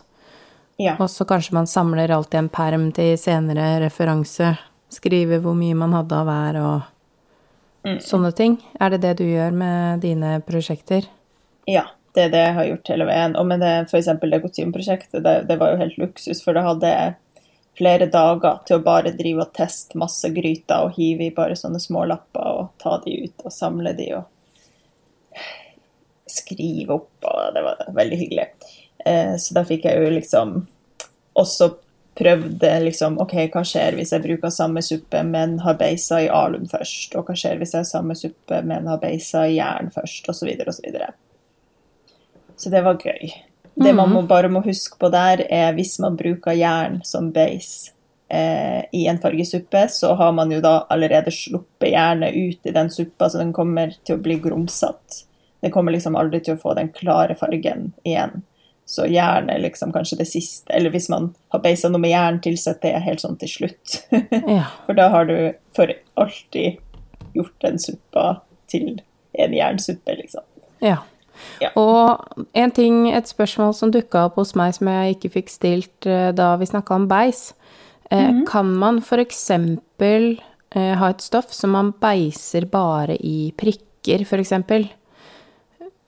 Ja. 0.80 0.96
Og 0.98 1.06
så 1.10 1.26
kanskje 1.28 1.54
man 1.54 1.70
samler 1.70 2.10
alltid 2.10 2.40
en 2.42 2.52
perm 2.52 2.88
til 2.94 3.14
senere 3.20 3.76
referanse. 3.84 4.56
Skriver 4.94 5.42
hvor 5.42 5.54
mye 5.58 5.76
man 5.78 5.94
hadde 5.94 6.18
av 6.18 6.28
hver 6.28 6.58
og 6.62 7.98
sånne 8.04 8.32
ting. 8.36 8.56
Er 8.80 8.94
det 8.94 9.02
det 9.04 9.18
du 9.20 9.26
gjør 9.26 9.54
med 9.54 10.02
dine 10.04 10.38
prosjekter? 10.46 11.06
Ja, 11.70 11.86
det 12.14 12.28
er 12.28 12.32
det 12.32 12.42
jeg 12.44 12.54
har 12.58 12.68
gjort 12.70 12.90
hele 12.92 13.06
veien. 13.08 13.36
Og 13.38 13.46
med 13.50 13.62
det, 13.64 13.74
eksempel 13.90 14.32
det 14.32 14.40
kostymprosjektet, 14.44 15.20
det, 15.24 15.34
det 15.48 15.58
var 15.60 15.74
jo 15.74 15.82
helt 15.82 16.00
luksus, 16.00 16.42
for 16.44 16.56
da 16.56 16.64
hadde 16.68 16.90
jeg 16.90 17.14
flere 17.78 18.06
dager 18.06 18.60
til 18.66 18.78
å 18.78 18.84
bare 18.84 19.14
drive 19.16 19.46
og 19.46 19.54
teste 19.56 19.98
masse 19.98 20.30
gryter 20.34 20.86
og 20.86 20.94
hive 20.98 21.28
i 21.28 21.34
bare 21.34 21.56
sånne 21.58 21.80
smålapper 21.82 22.60
og 22.60 22.74
ta 22.82 22.98
de 23.04 23.16
ut 23.24 23.46
og 23.46 23.54
samle 23.54 23.94
de 23.98 24.12
og 24.18 24.30
skrive 26.30 26.94
opp, 26.94 27.26
og 27.26 27.54
det 27.54 27.62
var 27.62 27.82
veldig 27.94 28.18
hyggelig. 28.18 28.46
Eh, 29.06 29.34
så 29.38 29.56
da 29.56 29.64
fikk 29.66 29.84
jeg 29.88 30.02
jo 30.02 30.12
liksom 30.14 30.54
også 31.38 31.74
prøvde 32.14 32.70
liksom 32.84 33.18
OK, 33.22 33.34
hva 33.52 33.64
skjer 33.66 33.98
hvis 33.98 34.12
jeg 34.14 34.22
bruker 34.24 34.52
samme 34.54 34.82
suppe, 34.86 35.22
men 35.26 35.58
har 35.64 35.78
beisa 35.80 36.20
i 36.22 36.30
alum 36.30 36.68
først? 36.70 37.16
Og 37.18 37.26
hva 37.26 37.36
skjer 37.38 37.58
hvis 37.60 37.74
jeg 37.74 37.82
har 37.82 37.90
samme 37.90 38.16
suppe, 38.18 38.60
men 38.66 38.86
har 38.90 39.02
beisa 39.02 39.44
i 39.48 39.58
jern 39.58 39.90
først? 39.94 40.30
Og 40.30 40.38
så 40.38 40.48
videre 40.48 40.70
og 40.70 40.78
så 40.78 40.86
videre. 40.86 41.10
Så 42.56 42.70
det 42.70 42.84
var 42.86 43.02
gøy. 43.02 43.34
Det 43.74 43.92
man 43.96 44.12
må, 44.12 44.22
bare 44.22 44.48
må 44.52 44.62
huske 44.62 44.98
på 45.00 45.10
der, 45.10 45.42
er 45.50 45.74
hvis 45.74 45.96
man 46.02 46.16
bruker 46.18 46.54
jern 46.54 47.00
som 47.06 47.32
base 47.34 47.90
eh, 48.28 48.84
i 48.92 49.06
en 49.10 49.18
fargesuppe, 49.18 49.86
så 49.90 50.14
har 50.14 50.32
man 50.32 50.52
jo 50.54 50.60
da 50.62 50.84
allerede 50.94 51.32
sluppet 51.34 51.90
jernet 51.90 52.34
ut 52.34 52.66
i 52.70 52.74
den 52.74 52.90
suppa, 52.90 53.30
så 53.30 53.42
den 53.42 53.52
kommer 53.56 53.94
til 54.06 54.18
å 54.18 54.22
bli 54.22 54.38
grumsete. 54.42 55.24
Den 55.64 55.72
kommer 55.74 55.94
liksom 55.94 56.16
aldri 56.20 56.42
til 56.44 56.54
å 56.54 56.60
få 56.60 56.74
den 56.78 56.92
klare 56.94 57.34
fargen 57.40 57.92
igjen. 58.04 58.42
Så 58.86 59.06
jern 59.08 59.48
er 59.48 59.62
liksom 59.64 59.94
kanskje 59.94 60.18
det 60.20 60.26
siste. 60.28 60.68
Eller 60.76 60.92
hvis 60.92 61.08
man 61.08 61.30
har 61.54 61.62
beisa 61.64 61.88
noe 61.88 62.02
med 62.02 62.12
jern, 62.12 62.40
tilsett 62.44 62.82
det 62.84 62.92
helt 63.06 63.22
sånn 63.24 63.38
til 63.40 63.50
slutt. 63.50 64.00
Ja. 64.44 64.66
For 64.84 64.98
da 64.98 65.08
har 65.08 65.24
du 65.24 65.36
for 65.74 65.90
alltid 66.20 66.82
gjort 67.34 67.56
den 67.64 67.80
suppa 67.80 68.26
til 68.70 69.00
en 69.40 69.56
jernsuppe, 69.56 70.14
liksom. 70.20 70.44
ja. 70.84 71.00
Ja. 71.62 71.70
Og 71.80 72.44
en 72.54 72.72
ting, 72.74 73.04
et 73.12 73.28
spørsmål 73.30 73.74
som 73.76 73.92
dukka 73.94 74.26
opp 74.28 74.38
hos 74.40 74.54
meg 74.58 74.74
som 74.76 74.90
jeg 74.90 75.16
ikke 75.16 75.32
fikk 75.38 75.52
stilt 75.52 76.08
eh, 76.10 76.30
da 76.36 76.54
vi 76.60 76.68
snakka 76.70 76.96
om 76.96 77.08
beis. 77.10 77.52
Eh, 78.10 78.42
Kan 78.48 78.74
man 78.80 79.00
f.eks. 79.02 79.50
eh, 79.50 80.94
ha 80.98 81.08
et 81.10 81.24
stoff 81.24 81.52
som 81.54 81.74
man 81.76 81.92
beiser 82.02 82.66
bare 82.70 83.16
i 83.20 83.52
prikker, 83.56 84.26
f.eks. 84.26 84.52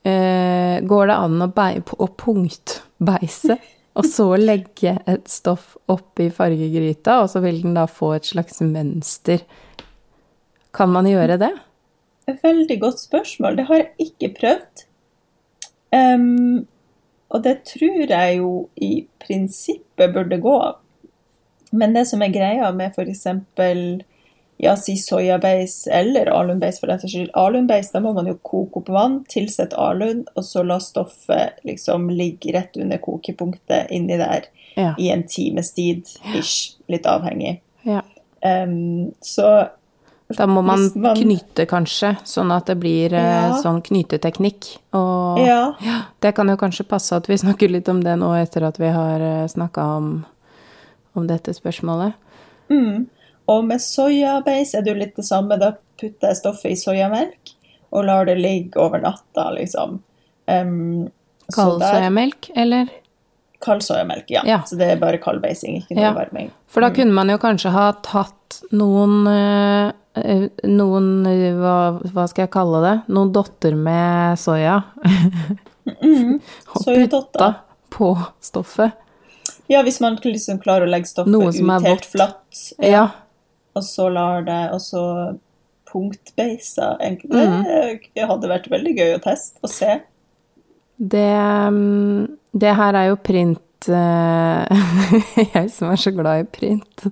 Eh, 0.07 0.75
går 0.87 1.07
det 1.09 1.17
an 1.17 1.41
å, 1.43 1.49
å 1.51 2.07
punktbeise, 2.21 3.57
og 3.97 4.05
så 4.07 4.27
legge 4.49 4.97
et 5.09 5.31
stoff 5.31 5.75
oppi 5.91 6.29
fargegryta, 6.33 7.21
og 7.23 7.31
så 7.33 7.41
vil 7.43 7.63
den 7.65 7.75
da 7.77 7.87
få 7.89 8.13
et 8.17 8.29
slags 8.29 8.61
mønster? 8.63 9.43
Kan 10.77 10.93
man 10.93 11.09
gjøre 11.09 11.39
det? 11.41 11.53
Veldig 12.27 12.75
godt 12.81 12.99
spørsmål. 13.01 13.55
Det 13.57 13.65
har 13.69 13.81
jeg 13.81 14.09
ikke 14.09 14.33
prøvd. 14.39 14.86
Um, 15.95 16.65
og 17.29 17.43
det 17.43 17.61
tror 17.67 18.03
jeg 18.09 18.37
jo 18.37 18.51
i 18.75 19.07
prinsippet 19.23 20.13
burde 20.13 20.39
gå. 20.43 20.57
Men 21.71 21.95
det 21.95 22.05
som 22.07 22.21
er 22.23 22.31
greia 22.31 22.71
med 22.75 22.95
f.eks 22.95 23.25
ja, 24.57 24.75
si 24.75 24.97
soyabeis 24.97 25.87
eller 25.87 26.25
alunbeis 26.33 26.79
for 26.79 26.89
den 26.89 26.99
saks 26.99 27.13
skyld. 27.13 27.31
Alunbeis, 27.37 27.91
da 27.93 28.01
må 28.01 28.13
man 28.17 28.29
jo 28.29 28.37
koke 28.41 28.81
opp 28.81 28.89
vann, 28.89 29.19
tilsette 29.29 29.77
alun, 29.77 30.23
og 30.33 30.45
så 30.45 30.63
la 30.65 30.79
stoffet 30.81 31.59
liksom 31.67 32.09
ligge 32.09 32.55
rett 32.55 32.77
under 32.81 33.01
kokepunktet 33.03 33.91
inni 33.93 34.17
der 34.17 34.49
Ja. 34.77 34.95
i 34.99 35.09
en 35.09 35.23
times 35.27 35.71
tid, 35.73 36.05
ish. 36.35 36.75
Litt 36.87 37.05
avhengig. 37.05 37.61
ja. 37.85 38.01
Um, 38.45 39.13
så 39.21 39.67
Da 40.35 40.43
må 40.45 40.61
man 40.61 40.89
man- 40.95 41.15
knyte, 41.15 41.65
kanskje, 41.65 42.17
sånn 42.27 42.51
at 42.51 42.65
det 42.65 42.75
blir 42.79 43.13
eh, 43.13 43.23
Ja. 43.47 43.61
sånn 43.63 43.81
knyteteknikk. 43.81 44.77
Og 44.93 45.39
ja, 45.39 45.73
det 46.19 46.33
kan 46.35 46.47
jo 46.49 46.57
kanskje 46.57 46.83
passe 46.87 47.15
at 47.15 47.27
vi 47.27 47.37
snakker 47.43 47.69
litt 47.71 47.87
om 47.87 48.01
det 48.03 48.17
nå 48.19 48.33
etter 48.41 48.63
at 48.67 48.77
vi 48.77 48.87
har 48.91 49.19
snakka 49.47 49.85
om, 49.97 50.25
om 51.15 51.27
dette 51.27 51.53
spørsmålet. 51.55 52.13
mm. 52.69 53.07
Og 53.47 53.63
med 53.63 53.79
soyabeis 53.79 54.73
er 54.75 54.81
det 54.83 54.91
jo 54.93 54.99
litt 54.99 55.15
det 55.15 55.23
samme. 55.23 55.57
Da 55.57 55.71
putter 55.97 56.27
jeg 56.27 56.35
stoffet 56.35 56.71
i 56.71 56.75
soyamelk 56.75 57.53
og 57.93 58.03
lar 58.03 58.25
det 58.25 58.37
ligge 58.37 58.75
over 58.75 58.99
natta, 58.99 59.45
liksom. 59.55 60.01
Um, 60.49 61.07
Kald 61.55 61.79
soyamelk, 61.81 62.49
eller? 62.57 62.89
Kald 63.63 63.81
soyamelk, 63.81 64.29
ja. 64.29 64.41
Ja. 64.45 64.59
Så 64.69 64.77
det 64.77 64.91
er 64.91 64.99
bare 65.01 65.17
kaldbeising, 65.17 65.79
ikke 65.81 65.95
noe 65.97 66.03
Ja. 66.03 66.13
varming. 66.13 66.51
For 66.67 66.81
da 66.85 66.91
kunne 66.93 67.13
man 67.13 67.29
jo 67.29 67.37
kanskje 67.41 67.71
ha 67.73 67.91
tatt 68.05 68.59
noen 68.71 69.27
eh, 69.27 69.91
eh, 70.21 70.47
Noen 70.63 71.25
eh, 71.25 71.53
hva, 71.57 71.77
hva 72.13 72.27
skal 72.29 72.45
jeg 72.45 72.51
kalle 72.53 72.81
det? 72.85 72.95
Noen 73.09 73.31
dotter 73.33 73.75
med 73.75 74.37
soya. 74.37 74.83
og 75.87 76.85
putta 76.85 77.53
på 77.89 78.11
stoffet. 78.43 78.91
Ja, 79.67 79.81
hvis 79.83 79.99
man 80.03 80.15
liksom 80.23 80.59
klarer 80.63 80.85
å 80.87 80.91
legge 80.91 81.09
stoffet 81.09 81.33
ut 81.33 81.87
helt 81.87 82.05
flatt, 82.05 82.61
Ja. 82.79 83.09
og 83.75 83.83
så 83.83 84.07
lar 84.13 84.43
det, 84.45 84.71
og 84.71 84.79
så 84.79 85.37
punktbeisa. 85.91 86.97
Mhm. 86.99 87.99
Det 88.15 88.27
hadde 88.27 88.47
vært 88.47 88.69
veldig 88.69 88.95
gøy 88.97 89.15
å 89.17 89.23
teste 89.23 89.59
og 89.63 89.69
se. 89.69 90.01
Det, 90.99 91.69
mm, 91.71 92.37
det 92.61 92.73
her 92.77 92.97
er 92.97 93.11
jo 93.11 93.19
print 93.21 93.89
eh, 93.89 94.83
Jeg 95.55 95.69
som 95.73 95.91
er 95.91 96.01
så 96.01 96.13
glad 96.15 96.43
i 96.43 96.49
print. 96.49 97.07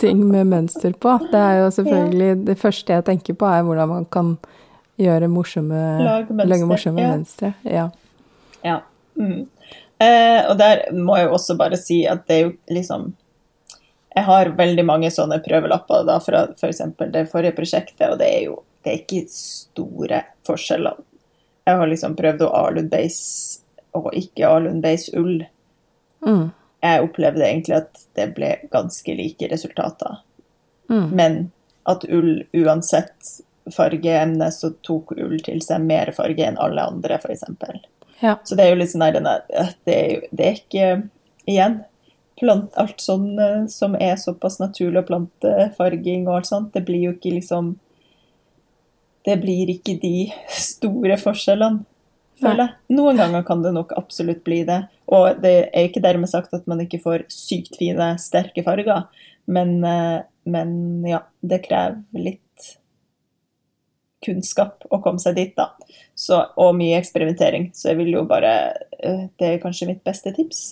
Ting 0.00 0.20
med 0.28 0.48
mønster 0.50 0.92
på. 1.00 1.16
Det 1.32 1.40
er 1.40 1.62
jo 1.62 1.70
selvfølgelig 1.72 2.46
Det 2.46 2.58
første 2.60 2.98
jeg 2.98 3.06
tenker 3.06 3.38
på, 3.38 3.48
er 3.48 3.64
hvordan 3.64 3.92
man 3.94 4.08
kan 4.12 4.36
gjøre 5.00 5.28
morsomme, 5.28 5.76
Lage 6.00 6.32
mønster, 6.32 6.48
lage 6.52 6.68
morsomme 6.68 7.04
ja. 7.04 7.12
mønstre. 7.12 7.52
Ja. 7.64 7.86
Ja. 8.64 8.78
Mm. 9.16 9.46
Eh, 10.00 10.40
og 10.50 10.56
der 10.60 10.86
må 10.92 11.16
jeg 11.16 11.28
jo 11.28 11.36
også 11.36 11.56
bare 11.56 11.78
si 11.80 12.02
at 12.08 12.26
det 12.28 12.36
er 12.36 12.42
jo 12.42 12.50
liksom 12.68 13.14
Jeg 14.16 14.24
har 14.24 14.48
veldig 14.56 14.84
mange 14.88 15.10
sånne 15.12 15.38
prøvelapper 15.44 16.04
da 16.08 16.16
fra 16.24 16.46
f.eks. 16.56 16.80
det 17.12 17.26
forrige 17.28 17.56
prosjektet, 17.56 18.08
og 18.08 18.18
det 18.20 18.28
er 18.32 18.42
jo 18.48 18.62
det 18.86 18.92
er 18.92 19.00
ikke 19.02 19.26
store 19.28 20.20
forskjeller. 20.46 21.00
Jeg 21.66 21.78
har 21.80 21.88
liksom 21.90 22.14
prøvd 22.16 22.44
å 22.46 22.52
alunbeis 22.54 23.16
og 23.98 24.14
ikke 24.16 24.48
alunbeis 24.48 25.08
ull. 25.16 25.40
Mm. 26.26 26.46
Jeg 26.84 27.02
opplevde 27.06 27.46
egentlig 27.48 27.76
at 27.80 28.04
det 28.18 28.28
ble 28.36 28.52
ganske 28.72 29.16
like 29.18 29.48
resultater. 29.50 30.20
Mm. 30.90 31.08
Men 31.18 31.38
at 31.88 32.04
ull, 32.12 32.44
uansett 32.54 33.32
fargeemne, 33.74 34.50
så 34.54 34.70
tok 34.86 35.16
ull 35.16 35.40
til 35.42 35.58
seg 35.64 35.82
mer 35.82 36.12
farge 36.14 36.44
enn 36.46 36.58
alle 36.62 36.84
andre, 36.86 37.18
f.eks. 37.18 37.46
Ja. 38.20 38.36
Så 38.44 38.54
det 38.56 38.64
er 38.66 38.72
jo 38.72 38.78
litt 38.80 38.92
sånn 38.92 39.04
der, 39.06 39.18
er- 39.50 39.74
det, 39.84 39.96
er 39.96 40.26
det 40.30 40.46
er 40.46 40.60
ikke 40.60 40.86
Igjen, 41.46 41.76
plant, 42.40 42.72
alt 42.74 42.98
sånn 42.98 43.36
eh, 43.38 43.66
som 43.70 43.92
er 44.02 44.16
såpass 44.18 44.56
naturlig, 44.58 45.04
og 45.04 45.10
plantefarging 45.12 46.24
og 46.26 46.40
alt 46.40 46.48
sånt, 46.48 46.72
det 46.74 46.82
blir 46.88 47.04
jo 47.04 47.12
ikke 47.14 47.36
liksom 47.36 47.76
Det 49.26 49.36
blir 49.42 49.70
ikke 49.70 49.94
de 50.02 50.32
store 50.70 51.18
forskjellene, 51.22 51.84
føler 52.40 52.62
jeg. 52.64 52.96
Noen 52.96 53.20
ganger 53.20 53.44
kan 53.46 53.62
det 53.64 53.72
nok 53.76 53.94
absolutt 53.96 54.42
bli 54.46 54.62
det. 54.68 54.82
Og 55.12 55.40
det 55.42 55.54
er 55.66 55.88
ikke 55.88 56.02
dermed 56.04 56.30
sagt 56.30 56.54
at 56.56 56.66
man 56.70 56.82
ikke 56.82 57.02
får 57.02 57.26
sykt 57.32 57.78
fine, 57.80 58.14
sterke 58.22 58.64
farger, 58.66 59.06
men, 59.46 59.78
eh, 59.86 60.24
men 60.50 60.72
ja, 61.06 61.22
det 61.40 61.62
krever 61.66 62.02
litt 62.18 62.42
kunnskap 64.26 64.86
å 64.90 64.98
komme 65.04 65.22
seg 65.22 65.36
dit, 65.38 65.52
da. 65.56 65.70
Så, 66.18 66.40
og 66.58 66.74
mye 66.78 66.98
eksperimentering. 66.98 67.70
Så 67.76 67.92
jeg 67.92 68.00
vil 68.00 68.14
jo 68.16 68.24
bare 68.28 68.56
eh, 68.98 69.28
Det 69.38 69.52
er 69.52 69.62
kanskje 69.62 69.90
mitt 69.92 70.02
beste 70.06 70.32
tips. 70.36 70.64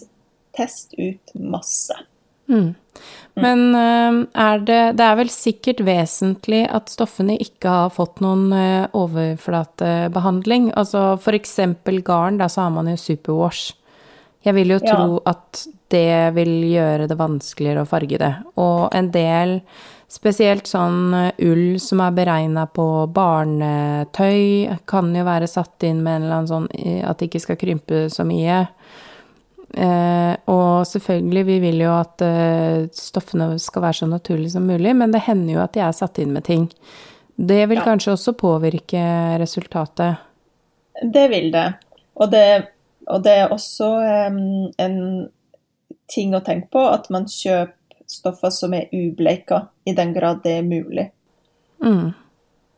Test 0.57 0.97
ut 0.99 1.35
masse. 1.39 1.97
Mm. 2.49 2.75
Men 3.35 3.75
eh, 3.75 4.19
er 4.39 4.61
det 4.63 4.81
Det 4.99 5.05
er 5.05 5.17
vel 5.19 5.31
sikkert 5.33 5.81
vesentlig 5.87 6.63
at 6.71 6.93
stoffene 6.93 7.37
ikke 7.43 7.71
har 7.73 7.95
fått 7.95 8.21
noen 8.23 8.53
eh, 8.55 8.87
overflatebehandling. 8.95 10.71
Altså 10.79 11.17
eksempel 11.35 12.03
garn, 12.07 12.39
da 12.39 12.47
så 12.49 12.67
har 12.67 12.71
man 12.77 12.91
jo 12.93 12.97
superwash. 13.01 13.73
Jeg 14.45 14.55
vil 14.55 14.69
jo 14.77 14.79
Ja. 14.85 14.95
tro 14.95 15.23
at 15.27 15.67
det 15.91 16.35
vil 16.35 16.55
gjøre 16.75 17.09
det 17.09 17.17
vanskeligere 17.19 17.83
å 17.83 17.89
farge 17.89 18.19
det. 18.19 18.35
Og 18.57 18.95
en 18.95 19.11
del, 19.11 19.63
spesielt 20.09 20.67
sånn 20.69 21.15
eh, 21.15 21.33
ull 21.43 21.81
som 21.81 22.01
er 22.01 22.13
beregna 22.13 22.67
på 22.71 23.09
barnetøy, 23.13 24.79
kan 24.87 25.15
jo 25.15 25.25
være 25.25 25.49
satt 25.49 25.83
inn 25.83 26.03
med 26.03 26.17
en 26.17 26.23
eller 26.23 26.37
annen 26.37 26.49
sånn 26.53 26.69
at 27.05 27.19
det 27.19 27.31
ikke 27.31 27.41
skal 27.41 27.57
krympe 27.57 28.07
så 28.11 28.25
mye. 28.25 28.69
Eh, 29.77 30.37
og 30.51 30.87
selvfølgelig, 30.87 31.45
vi 31.47 31.59
vil 31.65 31.81
jo 31.83 31.93
at 31.97 32.23
eh, 32.23 32.87
stoffene 32.95 33.59
skal 33.59 33.83
være 33.83 34.01
så 34.01 34.07
naturlige 34.11 34.55
som 34.55 34.67
mulig, 34.69 34.95
men 34.97 35.13
det 35.15 35.25
hender 35.27 35.57
jo 35.57 35.63
at 35.65 35.75
de 35.75 35.83
er 35.85 35.93
satt 35.97 36.21
inn 36.23 36.33
med 36.35 36.47
ting. 36.47 36.69
Det 37.37 37.65
vil 37.69 37.79
Ja. 37.79 37.85
kanskje 37.85 38.13
også 38.15 38.37
påvirke 38.39 39.03
resultatet. 39.43 40.17
Det 41.03 41.29
vil 41.31 41.51
det. 41.53 41.75
Og 42.15 42.31
det, 42.31 42.67
og 43.09 43.25
det 43.25 43.33
er 43.33 43.49
også 43.49 43.89
eh, 44.03 44.37
en 44.79 45.29
ting 46.09 46.35
å 46.35 46.45
tenke 46.45 46.71
på 46.71 46.85
at 46.93 47.11
man 47.11 47.27
kjøper 47.27 47.75
stoffer 48.07 48.51
som 48.51 48.75
er 48.77 48.91
ubleika, 48.93 49.69
i 49.87 49.95
den 49.97 50.13
grad 50.15 50.43
det 50.45 50.59
er 50.59 50.63
mulig. 50.63 51.11
Mm. 51.83 52.13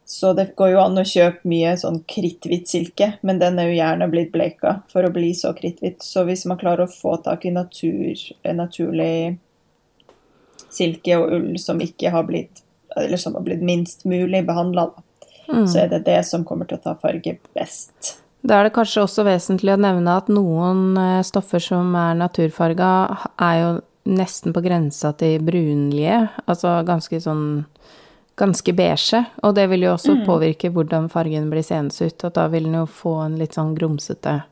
Så 0.06 0.30
det 0.38 0.52
går 0.54 0.70
jo 0.70 0.82
an 0.84 1.00
å 1.00 1.02
kjøpe 1.06 1.48
mye 1.50 1.72
sånn 1.80 1.96
kritthvit 2.06 2.68
silke, 2.70 3.08
men 3.26 3.40
den 3.40 3.58
er 3.58 3.66
jo 3.72 3.78
gjerne 3.80 4.06
blitt 4.12 4.30
bleika 4.34 4.76
for 4.92 5.02
å 5.02 5.10
bli 5.10 5.32
så 5.34 5.50
kritthvit. 5.56 5.98
Så 6.06 6.22
hvis 6.28 6.44
man 6.46 6.60
klarer 6.60 6.86
å 6.86 6.92
få 6.92 7.16
tak 7.24 7.44
i 7.44 7.50
natur, 7.50 8.14
naturlig 8.54 9.38
silke 10.70 11.18
og 11.18 11.34
ull 11.34 11.58
som 11.58 11.82
ikke 11.82 12.12
har 12.14 12.26
blitt 12.28 12.62
eller 12.96 13.20
som 13.20 13.34
har 13.36 13.42
blitt 13.44 13.64
minst 13.66 14.06
mulig 14.08 14.44
behandla, 14.46 14.90
Mm. 15.48 15.66
så 15.68 15.78
er 15.84 15.88
det 15.88 16.04
det 16.04 16.24
som 16.26 16.44
kommer 16.44 16.66
til 16.66 16.78
å 16.78 16.82
ta 16.82 16.94
farge 16.98 17.36
best. 17.54 18.16
Da 18.42 18.58
er 18.58 18.64
det 18.66 18.72
kanskje 18.74 19.04
også 19.04 19.22
vesentlig 19.26 19.76
å 19.76 19.78
nevne 19.78 20.16
at 20.18 20.26
noen 20.26 20.96
eh, 20.98 21.22
stoffer 21.22 21.62
som 21.62 21.94
er 21.94 22.16
naturfarga, 22.18 22.88
er 23.38 23.60
jo 23.60 23.68
nesten 24.10 24.54
på 24.54 24.62
grensa 24.62 25.12
til 25.18 25.38
brunlige, 25.46 26.28
altså 26.46 26.84
ganske 26.86 27.20
sånn 27.22 27.64
ganske 28.36 28.72
beige, 28.76 29.22
og 29.42 29.54
det 29.56 29.68
vil 29.70 29.86
jo 29.86 29.94
også 29.94 30.18
påvirke 30.26 30.68
hvordan 30.72 31.08
fargen 31.08 31.48
blir 31.50 31.64
seende 31.64 31.94
ut, 32.04 32.24
og 32.24 32.34
da 32.36 32.46
vil 32.52 32.64
den 32.68 32.74
jo 32.74 32.84
få 32.86 33.14
en 33.24 33.38
litt 33.40 33.56
sånn 33.56 33.74
grumsete 33.78 34.42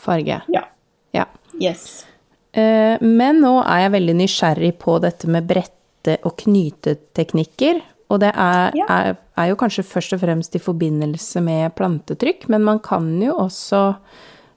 farge. 0.00 0.40
Ja. 0.48 0.64
Ja. 1.12 1.26
Yes. 1.60 2.06
Eh, 2.52 2.96
Men 3.00 3.40
nå 3.40 3.58
er 3.64 3.84
jeg 3.86 3.92
veldig 3.98 4.14
nysgjerrig 4.22 4.72
på 4.78 4.98
dette 5.04 5.28
med 5.28 5.46
brette- 5.46 6.18
og 6.24 6.36
knyteteknikker. 6.40 7.80
Og 8.10 8.20
det 8.20 8.32
er, 8.34 8.72
Ja. 8.74 8.86
er, 8.88 9.16
er 9.38 9.48
jo 9.48 9.56
kanskje 9.56 9.84
først 9.84 10.12
og 10.14 10.20
fremst 10.20 10.54
i 10.54 10.58
forbindelse 10.58 11.40
med 11.42 11.74
plantetrykk, 11.74 12.48
men 12.48 12.64
man 12.64 12.78
kan 12.80 13.20
jo 13.22 13.32
også 13.36 13.96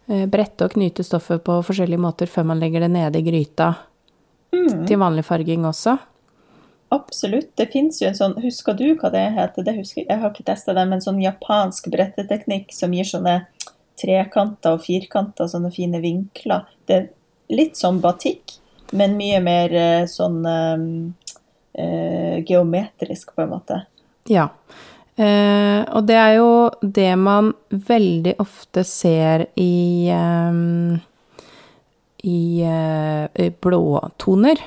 eh, 0.09 0.25
brette 0.27 0.65
og 0.65 0.71
knyte 0.73 1.03
stoffet 1.03 1.43
på 1.43 1.59
forskjellige 1.63 1.99
måter 1.99 2.27
før 2.27 2.45
man 2.45 2.59
legger 2.59 2.79
det 2.81 2.91
nede 2.91 3.19
i 3.19 3.21
gryta 3.23 3.75
til 4.87 4.97
vanlig 4.97 5.23
farging 5.25 5.65
også. 5.65 5.97
Absolutt. 6.95 7.51
Det 7.59 7.67
fins 7.73 7.99
jo 8.01 8.07
en 8.09 8.17
sånn 8.17 8.37
Husker 8.43 8.77
du 8.77 8.87
hva 8.95 9.11
det 9.13 9.25
heter? 9.35 9.65
Det 9.67 9.75
husker 9.79 10.03
jeg. 10.05 10.19
har 10.21 10.31
ikke 10.31 10.47
testa 10.47 10.75
det, 10.77 10.85
men 10.89 11.03
sånn 11.03 11.21
japansk 11.23 11.89
bretteteknikk 11.93 12.71
som 12.75 12.95
gir 12.95 13.07
sånne 13.09 13.41
trekanter 13.99 14.75
og 14.75 14.83
firkanter, 14.85 15.49
sånne 15.51 15.71
fine 15.75 16.01
vinkler. 16.03 16.65
Det 16.87 16.95
er 16.95 17.07
litt 17.55 17.79
sånn 17.79 18.01
batikk, 18.03 18.57
men 18.95 19.15
mye 19.19 19.39
mer 19.43 19.75
eh, 19.75 20.07
sånn 20.09 20.41
eh, 20.49 20.85
uh, 21.79 22.43
geometrisk, 22.45 23.35
på 23.35 23.45
en 23.45 23.53
måte. 23.55 23.81
Ja. 24.31 24.49
Uh, 25.15 25.81
og 25.95 26.07
det 26.09 26.17
er 26.19 26.33
jo 26.37 26.49
det 26.81 27.11
man 27.19 27.53
veldig 27.69 28.35
ofte 28.43 28.83
ser 28.87 29.45
i 29.55 30.11
um, 30.11 30.97
i 32.25 32.39
uh, 32.65 33.51
blåtoner. 33.63 34.59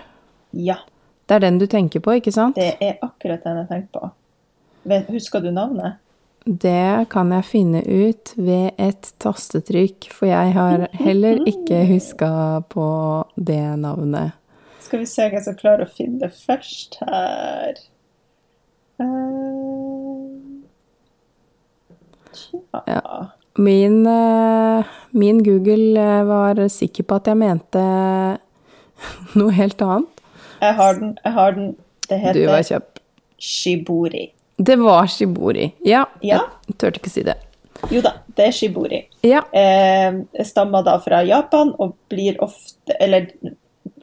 Ja, 0.57 0.79
Det 1.29 1.37
er 1.37 1.45
den 1.45 1.59
du 1.61 1.67
tenker 1.69 2.01
på, 2.01 2.15
ikke 2.17 2.33
sant? 2.33 2.57
det 2.57 2.79
er 2.81 2.97
akkurat 3.05 3.45
den 3.45 3.63
jeg 3.63 3.69
tenker 3.69 4.01
på. 4.01 4.11
Husker 5.13 5.45
du 5.45 5.51
navnet? 5.53 5.99
Det 6.49 7.05
kan 7.13 7.33
jeg 7.35 7.45
finne 7.45 7.83
ut 7.85 8.33
ved 8.41 8.79
et 8.81 9.11
tastetrykk, 9.21 10.09
for 10.15 10.31
jeg 10.31 10.55
har 10.57 10.87
heller 10.97 11.43
ikke 11.51 11.83
huska 11.91 12.31
på 12.73 12.89
det 13.37 13.61
navnet. 13.83 14.33
Skal 14.81 15.03
vi 15.03 15.11
se 15.11 15.27
hvem 15.29 15.45
som 15.45 15.59
klarer 15.59 15.85
å 15.85 15.93
finne 15.93 16.23
det 16.23 16.33
først 16.33 16.97
her. 17.05 17.83
uh, 19.03 20.39
Ja. 22.87 23.27
Min, 23.59 24.07
eh, 24.07 24.85
min 25.11 25.43
Google 25.45 26.01
eh, 26.01 26.25
var 26.25 26.69
sikker 26.69 27.03
på 27.03 27.19
at 27.19 27.27
jeg 27.27 27.37
mente 27.41 27.83
noe 29.39 29.57
helt 29.57 29.83
annet. 29.83 30.18
Jeg 30.61 30.75
har 30.75 30.95
den. 30.95 31.19
Jeg 31.25 31.33
har 31.33 31.53
den. 31.53 31.77
Det 32.09 32.19
heter 32.21 32.83
shibori. 33.39 34.33
Det 34.57 34.77
var 34.79 35.07
shibori. 35.07 35.73
Ja, 35.87 36.07
Ja. 36.23 36.41
jeg 36.67 36.79
turte 36.79 36.99
ikke 37.01 37.11
si 37.11 37.23
det. 37.23 37.37
Jo 37.93 38.01
da, 38.03 38.13
det 38.35 38.49
er 38.49 38.53
shibori. 38.53 39.05
Ja. 39.23 39.43
Eh, 39.55 40.13
stammer 40.45 40.83
da 40.83 40.99
fra 40.99 41.23
Japan 41.23 41.75
og 41.79 41.95
blir 42.11 42.37
ofte 42.43 42.97
Eller 43.01 43.29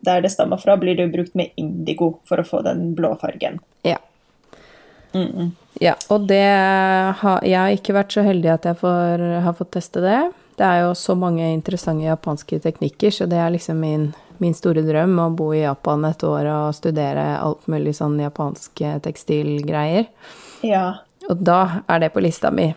der 0.05 0.21
det 0.21 0.31
stammer 0.31 0.57
fra, 0.61 0.77
blir 0.77 0.95
det 0.95 1.07
jo 1.07 1.11
brukt 1.17 1.35
med 1.35 1.49
indigo 1.57 2.19
for 2.29 2.37
å 2.37 2.45
få 2.45 2.61
den 2.63 2.93
blå 2.95 3.15
fargen. 3.19 3.59
Ja. 3.83 3.97
Mm 5.13 5.51
Ja, 5.81 5.95
og 6.09 6.27
det 6.27 6.39
har 7.19 7.41
Jeg 7.43 7.57
har 7.59 7.69
ikke 7.75 7.93
vært 7.97 8.13
så 8.15 8.23
heldig 8.23 8.53
at 8.53 8.63
jeg 8.63 8.77
får, 8.79 9.41
har 9.43 9.53
fått 9.53 9.71
teste 9.71 9.99
det. 9.99 10.31
Det 10.55 10.63
er 10.63 10.85
jo 10.85 10.93
så 10.95 11.15
mange 11.19 11.43
interessante 11.53 12.05
japanske 12.05 12.61
teknikker, 12.63 13.11
så 13.11 13.27
det 13.27 13.37
er 13.37 13.49
liksom 13.51 13.75
min, 13.79 14.13
min 14.43 14.53
store 14.53 14.81
drøm 14.85 15.17
å 15.19 15.29
bo 15.35 15.51
i 15.53 15.61
Japan 15.63 16.05
et 16.05 16.23
år 16.23 16.45
og 16.51 16.75
studere 16.75 17.39
alt 17.39 17.67
mulig 17.71 17.95
sånn 17.97 18.17
japanske 18.19 18.99
tekstilgreier. 19.05 20.07
Ja. 20.65 20.85
Og 21.29 21.37
da 21.45 21.81
er 21.87 21.99
det 21.99 22.13
på 22.13 22.23
lista 22.23 22.51
mi. 22.51 22.73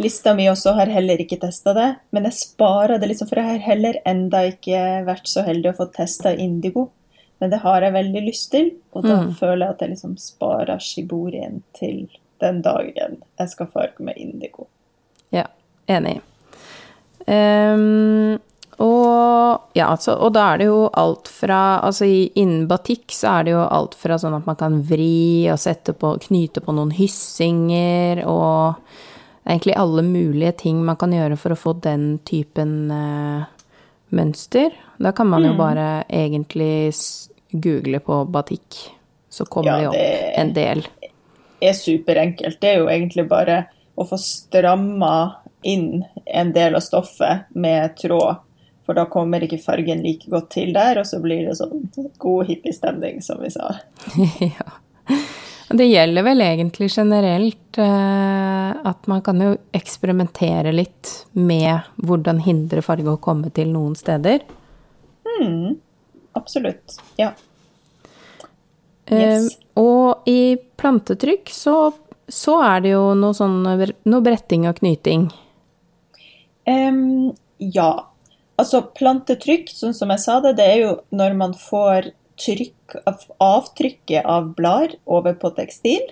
Lista 0.00 0.32
mi 0.34 0.46
også 0.48 0.72
har 0.78 0.86
heller 0.88 1.20
ikke 1.20 1.36
testa 1.42 1.74
det, 1.76 1.88
men 2.16 2.24
jeg 2.24 2.32
sparer 2.38 2.98
det 2.98 3.10
liksom, 3.10 3.28
for 3.28 3.42
jeg 3.42 3.50
har 3.50 3.58
heller 3.66 3.98
enda 4.08 4.46
ikke 4.48 5.04
vært 5.04 5.28
så 5.28 5.44
heldig 5.44 5.72
å 5.74 5.76
få 5.82 5.90
testa 5.92 6.32
indigo. 6.34 6.88
Men 7.42 7.50
det 7.50 7.58
har 7.64 7.82
jeg 7.82 7.92
veldig 7.92 8.22
lyst 8.24 8.50
til, 8.54 8.70
og 8.94 9.02
da 9.04 9.16
Mm. 9.22 9.34
føler 9.34 9.66
jeg 9.66 9.70
at 9.74 9.80
jeg 9.80 9.90
liksom 9.90 10.16
sparer 10.16 10.78
shiborien 10.78 11.62
til 11.74 12.08
den 12.40 12.62
dagen 12.62 13.22
jeg 13.38 13.48
skal 13.50 13.66
farge 13.66 14.00
med 14.00 14.16
indigo. 14.16 14.66
Ja, 15.30 15.44
enig. 15.88 16.20
Ehm, 17.26 18.38
og 18.80 19.76
ja, 19.76 19.90
altså, 19.92 20.14
og 20.16 20.32
da 20.32 20.46
er 20.54 20.58
det 20.62 20.66
jo 20.70 20.78
alt 20.96 21.28
fra 21.28 21.80
Altså 21.84 22.06
innen 22.08 22.66
batikk 22.70 23.12
så 23.12 23.38
er 23.38 23.44
det 23.44 23.52
jo 23.52 23.62
alt 23.66 23.94
fra 23.98 24.16
sånn 24.18 24.36
at 24.38 24.46
man 24.48 24.56
kan 24.56 24.78
vri 24.88 25.44
og 25.52 25.58
sette 25.60 25.92
på 25.92 26.14
Knyte 26.24 26.62
på 26.64 26.72
noen 26.76 26.92
hyssinger 26.96 28.22
og 28.24 28.78
det 29.42 29.50
er 29.50 29.56
egentlig 29.56 29.76
alle 29.82 30.02
mulige 30.06 30.52
ting 30.62 30.84
man 30.86 30.96
kan 30.96 31.12
gjøre 31.12 31.36
for 31.36 31.52
å 31.52 31.58
få 31.58 31.72
den 31.82 32.20
typen 32.24 32.74
uh, 32.94 33.42
mønster. 34.14 34.70
Da 35.02 35.10
kan 35.12 35.26
man 35.26 35.42
jo 35.42 35.56
bare 35.58 36.04
egentlig 36.06 36.94
google 37.50 37.98
på 38.06 38.20
batikk, 38.30 38.76
så 39.28 39.42
kommer 39.50 39.82
Ja, 39.82 39.90
det 39.90 39.98
det- 39.98 40.20
opp 40.30 40.38
en 40.38 40.52
del. 40.54 40.84
er 41.60 41.72
superenkelt. 41.72 42.60
Det 42.60 42.70
er 42.70 42.78
jo 42.78 42.86
egentlig 42.86 43.28
bare 43.28 43.66
å 43.98 44.06
få 44.06 44.16
stramma 44.16 45.34
inn 45.64 46.04
en 46.26 46.52
del 46.52 46.74
av 46.76 46.80
stoffet 46.80 47.44
med 47.54 47.96
tråd. 47.96 48.36
For 48.86 48.98
da 48.98 49.04
kommer 49.10 49.44
ikke 49.44 49.60
fargen 49.62 50.02
like 50.02 50.30
godt 50.30 50.50
til 50.56 50.72
der, 50.74 50.98
og 50.98 51.06
så 51.06 51.20
blir 51.22 51.44
det 51.46 51.58
sånn 51.60 51.86
god 52.22 52.48
hippiestemning, 52.48 53.20
som 53.22 53.42
vi 53.42 53.52
sa. 53.54 53.76
ja. 54.42 55.20
Det 55.72 55.86
gjelder 55.86 56.26
vel 56.26 56.42
egentlig 56.44 56.90
generelt 56.92 57.78
eh, 57.80 58.72
at 58.90 59.06
man 59.08 59.22
kan 59.24 59.40
jo 59.40 59.54
eksperimentere 59.72 60.74
litt 60.74 61.12
med 61.32 61.86
hvordan 62.02 62.42
hindre 62.44 62.82
farge 62.84 63.14
å 63.14 63.22
komme 63.22 63.52
til 63.54 63.70
noen 63.72 63.94
steder. 63.96 64.42
Absolutt. 66.36 66.98
Ja. 67.16 67.32
Eh, 69.06 69.48
og 69.80 70.28
i 70.28 70.56
plantetrykk 70.76 71.50
så, 71.52 71.76
så 72.28 72.58
er 72.64 72.84
det 72.84 72.94
jo 72.94 73.04
noe 73.18 73.36
sånn 73.36 73.62
noe 73.64 74.24
bretting 74.24 74.68
og 74.68 74.80
knyting. 74.80 75.28
Um, 76.68 77.32
ja. 77.58 77.92
Altså 78.60 78.82
plantetrykk, 78.96 79.70
sånn 79.72 79.94
som 79.96 80.12
jeg 80.12 80.22
sa 80.22 80.40
det, 80.44 80.56
det 80.58 80.66
er 80.68 80.80
jo 80.82 80.92
når 81.14 81.38
man 81.38 81.54
får 81.58 82.12
trykk 82.40 82.98
avtrykket 83.42 84.26
av 84.28 84.52
blader 84.56 84.96
over 85.06 85.36
på 85.38 85.52
tekstil. 85.56 86.04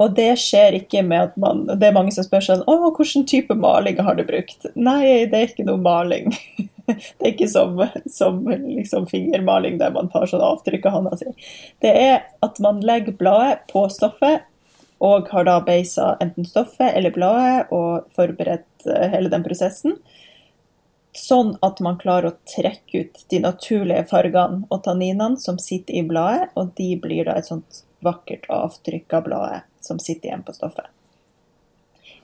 Og 0.00 0.14
det 0.16 0.32
skjer 0.40 0.78
ikke 0.78 1.02
med 1.04 1.28
at 1.28 1.34
man 1.40 1.66
Det 1.68 1.84
er 1.84 1.92
mange 1.92 2.12
som 2.14 2.24
spør 2.24 2.44
sånn 2.44 2.62
Å, 2.64 2.76
hvilken 2.96 3.26
type 3.28 3.52
maling 3.52 3.98
har 4.00 4.16
du 4.16 4.22
brukt? 4.24 4.64
Nei, 4.72 5.26
det 5.28 5.36
er 5.36 5.50
ikke 5.50 5.66
noe 5.68 5.80
maling. 5.80 6.32
Det 6.90 7.22
er 7.22 7.34
ikke 7.34 7.46
som, 7.46 7.76
som 8.10 8.40
liksom 8.50 9.04
fingermaling 9.06 9.76
der 9.78 9.92
man 9.94 10.08
tar 10.10 10.24
sånn 10.26 10.42
avtrykk 10.42 10.88
av 10.88 10.96
hånda 10.96 11.18
si. 11.20 11.28
Det 11.84 11.92
er 11.94 12.16
at 12.42 12.56
man 12.64 12.80
legger 12.82 13.14
bladet 13.14 13.60
på 13.70 13.84
stoffet, 13.94 14.42
og 14.98 15.30
har 15.30 15.46
da 15.46 15.60
beisa 15.62 16.16
enten 16.24 16.48
stoffet 16.48 16.90
eller 16.98 17.14
bladet 17.14 17.70
og 17.70 18.08
forberedt 18.16 18.88
eh, 18.90 19.06
hele 19.14 19.30
den 19.30 19.46
prosessen. 19.46 20.00
Sånn 21.16 21.56
at 21.66 21.80
man 21.82 21.98
klarer 21.98 22.30
å 22.30 22.38
trekke 22.46 23.02
ut 23.02 23.24
de 23.32 23.40
naturlige 23.42 24.04
fargene 24.12 24.62
og 24.70 24.84
tanninene 24.84 25.40
som 25.42 25.58
sitter 25.58 25.98
i 25.98 26.04
bladet, 26.06 26.52
og 26.54 26.70
de 26.78 26.92
blir 27.02 27.26
da 27.26 27.34
et 27.40 27.48
sånt 27.50 27.82
vakkert 28.04 28.46
avtrykk 28.52 29.18
av 29.18 29.26
bladet 29.26 29.60
som 29.82 29.98
sitter 29.98 30.30
igjen 30.30 30.46
på 30.46 30.54
stoffet. 30.54 30.86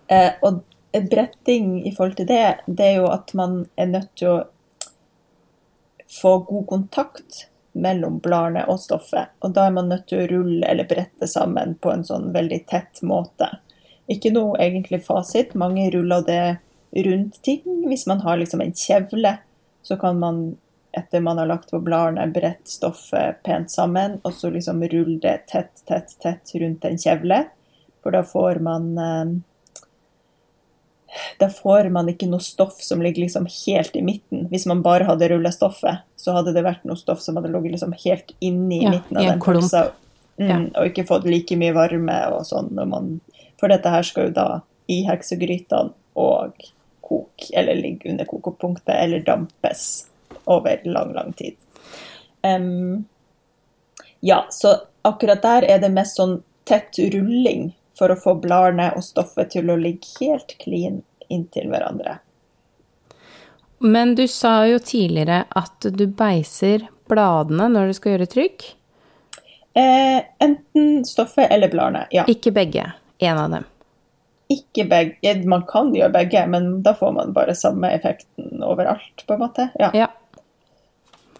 Eh, 0.06 0.32
og 0.46 0.62
bretting 1.10 1.80
i 1.82 1.92
forhold 1.92 2.16
til 2.20 2.30
det, 2.30 2.60
det 2.66 2.86
er 2.92 3.00
jo 3.00 3.10
at 3.10 3.34
man 3.36 3.64
er 3.76 3.90
nødt 3.90 4.14
til 4.16 4.32
å 4.32 4.38
få 6.20 6.38
god 6.46 6.66
kontakt 6.70 7.46
mellom 7.76 8.20
bladene 8.24 8.64
og 8.70 8.80
stoffet. 8.80 9.34
Og 9.44 9.52
da 9.56 9.66
er 9.66 9.74
man 9.76 9.90
nødt 9.90 10.06
til 10.08 10.22
å 10.22 10.28
rulle 10.30 10.66
eller 10.66 10.88
brette 10.88 11.28
sammen 11.28 11.74
på 11.82 11.92
en 11.92 12.06
sånn 12.06 12.30
veldig 12.32 12.62
tett 12.70 13.02
måte. 13.04 13.50
Ikke 14.08 14.32
noe 14.32 14.56
egentlig 14.62 15.02
fasit. 15.04 15.54
Mange 15.58 15.90
ruller 15.92 16.24
det 16.24 16.44
rundt 17.04 17.42
ting. 17.42 17.62
Hvis 17.88 18.06
man 18.06 18.20
har 18.24 18.38
liksom 18.40 18.60
en 18.64 18.72
kjevle, 18.76 19.36
så 19.82 19.96
kan 20.00 20.18
man 20.18 20.56
etter 20.96 21.20
man 21.20 21.38
har 21.38 21.46
lagt 21.50 21.70
på 21.70 21.80
bladene, 21.84 22.24
bredt 22.32 22.68
stoffet 22.72 23.42
pent 23.44 23.70
sammen, 23.70 24.16
og 24.24 24.32
så 24.32 24.48
liksom 24.50 24.80
rulle 24.88 25.18
det 25.20 25.42
tett, 25.50 25.82
tett, 25.84 26.14
tett 26.22 26.54
rundt 26.56 26.86
en 26.88 26.96
kjevle. 26.98 27.42
For 28.00 28.16
da 28.16 28.22
får 28.24 28.62
man 28.64 28.86
eh, 28.98 29.34
da 31.38 31.48
får 31.52 31.88
man 31.92 32.08
ikke 32.10 32.28
noe 32.30 32.44
stoff 32.44 32.80
som 32.84 33.02
ligger 33.02 33.26
liksom 33.26 33.46
helt 33.66 33.96
i 33.96 34.02
midten. 34.04 34.46
Hvis 34.50 34.66
man 34.66 34.82
bare 34.84 35.06
hadde 35.08 35.28
rulla 35.32 35.52
stoffet, 35.52 36.04
så 36.16 36.34
hadde 36.36 36.54
det 36.56 36.64
vært 36.66 36.84
noe 36.88 36.98
stoff 36.98 37.22
som 37.24 37.38
hadde 37.38 37.52
ligget 37.52 37.76
liksom 37.76 37.94
helt 38.04 38.32
inni 38.40 38.82
Ja, 38.84 38.96
midten 38.96 39.20
av 39.20 39.30
den 39.30 39.40
pølsa. 39.44 39.84
Mm, 40.36 40.48
Ja. 40.48 40.58
Og 40.80 40.90
ikke 40.90 41.06
fått 41.08 41.24
like 41.24 41.56
mye 41.56 41.72
varme 41.72 42.16
og 42.36 42.42
sånn. 42.44 42.68
Når 42.76 42.88
man, 42.90 43.20
for 43.60 43.72
dette 43.72 43.88
her 43.88 44.04
skal 44.04 44.28
jo 44.28 44.34
da 44.36 44.48
i 44.92 45.02
heksegrytene 45.06 45.94
og 46.16 46.66
koke, 47.06 47.50
eller 47.54 47.78
ligge 47.78 48.10
under 48.10 48.28
kokepunktet, 48.28 48.94
eller 48.94 49.24
dampes 49.26 50.06
over 50.44 50.80
lang, 50.84 51.14
lang 51.14 51.32
tid. 51.38 51.56
Um, 52.42 53.06
ja, 54.20 54.46
så 54.50 54.76
akkurat 55.06 55.42
der 55.42 55.66
er 55.70 55.82
det 55.82 55.92
mest 55.94 56.18
sånn 56.18 56.40
tett 56.66 56.98
rulling 56.98 57.70
for 57.98 58.12
å 58.12 58.18
få 58.20 58.36
bladene 58.42 58.90
og 58.96 59.04
stoffet 59.06 59.54
til 59.54 59.70
å 59.70 59.78
ligge 59.80 60.08
helt 60.20 60.56
clean 60.62 61.02
inntil 61.32 61.70
hverandre. 61.72 62.18
Men 63.78 64.14
du 64.16 64.24
sa 64.28 64.64
jo 64.66 64.78
tidligere 64.80 65.44
at 65.48 65.86
du 65.92 66.06
beiser 66.08 66.88
bladene 67.10 67.68
når 67.72 67.90
du 67.90 67.96
skal 67.98 68.14
gjøre 68.14 68.28
trykk. 68.32 68.66
Eh, 69.76 70.20
enten 70.40 71.04
stoffet 71.04 71.50
eller 71.52 71.68
bladene, 71.72 72.06
ja. 72.10 72.24
Ikke 72.28 72.54
begge. 72.56 72.88
En 73.18 73.38
av 73.38 73.50
dem. 73.52 73.66
Ikke 74.52 74.84
begge. 74.86 75.32
Man 75.48 75.64
kan 75.66 75.90
gjøre 75.94 76.12
begge, 76.14 76.44
men 76.50 76.68
da 76.86 76.94
får 76.94 77.12
man 77.16 77.34
bare 77.34 77.56
samme 77.58 77.90
effekten 77.94 78.62
overalt, 78.62 79.24
på 79.26 79.34
en 79.34 79.42
måte. 79.42 79.68
Ja. 79.80 79.90
Ja. 79.94 80.10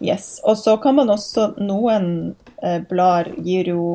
Yes. 0.03 0.41
Og 0.43 0.57
så 0.57 0.75
kan 0.77 0.95
man 0.99 1.09
også 1.09 1.55
Noen 1.57 2.35
eh, 2.61 2.83
blader 2.85 3.31
gir 3.41 3.71
jo 3.71 3.85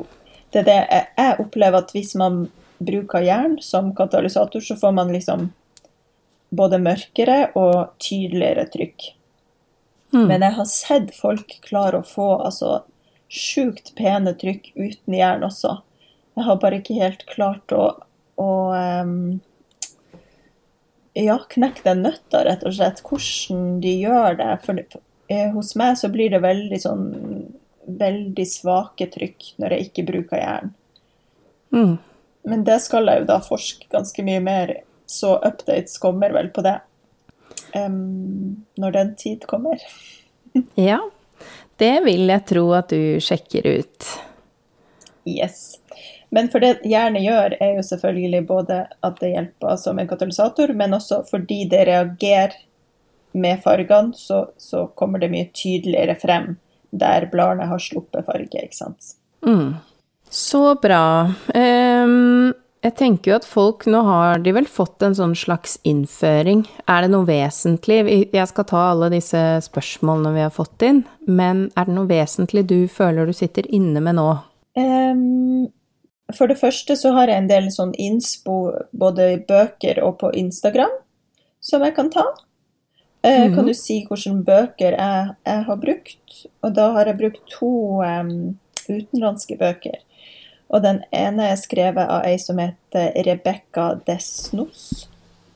Det 0.51 0.65
er 0.65 0.67
det 0.67 0.79
jeg, 0.81 1.05
jeg 1.15 1.37
opplever 1.45 1.79
at 1.79 1.93
hvis 1.95 2.17
man 2.19 2.41
bruker 2.83 3.23
jern 3.23 3.55
som 3.63 3.93
katalysator, 3.95 4.61
så 4.61 4.77
får 4.77 4.93
man 4.97 5.13
liksom 5.15 5.53
både 6.53 6.81
mørkere 6.83 7.39
og 7.57 7.95
tydeligere 8.03 8.67
trykk. 8.73 9.07
Mm. 10.13 10.27
Men 10.29 10.45
jeg 10.45 10.57
har 10.59 10.69
sett 10.69 11.15
folk 11.17 11.55
klare 11.65 12.03
å 12.03 12.07
få 12.07 12.29
altså 12.45 12.83
sjukt 13.33 13.95
pene 13.97 14.35
trykk 14.37 14.73
uten 14.77 15.17
jern 15.17 15.47
også. 15.47 15.79
Jeg 16.37 16.49
har 16.49 16.61
bare 16.61 16.81
ikke 16.83 16.99
helt 16.99 17.25
klart 17.31 17.73
å, 17.73 17.87
å 18.41 18.53
um, 18.73 19.41
ja, 21.19 21.37
knekke 21.51 21.85
den 21.85 22.05
nøtta, 22.07 22.45
rett 22.47 22.63
og 22.67 22.77
slett. 22.77 23.03
Hvordan 23.05 23.81
de 23.85 23.97
gjør 24.05 24.39
det. 24.41 24.53
For 24.65 24.81
eh, 24.81 25.51
hos 25.53 25.75
meg 25.79 25.99
så 26.01 26.11
blir 26.13 26.33
det 26.33 26.43
veldig 26.45 26.81
sånn 26.83 27.11
veldig 27.83 28.45
svake 28.47 29.09
trykk 29.11 29.53
når 29.61 29.75
jeg 29.75 29.89
ikke 29.89 30.07
bruker 30.09 30.41
jern. 30.41 30.73
Mm. 31.75 31.97
Men 32.49 32.65
det 32.67 32.79
skal 32.85 33.09
jeg 33.09 33.23
jo 33.23 33.29
da 33.31 33.39
forske 33.45 33.89
ganske 33.93 34.25
mye 34.27 34.43
mer, 34.43 34.75
så 35.07 35.37
updates 35.39 35.99
kommer 36.03 36.33
vel 36.35 36.51
på 36.55 36.65
det 36.65 36.79
um, 37.77 38.63
når 38.81 38.97
den 38.97 39.15
tid 39.19 39.47
kommer. 39.51 39.83
ja, 40.91 41.01
det 41.81 41.95
vil 42.07 42.29
jeg 42.31 42.47
tro 42.49 42.67
at 42.77 42.93
du 42.93 43.23
sjekker 43.23 43.69
ut. 43.79 44.11
Yes. 45.29 45.82
Men 46.33 46.49
for 46.53 46.65
det 46.65 46.79
hjernen 46.89 47.23
gjør, 47.23 47.57
er 47.61 47.77
jo 47.77 47.85
selvfølgelig 47.85 48.43
både 48.49 48.79
at 49.05 49.19
det 49.21 49.35
hjelper 49.35 49.77
som 49.81 49.99
en 50.01 50.09
katalysator, 50.09 50.73
men 50.77 50.97
også 50.97 51.23
fordi 51.29 51.67
det 51.69 51.85
reagerer 51.91 52.57
med 53.37 53.61
fargene, 53.65 54.17
så, 54.17 54.47
så 54.57 54.87
kommer 54.97 55.21
det 55.21 55.31
mye 55.33 55.51
tydeligere 55.57 56.17
frem 56.21 56.55
der 56.93 57.29
bladene 57.33 57.69
har 57.69 57.81
sluppet 57.81 58.27
farge, 58.27 58.65
ikke 58.65 58.77
sant. 58.77 59.15
Mm. 59.45 59.75
Så 60.33 60.75
bra. 60.81 61.33
Um, 61.53 62.53
jeg 62.83 62.97
tenker 62.99 63.31
jo 63.31 63.37
at 63.37 63.47
folk 63.47 63.85
Nå 63.91 64.01
har 64.07 64.41
de 64.43 64.55
vel 64.57 64.67
fått 64.71 65.05
en 65.05 65.15
sånn 65.17 65.35
slags 65.39 65.77
innføring. 65.87 66.65
Er 66.91 67.05
det 67.05 67.13
noe 67.13 67.29
vesentlig 67.29 68.01
Jeg 68.33 68.49
skal 68.51 68.67
ta 68.69 68.87
alle 68.91 69.11
disse 69.13 69.43
spørsmålene 69.69 70.33
vi 70.37 70.45
har 70.47 70.55
fått 70.55 70.87
inn, 70.89 71.05
men 71.29 71.69
er 71.77 71.89
det 71.89 71.97
noe 71.99 72.11
vesentlig 72.11 72.65
du 72.73 72.81
føler 72.91 73.29
du 73.29 73.37
sitter 73.37 73.69
inne 73.69 74.03
med 74.05 74.19
nå? 74.19 74.29
Um, 74.81 75.69
for 76.37 76.51
det 76.51 76.59
første 76.61 76.97
så 76.99 77.13
har 77.17 77.31
jeg 77.31 77.43
en 77.43 77.51
del 77.51 77.69
sånn 77.75 77.95
innspo 78.01 78.57
både 78.93 79.29
i 79.35 79.41
bøker 79.49 80.03
og 80.05 80.19
på 80.23 80.33
Instagram 80.39 80.93
som 81.63 81.85
jeg 81.87 81.95
kan 81.97 82.11
ta. 82.13 82.25
Eh, 83.23 83.47
mm. 83.47 83.55
Kan 83.55 83.69
du 83.69 83.75
si 83.79 84.01
hvilke 84.09 84.35
bøker 84.47 84.97
jeg, 84.99 85.35
jeg, 85.47 85.65
har 85.69 85.79
brukt? 85.83 86.41
Og 86.63 86.75
da 86.75 86.89
har 86.97 87.11
jeg 87.11 87.21
brukt 87.21 87.45
to 87.53 88.03
um, 88.03 88.59
utenlandske 88.89 89.59
bøker. 89.61 90.01
Og 90.73 90.83
den 90.83 91.03
ene 91.15 91.53
er 91.53 91.61
skrevet 91.61 92.09
av 92.09 92.27
ei 92.27 92.39
som 92.41 92.59
heter 92.59 93.13
Rebekka 93.27 93.93
Desnos. 94.09 95.07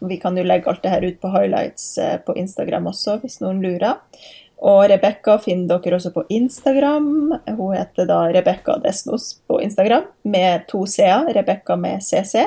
Vi 0.06 0.18
kan 0.20 0.36
jo 0.36 0.44
legge 0.44 0.68
alt 0.70 0.82
det 0.84 0.92
her 0.92 1.06
ut 1.06 1.18
på 1.22 1.30
highlights 1.32 1.96
eh, 1.98 2.18
på 2.22 2.36
Instagram 2.36 2.90
også, 2.92 3.16
hvis 3.22 3.40
noen 3.40 3.62
lurer. 3.64 3.96
Og 4.64 4.86
Rebekka 4.88 5.36
finner 5.44 5.76
dere 5.82 5.98
også 5.98 6.12
på 6.14 6.24
Instagram. 6.32 7.34
Hun 7.58 7.74
heter 7.76 8.08
da 8.08 8.22
Rebekka 8.32 8.78
Desnos 8.84 9.34
på 9.46 9.60
Instagram, 9.60 10.06
med 10.24 10.64
to 10.70 10.86
c-er. 10.88 11.28
Rebekka 11.36 11.76
med 11.76 12.02
CC. 12.02 12.46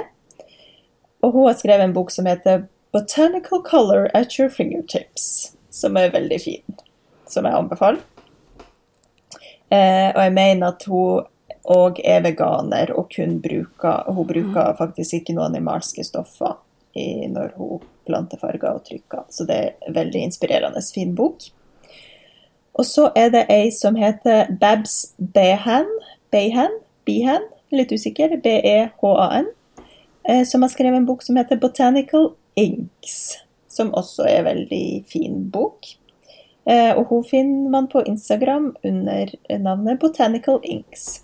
Og 1.21 1.33
hun 1.35 1.47
har 1.47 1.57
skrevet 1.59 1.85
en 1.85 1.93
bok 1.93 2.11
som 2.11 2.25
heter 2.25 2.65
'Botanical 2.91 3.61
Color 3.61 4.09
at 4.13 4.39
Your 4.39 4.49
Fingertips', 4.49 5.53
som 5.69 5.97
er 5.97 6.09
veldig 6.09 6.41
fin. 6.41 6.77
Som 7.27 7.45
jeg 7.45 7.53
anbefaler. 7.53 8.01
Eh, 9.69 10.09
og 10.15 10.21
jeg 10.23 10.33
mener 10.33 10.67
at 10.67 10.83
hun 10.89 11.27
òg 11.69 11.99
er 12.03 12.23
veganer 12.25 12.89
og 12.97 13.11
kun 13.13 13.39
bruker 13.43 14.07
Hun 14.09 14.25
bruker 14.25 14.73
faktisk 14.79 15.13
ikke 15.13 15.35
noen 15.37 15.53
animalske 15.53 16.03
stoffer 16.03 16.57
i, 16.97 17.27
når 17.27 17.53
hun 17.55 17.83
planter 18.05 18.37
farger 18.41 18.73
og 18.73 18.85
trykker. 18.87 19.27
Så 19.29 19.45
det 19.45 19.55
er 19.55 19.73
en 19.87 19.93
veldig 19.93 20.23
inspirerende 20.25 20.81
fin 20.93 21.13
bok. 21.15 21.51
Og 22.79 22.85
så 22.87 23.09
er 23.15 23.31
det 23.33 23.47
ei 23.51 23.69
som 23.75 23.97
heter 23.99 24.47
Babs 24.61 25.11
Behan, 25.35 25.89
Behan, 26.31 26.77
Behan 27.05 27.43
litt 27.75 27.91
usikker, 27.91 28.37
B-E-H-A-N, 28.43 29.49
eh, 30.23 30.43
som 30.47 30.63
har 30.63 30.71
skrevet 30.71 31.01
en 31.01 31.07
bok 31.09 31.25
som 31.25 31.37
heter 31.37 31.59
Botanical 31.59 32.31
Inks, 32.55 33.39
som 33.67 33.91
også 33.91 34.23
er 34.29 34.39
en 34.39 34.47
veldig 34.47 34.85
fin 35.11 35.41
bok. 35.51 35.91
Eh, 36.69 36.93
og 36.95 37.11
hun 37.11 37.25
finner 37.27 37.69
man 37.73 37.89
på 37.91 38.03
Instagram 38.07 38.71
under 38.85 39.35
navnet 39.59 39.99
Botanical 39.99 40.59
Inks. 40.63 41.23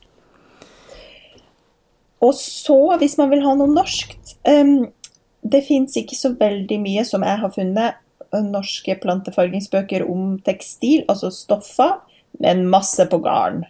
Og 2.20 2.34
så, 2.36 2.98
hvis 3.00 3.18
man 3.18 3.32
vil 3.32 3.44
ha 3.46 3.52
noe 3.54 3.70
norskt 3.70 4.38
um, 4.48 4.88
Det 5.44 5.60
fins 5.68 5.94
ikke 6.00 6.16
så 6.18 6.32
veldig 6.40 6.78
mye 6.82 7.04
som 7.06 7.22
jeg 7.28 7.38
har 7.38 7.52
funnet 7.54 8.00
norske 8.44 8.96
plantefargingsbøker 9.02 10.06
om 10.10 10.36
tekstil, 10.46 11.04
altså 11.12 11.32
stoffer, 11.34 11.98
men 12.44 12.66
masse 12.70 13.06
på 13.12 13.20
garn. 13.24 13.64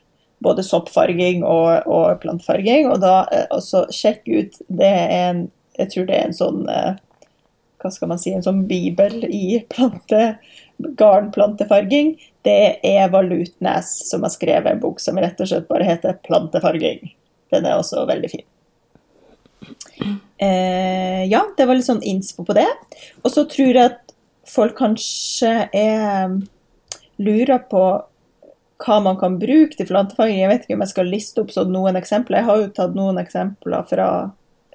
Både 0.43 0.65
soppfarging 0.65 1.45
og, 1.47 1.87
og 1.87 2.19
plantefarging. 2.21 2.89
Og 2.91 2.99
da 3.03 3.23
også 3.55 3.85
sjekk 3.93 4.27
ut 4.27 4.57
Det 4.67 4.89
er 4.89 5.13
en 5.15 5.45
Jeg 5.79 5.91
tror 5.93 6.07
det 6.09 6.17
er 6.17 6.25
en 6.27 6.35
sånn 6.35 6.65
uh, 6.67 6.97
Hva 7.81 7.91
skal 7.93 8.11
man 8.11 8.19
si 8.21 8.33
En 8.35 8.43
sånn 8.43 8.65
bibel 8.67 9.23
i 9.29 9.61
plante, 9.71 10.35
garnplantefarging. 10.99 12.17
Det 12.45 12.55
er 12.67 13.05
Eva 13.05 13.23
Lutnes 13.25 13.93
som 14.09 14.27
har 14.27 14.33
skrevet 14.35 14.75
en 14.75 14.83
bok 14.83 14.99
som 15.01 15.17
rett 15.17 15.39
og 15.39 15.49
slett 15.49 15.69
bare 15.71 15.87
heter 15.87 16.19
'Plantefarging'. 16.27 17.15
Den 17.53 17.65
er 17.65 17.79
også 17.79 18.03
veldig 18.09 18.29
fin. 18.29 18.45
Eh, 20.37 21.23
ja, 21.31 21.41
det 21.57 21.65
var 21.65 21.77
litt 21.77 21.87
sånn 21.87 22.03
innspo 22.03 22.45
på 22.45 22.55
det. 22.57 22.67
Og 23.23 23.31
så 23.31 23.45
tror 23.49 23.71
jeg 23.71 23.93
at 23.93 24.04
folk 24.49 24.77
kanskje 24.77 25.53
er 25.75 26.35
lurer 27.17 27.61
på 27.69 27.85
hva 28.83 28.97
man 29.03 29.17
kan 29.19 29.37
bruke 29.39 29.77
til 29.77 29.87
plantefaging. 29.87 30.41
Jeg 30.41 30.51
vet 30.51 30.65
ikke 30.65 30.77
om 30.77 30.83
jeg 30.83 30.91
skal 30.91 31.11
liste 31.11 31.43
opp 31.43 31.53
sånn 31.55 31.71
noen 31.73 31.95
eksempler. 31.99 32.41
Jeg 32.41 32.49
har 32.49 32.61
jo 32.61 32.71
tatt 32.75 32.97
noen 32.97 33.19
eksempler 33.21 33.85
fra 33.87 34.07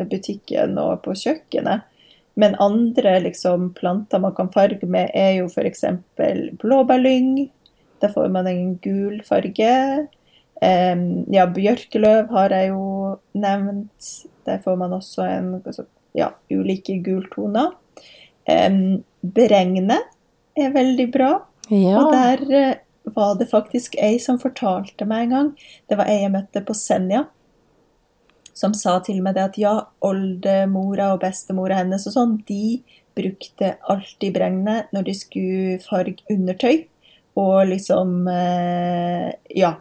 butikken 0.00 0.78
og 0.80 1.02
på 1.04 1.14
kjøkkenet. 1.20 1.86
Men 2.40 2.56
andre 2.62 3.18
liksom, 3.26 3.72
planter 3.76 4.22
man 4.22 4.32
kan 4.36 4.48
farge 4.54 4.86
med, 4.88 5.10
er 5.14 5.42
jo 5.42 5.50
f.eks. 5.50 5.84
blåbærlyng. 6.62 7.50
Da 8.00 8.08
får 8.08 8.30
man 8.32 8.48
en 8.48 8.78
gul 8.80 9.20
farge. 9.26 9.74
Um, 10.60 11.04
ja, 11.32 11.44
bjørkeløv 11.48 12.30
har 12.32 12.54
jeg 12.56 12.70
jo 12.72 13.18
nevnt. 13.36 14.08
Der 14.48 14.62
får 14.64 14.80
man 14.80 14.96
også 14.96 15.26
en, 15.28 15.52
altså, 15.60 15.84
ja, 16.16 16.30
ulike 16.48 16.96
gultoner. 17.04 17.74
Um, 18.48 19.02
Beregne 19.20 19.98
er 20.58 20.72
veldig 20.74 21.08
bra. 21.12 21.32
Ja. 21.70 21.98
Og 22.00 22.14
der 22.14 22.44
uh, 22.50 23.12
var 23.16 23.36
det 23.40 23.50
faktisk 23.50 23.96
ei 24.00 24.18
som 24.22 24.40
fortalte 24.42 25.06
meg 25.08 25.28
en 25.28 25.34
gang. 25.34 25.50
Det 25.88 25.98
var 26.00 26.10
ei 26.10 26.22
jeg 26.22 26.34
møtte 26.34 26.64
på 26.66 26.76
Senja. 26.76 27.26
Som 28.56 28.74
sa 28.76 28.98
til 29.04 29.22
meg 29.24 29.36
det 29.36 29.44
at 29.46 29.60
ja, 29.60 29.74
oldemora 30.04 31.12
og 31.14 31.22
bestemora 31.22 31.78
hennes 31.80 32.04
og 32.10 32.16
sånn, 32.16 32.40
de 32.48 32.80
brukte 33.16 33.74
alltid 33.90 34.34
Bregne 34.34 34.82
når 34.94 35.06
de 35.06 35.14
skulle 35.16 35.78
farge 35.84 36.24
undertøy. 36.32 36.84
Og 37.40 37.70
liksom 37.70 38.26
uh, 38.28 39.30
Ja 39.54 39.76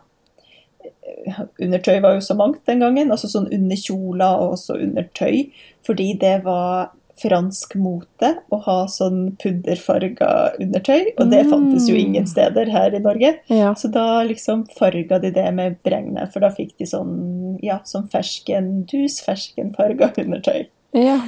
undertøy 1.59 1.99
var 2.01 2.15
jo 2.15 2.23
så 2.23 2.35
mangt 2.37 2.65
den 2.69 2.83
gangen. 2.83 3.11
Altså 3.11 3.29
sånn 3.31 3.49
under 3.53 3.79
kjoler 3.79 4.41
og 4.41 4.55
også 4.57 4.77
undertøy. 4.79 5.49
Fordi 5.85 6.13
det 6.21 6.39
var 6.45 6.91
fransk 7.21 7.75
mote 7.79 8.31
å 8.51 8.61
ha 8.65 8.77
sånn 8.91 9.35
pudderfarga 9.41 10.29
undertøy. 10.59 11.13
Og 11.19 11.31
det 11.33 11.43
fantes 11.51 11.89
jo 11.89 11.97
ingen 11.99 12.25
mm. 12.25 12.31
steder 12.31 12.71
her 12.73 12.95
i 12.95 13.03
Norge. 13.03 13.35
Ja. 13.51 13.73
Så 13.77 13.91
da 13.93 14.23
liksom 14.27 14.65
farga 14.77 15.19
de 15.23 15.33
det 15.35 15.47
med 15.55 15.79
bregne, 15.85 16.27
for 16.33 16.45
da 16.45 16.51
fikk 16.55 16.77
de 16.79 16.89
sånn 16.89 17.59
ja, 17.63 17.79
sånn 17.85 18.09
fersken, 18.11 18.83
dus 18.89 19.19
ferskenfarga 19.25 20.13
undertøy. 20.23 20.67
Ja. 20.95 21.21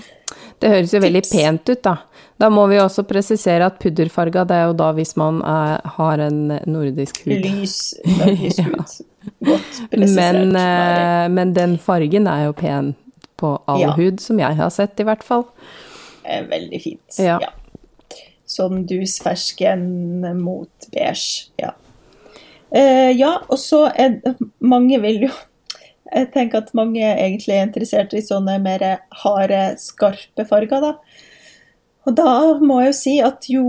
Det 0.62 0.70
høres 0.70 0.94
jo 0.94 1.00
Tips. 1.00 1.06
veldig 1.06 1.22
pent 1.28 1.70
ut, 1.70 1.82
da. 1.84 1.96
Da 2.42 2.50
må 2.50 2.64
vi 2.72 2.80
også 2.82 3.04
presisere 3.06 3.68
at 3.68 3.78
pudderfarga, 3.82 4.46
det 4.50 4.58
er 4.58 4.70
jo 4.70 4.76
da 4.78 4.90
hvis 4.98 5.14
man 5.20 5.42
er, 5.46 5.82
har 5.98 6.24
en 6.24 6.40
nordisk 6.70 7.22
hud. 7.26 7.44
Lys, 7.44 7.78
lys 8.32 8.62
hud. 8.64 8.96
Godt 9.46 9.82
presisert. 9.92 10.40
Men, 10.40 10.56
eh, 10.58 11.28
men, 11.34 11.54
den 11.58 11.78
fargen 11.82 12.30
er 12.30 12.48
jo 12.48 12.56
pen 12.58 12.96
på 13.42 13.56
all 13.72 13.84
ja. 13.84 13.96
hud, 13.98 14.22
som 14.24 14.40
jeg 14.42 14.58
har 14.60 14.72
sett, 14.74 15.00
i 15.02 15.08
hvert 15.08 15.26
fall. 15.26 15.48
Eh, 16.24 16.46
veldig 16.48 16.82
fint. 16.84 17.20
Ja. 17.20 17.40
ja. 17.44 17.52
Sånn 18.50 18.86
dusfersken 18.90 19.86
mot 20.42 20.92
beige. 20.94 21.52
Ja. 21.62 21.74
Eh, 22.72 23.12
ja, 23.18 23.36
og 23.52 23.60
så 23.60 23.86
er 23.90 24.22
Mange 24.64 25.02
vil 25.04 25.26
jo 25.26 25.32
jeg 26.12 26.28
tenker 26.34 26.60
at 26.60 26.74
mange 26.76 27.00
egentlig 27.00 27.56
er 27.56 27.64
interessert 27.64 28.14
i 28.16 28.24
sånne 28.24 28.58
mer 28.60 28.84
harde, 29.22 29.62
skarpe 29.80 30.44
farger, 30.50 30.84
da. 30.84 31.22
Og 32.04 32.18
da 32.18 32.32
må 32.60 32.82
jeg 32.82 32.90
jo 32.90 32.98
si 32.98 33.14
at 33.24 33.48
jo 33.48 33.66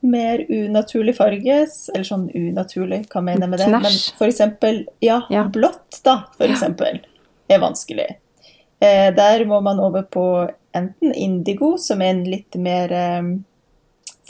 mer 0.00 0.42
unaturlig 0.48 1.14
farge, 1.16 1.62
eller 1.94 2.06
sånn 2.06 2.26
unaturlig, 2.32 3.02
hva 3.12 3.22
mener 3.24 3.46
jeg 3.46 3.52
med 3.52 3.62
det? 3.62 3.68
Knæsj. 3.70 3.84
Men 3.84 4.18
for 4.18 4.32
eksempel, 4.32 4.82
ja, 5.04 5.20
ja. 5.32 5.46
blått, 5.52 6.00
da, 6.04 6.22
for 6.36 6.48
eksempel, 6.48 7.00
er 7.52 7.62
vanskelig. 7.62 8.08
Eh, 8.80 9.08
der 9.14 9.44
må 9.48 9.60
man 9.60 9.80
over 9.80 10.02
på 10.02 10.24
enten 10.76 11.14
indigo, 11.14 11.74
som 11.78 12.02
er 12.02 12.14
en 12.14 12.24
litt 12.28 12.56
mer 12.56 12.92
eh, 12.96 13.30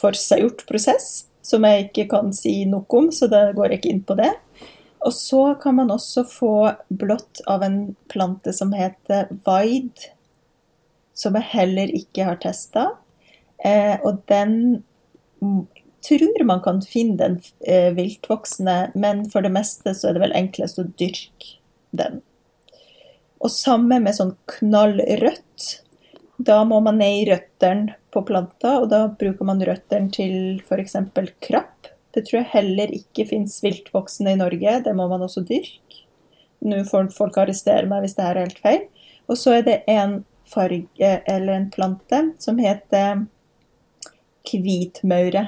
forseggjort 0.00 0.66
prosess, 0.68 1.26
som 1.42 1.64
jeg 1.66 1.88
ikke 1.88 2.08
kan 2.14 2.32
si 2.36 2.64
noe 2.68 2.86
om, 2.98 3.10
så 3.14 3.28
da 3.30 3.50
går 3.56 3.70
jeg 3.70 3.80
ikke 3.80 3.92
inn 3.94 4.06
på 4.06 4.18
det. 4.18 4.32
Og 5.00 5.14
så 5.16 5.42
kan 5.62 5.78
man 5.78 5.92
også 5.94 6.26
få 6.28 6.54
blått 6.88 7.40
av 7.48 7.62
en 7.64 7.94
plante 8.12 8.52
som 8.52 8.74
heter 8.76 9.30
Vide, 9.46 10.10
som 11.16 11.36
jeg 11.38 11.52
heller 11.54 11.92
ikke 11.96 12.26
har 12.28 12.40
testa. 12.42 12.90
Eh, 13.64 13.96
og 14.04 14.20
den 14.28 14.82
tror 16.04 16.44
man 16.48 16.60
kan 16.64 16.82
finne 16.84 17.16
den 17.20 17.38
eh, 17.66 17.92
viltvoksne, 17.96 18.90
men 18.94 19.24
for 19.32 19.44
det 19.44 19.52
meste 19.54 19.94
så 19.96 20.10
er 20.10 20.16
det 20.16 20.24
vel 20.24 20.36
enklest 20.36 20.80
å 20.80 20.88
dyrke 21.00 21.56
den. 21.96 22.20
Og 23.40 23.52
samme 23.52 24.00
med 24.02 24.16
sånn 24.16 24.34
knallrødt. 24.50 25.70
Da 26.40 26.62
må 26.64 26.80
man 26.84 27.00
ned 27.00 27.22
i 27.22 27.26
røttene 27.28 27.96
på 28.12 28.22
planta, 28.26 28.78
og 28.80 28.88
da 28.92 29.04
bruker 29.20 29.46
man 29.48 29.60
røttene 29.64 30.12
til 30.12 30.60
f.eks. 30.64 30.96
krapp. 31.44 31.90
Det 32.14 32.24
tror 32.26 32.40
jeg 32.40 32.52
heller 32.54 32.92
ikke 32.94 33.28
fins 33.28 33.60
viltvoksende 33.62 34.34
i 34.34 34.40
Norge, 34.40 34.80
det 34.84 34.94
må 34.98 35.06
man 35.10 35.22
også 35.26 35.44
dyrke. 35.46 36.06
Nå 36.60 36.82
får 36.88 37.12
folk 37.16 37.38
arrestere 37.40 37.88
meg 37.88 38.04
hvis 38.04 38.16
det 38.18 38.26
her 38.26 38.36
er 38.36 38.48
helt 38.48 38.64
feil. 38.64 38.82
Og 39.30 39.38
så 39.38 39.54
er 39.58 39.66
det 39.68 39.76
en 39.88 40.18
farge, 40.50 41.12
eller 41.30 41.54
en 41.54 41.70
plante, 41.72 42.22
som 42.42 42.58
heter 42.60 43.24
hvitmaure. 44.50 45.46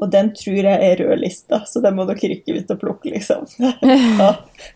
Og 0.00 0.08
den 0.10 0.30
tror 0.32 0.56
jeg 0.64 0.80
er 0.92 0.96
rødlista, 1.04 1.58
så 1.68 1.82
den 1.84 1.96
må 1.98 2.06
dere 2.08 2.30
ikke 2.32 2.54
ut 2.56 2.70
og 2.72 2.78
plukke, 2.80 3.10
liksom. 3.12 3.44
Da 4.20 4.30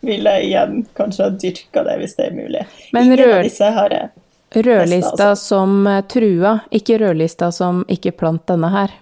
vil 0.05 0.27
jeg 0.29 0.51
igjen 0.51 0.83
kanskje 0.99 1.25
ha 1.25 1.31
dyrka 1.33 1.85
det, 1.87 1.95
hvis 2.03 2.17
det 2.19 2.27
er 2.27 2.37
mulig. 2.37 2.67
Men 2.93 3.07
Ingen 3.09 3.23
rød- 3.25 3.39
av 3.39 3.47
disse 3.49 3.71
har 3.79 3.97
jeg 3.97 4.11
Rødlista 4.55 5.31
altså. 5.33 5.47
som 5.49 5.87
eh, 5.91 6.03
trua, 6.13 6.59
ikke 6.71 6.99
rødlista 7.01 7.49
som 7.53 7.81
ikke 7.91 8.13
plant 8.21 8.45
denne 8.47 8.69
her. 8.71 8.93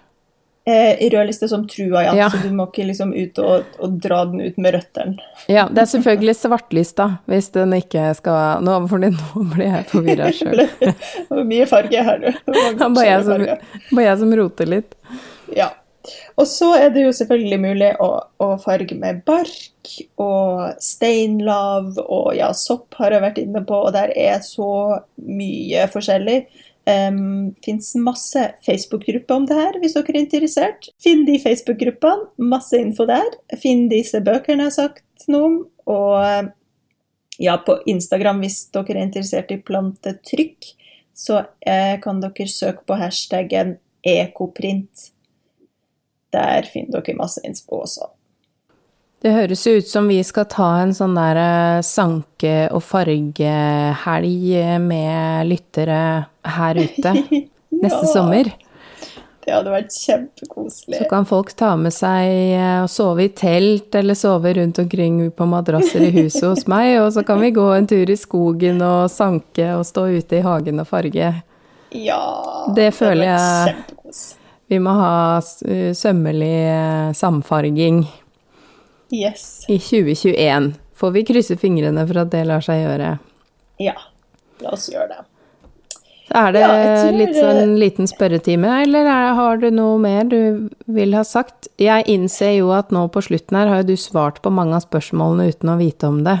eh, 0.65 0.95
rødliste 1.11 1.49
som 1.51 1.67
trua, 1.67 2.01
ja. 2.07 2.15
Ja. 2.15 2.29
Så 2.31 2.39
du 2.47 2.49
må 2.55 2.65
ikke 2.71 2.87
liksom 2.87 3.11
ut 3.13 3.37
og, 3.43 3.67
og 3.83 3.99
dra 4.01 4.23
den 4.31 4.41
ut 4.47 4.57
med 4.57 4.73
røttene. 4.79 5.19
Ja, 5.51 5.67
det 5.69 5.83
er 5.83 5.91
selvfølgelig 5.91 6.35
svartlista, 6.39 7.09
hvis 7.29 7.51
den 7.53 7.75
ikke 7.77 8.07
skal 8.17 8.63
Nå, 8.65 8.79
fordi 8.89 9.11
nå 9.13 9.43
blir 9.53 9.67
jeg 9.75 9.85
forvirra 9.91 10.31
sjøl. 10.39 10.63
Det 10.79 10.95
var 11.29 11.43
mye 11.51 11.67
farge 11.69 12.07
her, 12.09 12.23
du. 12.23 12.31
Bare 12.79 13.05
jeg 13.11 13.23
som, 13.27 13.45
bare 13.91 14.07
jeg 14.07 14.21
som 14.23 14.35
roter 14.41 14.71
litt. 14.77 14.95
Ja. 15.53 15.69
Og 16.35 16.47
så 16.49 16.73
er 16.75 16.91
det 16.91 17.05
jo 17.05 17.13
selvfølgelig 17.15 17.59
mulig 17.63 17.91
å, 18.03 18.09
å 18.43 18.49
farge 18.61 18.97
med 18.99 19.21
bark 19.27 19.91
og 20.21 20.81
steinlav 20.83 21.95
og 22.03 22.33
ja, 22.37 22.51
sopp 22.57 22.97
har 22.99 23.15
jeg 23.15 23.23
vært 23.23 23.41
inne 23.43 23.63
på, 23.67 23.79
og 23.87 23.95
der 23.95 24.11
er 24.19 24.43
så 24.45 24.99
mye 25.23 25.87
forskjellig. 25.93 26.43
Um, 26.83 27.53
Fins 27.63 27.93
masse 27.95 28.41
Facebook-grupper 28.65 29.37
om 29.37 29.45
det 29.47 29.55
her, 29.55 29.77
hvis 29.79 29.95
dere 29.95 30.17
er 30.17 30.19
interessert. 30.25 30.89
Finn 31.03 31.23
de 31.27 31.37
Facebook-gruppene, 31.39 32.27
masse 32.51 32.75
info 32.79 33.07
der. 33.07 33.37
Finn 33.61 33.87
disse 33.91 34.19
bøkene 34.23 34.65
jeg 34.65 34.73
har 34.73 34.75
sagt 34.75 35.29
noe 35.31 35.47
om, 35.47 35.57
og 35.93 36.51
ja, 37.39 37.55
på 37.63 37.77
Instagram 37.89 38.43
hvis 38.43 38.65
dere 38.75 38.97
er 38.97 39.07
interessert 39.07 39.55
i 39.55 39.61
plantetrykk, 39.63 40.73
så 41.13 41.43
eh, 41.61 41.95
kan 42.03 42.19
dere 42.23 42.49
søke 42.49 42.83
på 42.89 42.97
hashtaggen 42.99 43.77
ekoprint. 44.03 45.13
Der 46.33 46.67
finner 46.69 46.99
dere 46.99 47.15
masse 47.17 47.43
innspo 47.45 47.83
også. 47.85 48.09
Det 49.23 49.31
høres 49.31 49.61
jo 49.63 49.77
ut 49.79 49.87
som 49.87 50.09
vi 50.11 50.17
skal 50.25 50.49
ta 50.51 50.65
en 50.81 50.91
sånn 50.91 51.13
der 51.15 51.37
eh, 51.39 51.83
sanke- 51.87 52.67
og 52.75 52.81
fargehelg 52.83 54.49
eh, 54.59 54.75
med 54.83 55.47
lyttere 55.47 55.99
her 56.57 56.79
ute 56.81 57.13
neste 57.85 58.09
sommer. 58.11 58.51
Det 59.43 59.51
hadde 59.51 59.71
vært 59.71 59.95
kjempekoselig. 59.95 60.99
Så 60.99 61.07
kan 61.07 61.25
folk 61.27 61.53
ta 61.59 61.73
med 61.79 61.95
seg 61.95 62.27
eh, 62.57 62.81
og 62.83 62.91
sove 62.91 63.29
i 63.29 63.31
telt, 63.31 63.95
eller 63.95 64.19
sove 64.19 64.53
rundt 64.59 64.83
omkring 64.83 65.23
på 65.31 65.47
madrasser 65.47 66.03
i 66.03 66.11
huset 66.19 66.43
hos 66.49 66.67
meg, 66.71 66.97
og 66.99 67.09
så 67.15 67.23
kan 67.27 67.39
vi 67.43 67.55
gå 67.55 67.65
en 67.77 67.87
tur 67.87 68.11
i 68.11 68.19
skogen 68.19 68.83
og 68.83 69.07
sanke 69.11 69.71
og 69.77 69.87
stå 69.87 70.09
ute 70.19 70.39
i 70.39 70.43
hagen 70.43 70.83
og 70.83 70.87
farge. 70.91 71.33
Ja, 71.95 72.23
Det 72.75 72.91
føler 72.95 73.37
hadde 73.37 73.67
vært 73.71 73.93
jeg-. 74.01 74.39
Vi 74.73 74.79
må 74.81 74.93
ha 74.97 75.11
eh, 75.39 75.91
sømmelig 75.97 76.53
eh, 76.73 77.11
samfarging 77.17 78.03
Yes. 79.13 79.65
i 79.69 79.77
2021. 79.77 80.71
Får 80.97 81.11
vi 81.13 81.23
krysse 81.27 81.57
fingrene 81.61 82.05
for 82.09 82.23
at 82.23 82.31
det 82.33 82.45
lar 82.49 82.63
seg 82.65 82.81
gjøre. 82.81 83.11
Ja, 83.83 83.93
la 84.63 84.73
oss 84.73 84.87
gjøre 84.89 85.11
det. 85.11 85.21
Er 86.33 86.51
det 86.55 86.61
Ja, 86.63 86.69
tror- 87.03 87.17
litt 87.19 87.35
sånn 87.37 87.73
liten 87.77 88.07
spørretime, 88.09 88.69
eller 88.87 89.05
er, 89.05 89.33
har 89.37 89.57
du 89.61 89.67
noe 89.69 89.99
mer 90.01 90.23
du 90.25 90.69
vil 90.87 91.13
ha 91.13 91.21
sagt? 91.27 91.67
Jeg 91.77 92.07
innser 92.09 92.55
jo 92.57 92.71
at 92.73 92.89
nå 92.95 93.03
på 93.13 93.21
slutten 93.21 93.57
her 93.59 93.67
har 93.69 93.83
jo 93.83 93.91
du 93.91 93.99
svart 94.01 94.39
på 94.41 94.49
mange 94.49 94.73
av 94.79 94.81
spørsmålene 94.87 95.51
uten 95.53 95.69
å 95.69 95.77
vite 95.77 96.09
om 96.09 96.23
det. 96.25 96.39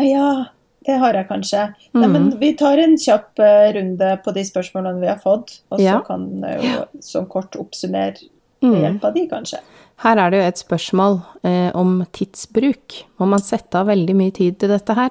Ja, 0.00 0.46
det 0.86 0.98
har 1.00 1.14
jeg 1.14 1.28
kanskje. 1.28 1.74
Nei, 1.94 2.06
Mhm. 2.06 2.12
men 2.12 2.38
vi 2.38 2.52
tar 2.54 2.78
en 2.78 2.96
kjapp 2.96 3.38
eh, 3.38 3.72
runde 3.72 4.22
på 4.24 4.34
de 4.34 4.40
spørsmålene 4.44 5.00
vi 5.00 5.06
har 5.06 5.16
fått, 5.18 5.60
og 5.70 5.78
så 5.78 5.82
Ja. 5.84 6.00
kan 6.00 6.40
jeg 6.42 6.62
jo 6.62 6.84
sånn 7.00 7.28
kort 7.28 7.52
oppsummere 7.56 8.18
ved 8.60 8.72
Mm. 8.72 8.80
hjelp 8.82 9.04
av 9.04 9.14
de, 9.14 9.26
kanskje. 9.28 9.58
Her 9.98 10.18
er 10.18 10.30
det 10.30 10.38
jo 10.40 10.48
et 10.48 10.56
spørsmål 10.58 11.22
eh, 11.44 11.70
om 11.74 12.06
tidsbruk. 12.12 13.04
Må 13.20 13.26
man 13.28 13.38
sette 13.40 13.74
av 13.76 13.86
veldig 13.86 14.14
mye 14.14 14.32
tid 14.32 14.58
til 14.58 14.68
dette 14.68 14.94
her? 14.94 15.10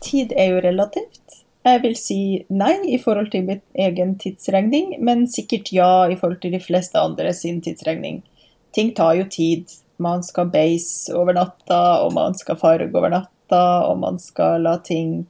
Tid 0.00 0.32
er 0.36 0.50
jo 0.54 0.60
relativt. 0.64 1.42
Jeg 1.64 1.82
vil 1.84 1.94
si 1.94 2.44
nei 2.50 2.74
i 2.90 2.98
forhold 2.98 3.30
til 3.30 3.44
mitt 3.46 3.62
egen 3.78 4.16
tidsregning, 4.18 4.96
men 5.00 5.26
sikkert 5.30 5.70
ja 5.72 6.08
i 6.10 6.16
forhold 6.18 6.40
til 6.42 6.50
de 6.56 6.58
fleste 6.58 6.98
andre 6.98 7.32
sin 7.38 7.60
tidsregning. 7.62 8.22
Ting 8.74 8.92
tar 8.96 9.14
jo 9.14 9.24
tid. 9.30 9.70
Man 10.02 10.22
skal 10.24 10.50
beise 10.52 11.14
over 11.18 11.36
natta, 11.36 12.02
og 12.04 12.14
man 12.16 12.36
skal 12.38 12.58
farge 12.60 12.90
over 12.94 13.12
natta, 13.12 13.62
og 13.88 13.98
man 14.02 14.18
skal 14.22 14.64
la 14.66 14.78
ting 14.84 15.22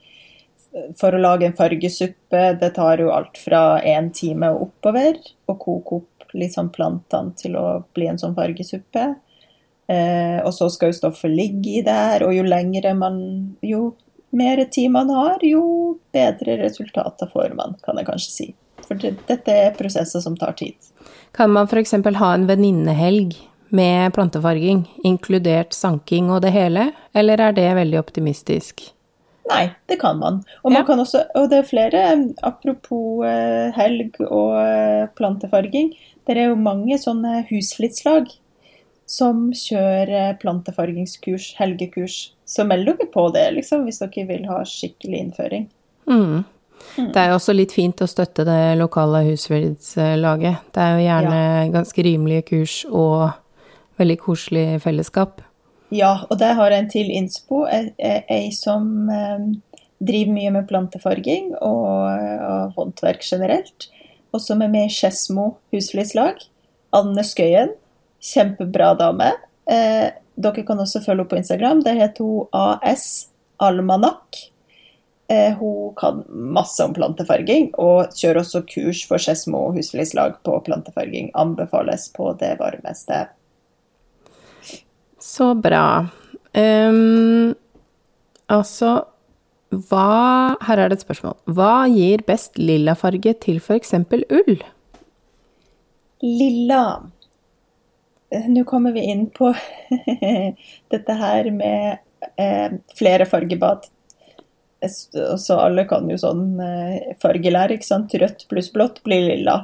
For 0.96 1.12
å 1.12 1.20
lage 1.20 1.44
en 1.44 1.56
fargesuppe, 1.56 2.54
det 2.56 2.70
tar 2.78 3.02
jo 3.02 3.10
alt 3.12 3.36
fra 3.36 3.76
én 3.84 4.08
time 4.16 4.48
og 4.54 4.70
oppover. 4.70 5.18
Og 5.50 5.58
koke 5.60 5.98
opp 5.98 6.32
liksom 6.32 6.70
plantene 6.72 7.34
til 7.36 7.58
å 7.60 7.82
bli 7.92 8.06
en 8.08 8.20
sånn 8.20 8.32
fargesuppe. 8.38 9.10
Eh, 9.92 10.38
og 10.40 10.54
så 10.56 10.70
skal 10.72 10.88
jo 10.88 10.96
stoffet 10.96 11.34
ligge 11.34 11.76
i 11.80 11.84
der, 11.84 12.24
og 12.24 12.32
jo 12.32 12.46
lengre 12.46 12.94
man 12.96 13.18
Jo 13.60 13.90
mer 14.32 14.64
tid 14.64 14.90
man 14.90 15.10
har, 15.12 15.42
jo 15.44 15.98
bedre 16.14 16.56
resultater 16.62 17.28
får 17.28 17.52
man, 17.58 17.76
kan 17.84 17.98
jeg 18.00 18.08
kanskje 18.08 18.32
si. 18.32 18.46
For 18.86 18.98
det, 18.98 19.14
dette 19.28 19.52
er 19.52 19.74
prosesser 19.76 20.22
som 20.24 20.38
tar 20.40 20.56
tid. 20.58 20.78
Kan 21.36 21.52
man 21.52 21.68
f.eks. 21.68 21.92
ha 21.92 22.30
en 22.34 22.46
venninnehelg 22.48 23.36
med 23.73 24.12
plantefarging, 24.14 24.85
inkludert 25.09 25.73
sanking 25.77 26.31
og 26.31 26.43
det 26.45 26.53
hele, 26.55 26.91
eller 27.16 27.41
er 27.41 27.57
det 27.57 27.70
veldig 27.79 27.99
optimistisk? 28.01 28.85
Nei, 29.51 29.73
det 29.91 29.99
kan 30.01 30.20
man. 30.20 30.43
Og, 30.62 30.70
man 30.70 30.83
Ja. 30.83 30.87
kan 30.87 31.01
også, 31.03 31.25
og 31.35 31.49
det 31.51 31.59
er 31.59 31.66
flere, 31.66 32.03
apropos 32.43 33.25
eh, 33.27 33.73
helg 33.75 34.20
og 34.29 34.55
eh, 34.61 35.09
plantefarging, 35.18 35.93
det 36.27 36.37
er 36.37 36.53
jo 36.53 36.55
mange 36.55 36.95
sånne 37.01 37.43
husflidslag 37.51 38.31
som 39.07 39.51
kjører 39.51 40.39
plantefargingskurs, 40.41 41.55
helgekurs. 41.59 42.33
Så 42.47 42.64
meld 42.64 42.87
dere 42.87 43.09
på 43.12 43.27
det, 43.35 43.49
liksom, 43.59 43.85
hvis 43.85 43.99
dere 43.99 44.27
vil 44.29 44.47
ha 44.47 44.62
skikkelig 44.64 45.18
innføring. 45.27 45.66
Mm. 46.09 46.45
Det 46.97 47.16
er 47.16 47.29
jo 47.31 47.37
også 47.39 47.55
litt 47.55 47.73
fint 47.73 48.01
å 48.03 48.09
støtte 48.11 48.45
det 48.47 48.77
lokale 48.79 49.25
husflidslaget. 49.27 50.57
Det 50.75 50.83
er 50.83 50.97
jo 50.97 51.05
gjerne 51.07 51.43
ganske 51.75 52.05
rimelige 52.05 52.47
kurs 52.49 52.85
og 52.91 53.31
veldig 54.01 54.18
koselig 54.22 54.66
fellesskap. 54.84 55.43
Ja, 55.93 56.24
og 56.30 56.38
der 56.40 56.57
har 56.57 56.72
jeg 56.72 56.84
en 56.84 56.93
til 56.93 57.11
innspo. 57.12 57.66
Ei, 57.68 58.47
som 58.57 59.11
eh, 59.12 59.51
driver 60.01 60.36
mye 60.36 60.53
med 60.55 60.68
plantefarging 60.70 61.53
og, 61.59 62.07
og 62.49 62.78
håndverk 62.78 63.24
generelt, 63.26 63.90
og 64.32 64.40
som 64.40 64.64
er 64.64 64.72
med 64.72 64.88
i 64.88 64.95
Skedsmo 64.95 65.53
husflidslag. 65.74 66.40
Anne 66.97 67.24
Skøyen. 67.24 67.74
Kjempebra 68.22 68.93
dame. 68.97 69.32
Eh, 69.66 70.09
dere 70.40 70.64
kan 70.64 70.80
også 70.80 71.03
følge 71.03 71.24
henne 71.24 71.28
på 71.28 71.38
Instagram. 71.40 71.82
Der 71.84 71.99
heter 71.99 72.24
hun 72.24 72.49
AS 72.57 73.28
Almanak. 73.61 74.38
Eh, 75.28 75.53
hun 75.59 75.95
kan 75.99 76.24
masse 76.28 76.84
om 76.84 76.95
plantefarging, 76.97 77.70
og 77.80 78.12
kjører 78.16 78.43
også 78.43 78.64
kurs 78.68 79.05
for 79.09 79.22
Skedsmo 79.22 79.68
husflidslag 79.76 80.40
på 80.47 80.59
plantefarging. 80.66 81.30
Anbefales 81.38 82.09
på 82.16 82.32
det 82.40 82.57
varmeste. 82.61 83.26
Så 85.33 85.55
bra. 85.55 85.87
Um, 86.53 87.55
altså 88.53 88.99
hva 89.72 90.59
Her 90.66 90.83
er 90.83 90.91
det 90.93 90.99
et 90.99 91.07
spørsmål. 91.07 91.39
Hva 91.57 91.87
gir 91.89 92.20
best 92.28 92.59
lilla 92.61 92.93
farge 92.99 93.33
til 93.41 93.57
f.eks. 93.62 93.95
ull? 94.12 94.59
Lilla. 96.20 96.83
Eh, 98.28 98.51
Nå 98.53 98.66
kommer 98.68 98.93
vi 98.93 99.07
inn 99.09 99.30
på 99.33 99.49
dette 100.93 101.16
her 101.22 101.49
med 101.57 102.03
eh, 102.37 102.76
flere 102.99 103.24
fargebad. 103.28 103.89
Så 104.85 105.57
alle 105.57 105.87
kan 105.89 106.11
jo 106.11 106.18
sånn 106.20 106.61
eh, 106.61 107.16
fargelære, 107.22 107.78
ikke 107.78 107.89
sant. 107.89 108.12
Rødt 108.12 108.45
pluss 108.53 108.68
blått 108.74 109.01
blir 109.07 109.24
lilla. 109.30 109.57